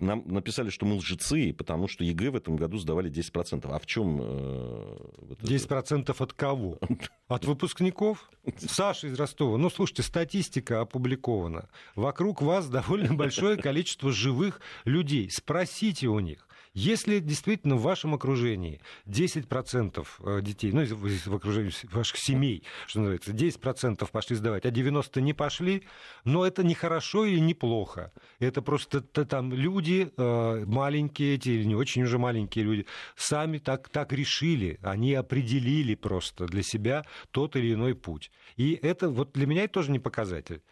Нам 0.00 0.24
написали, 0.26 0.70
что 0.70 0.84
мы 0.84 0.96
лжецы, 0.96 1.52
потому 1.52 1.86
что 1.86 2.02
ЕГЭ 2.02 2.30
в 2.30 2.36
этом 2.36 2.56
году 2.56 2.78
сдавали 2.78 3.10
10%. 3.10 3.68
А 3.70 3.78
в 3.78 3.86
чем... 3.86 4.18
Э, 4.20 4.96
вот 5.18 5.40
10% 5.40 6.14
от 6.18 6.32
кого? 6.32 6.78
От 7.28 7.44
выпускников? 7.44 8.30
Саша 8.56 9.06
из 9.06 9.14
Ростова. 9.18 9.56
Ну, 9.58 9.70
слушайте, 9.70 10.02
статистика 10.02 10.80
опубликована. 10.80 11.68
Вокруг 11.94 12.42
вас 12.42 12.68
довольно 12.68 13.14
большое 13.14 13.56
количество 13.56 14.10
живых 14.10 14.60
людей. 14.84 15.30
Спросите 15.30 16.08
у 16.08 16.18
них. 16.18 16.47
Если 16.80 17.18
действительно 17.18 17.74
в 17.74 17.82
вашем 17.82 18.14
окружении 18.14 18.80
10% 19.06 20.06
э, 20.20 20.40
детей, 20.42 20.70
ну, 20.70 20.84
в 20.84 21.34
окружении 21.34 21.72
ваших 21.92 22.18
семей, 22.18 22.62
что 22.86 23.00
называется, 23.00 23.32
10% 23.32 24.08
пошли 24.08 24.36
сдавать, 24.36 24.64
а 24.64 24.68
90% 24.68 25.20
не 25.20 25.34
пошли, 25.34 25.82
но 26.24 26.46
это 26.46 26.62
не 26.62 26.74
хорошо 26.74 27.24
или 27.24 27.40
неплохо. 27.40 28.12
Это 28.38 28.62
просто 28.62 29.00
там 29.00 29.52
люди 29.52 30.12
э, 30.16 30.64
маленькие 30.66 31.34
эти, 31.34 31.48
или 31.48 31.64
не 31.64 31.74
очень 31.74 32.04
уже 32.04 32.16
маленькие 32.16 32.64
люди, 32.64 32.86
сами 33.16 33.58
так, 33.58 33.88
так 33.88 34.12
решили, 34.12 34.78
они 34.80 35.14
определили 35.14 35.96
просто 35.96 36.46
для 36.46 36.62
себя 36.62 37.04
тот 37.32 37.56
или 37.56 37.74
иной 37.74 37.96
путь. 37.96 38.30
И 38.54 38.74
это 38.74 39.08
вот 39.08 39.32
для 39.32 39.48
меня 39.48 39.64
это 39.64 39.72
тоже 39.72 39.90
не 39.90 39.98
показатель. 39.98 40.62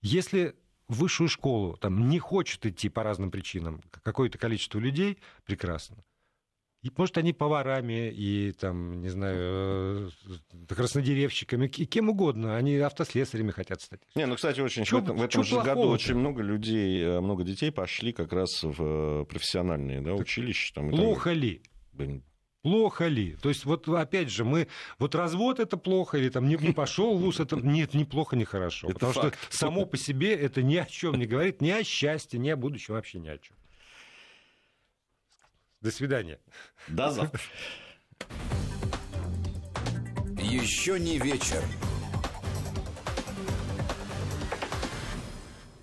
Если 0.00 0.54
в 0.92 0.98
высшую 0.98 1.28
школу 1.28 1.76
там, 1.76 2.08
не 2.08 2.18
хочет 2.18 2.64
идти 2.66 2.88
по 2.88 3.02
разным 3.02 3.30
причинам 3.30 3.80
какое-то 4.02 4.38
количество 4.38 4.78
людей, 4.78 5.18
прекрасно. 5.44 6.04
И, 6.82 6.90
может, 6.96 7.16
они 7.16 7.32
поварами 7.32 8.10
и, 8.10 8.52
там, 8.58 9.02
не 9.02 9.08
знаю, 9.08 10.10
э, 10.68 10.74
краснодеревщиками, 10.74 11.68
и 11.68 11.86
кем 11.86 12.08
угодно. 12.08 12.56
Они 12.56 12.76
автослесарями 12.76 13.52
хотят 13.52 13.80
стать. 13.80 14.00
Не, 14.16 14.26
ну, 14.26 14.34
кстати, 14.34 14.60
очень, 14.60 14.84
чё, 14.84 14.98
в 14.98 15.04
этом, 15.04 15.16
в 15.16 15.22
этом 15.22 15.44
же 15.44 15.60
году 15.62 15.82
очень 15.82 16.16
много 16.16 16.42
людей, 16.42 17.00
э, 17.04 17.20
много 17.20 17.44
детей 17.44 17.70
пошли 17.70 18.12
как 18.12 18.32
раз 18.32 18.64
в 18.64 18.82
э, 18.82 19.24
профессиональные 19.26 20.00
да, 20.00 20.14
училища. 20.14 20.74
Там, 20.74 20.90
плохо 20.90 21.30
там... 21.30 21.38
ли? 21.38 21.62
Плохо 22.62 23.08
ли? 23.08 23.36
То 23.42 23.48
есть, 23.48 23.64
вот 23.64 23.88
опять 23.88 24.30
же, 24.30 24.44
мы. 24.44 24.68
Вот 24.98 25.16
развод 25.16 25.58
это 25.58 25.76
плохо, 25.76 26.16
или 26.18 26.28
там 26.28 26.48
не, 26.48 26.56
не 26.56 26.72
пошел 26.72 27.18
вуз, 27.18 27.40
это 27.40 27.56
нет, 27.56 27.92
ни 27.94 28.04
плохо, 28.04 28.36
ни 28.36 28.44
хорошо. 28.44 28.86
Это 28.86 28.94
потому 28.94 29.12
факт. 29.12 29.38
что 29.48 29.56
само 29.56 29.84
по 29.84 29.96
себе 29.96 30.34
это 30.34 30.62
ни 30.62 30.76
о 30.76 30.84
чем 30.84 31.16
не 31.16 31.26
говорит, 31.26 31.60
ни 31.60 31.70
о 31.70 31.82
счастье, 31.82 32.38
ни 32.38 32.48
о 32.48 32.56
будущем, 32.56 32.94
вообще 32.94 33.18
ни 33.18 33.28
о 33.28 33.38
чем. 33.38 33.56
До 35.80 35.90
свидания. 35.90 36.38
До 36.86 37.10
завтра. 37.10 37.40
Еще 40.38 41.00
не 41.00 41.18
вечер. 41.18 41.62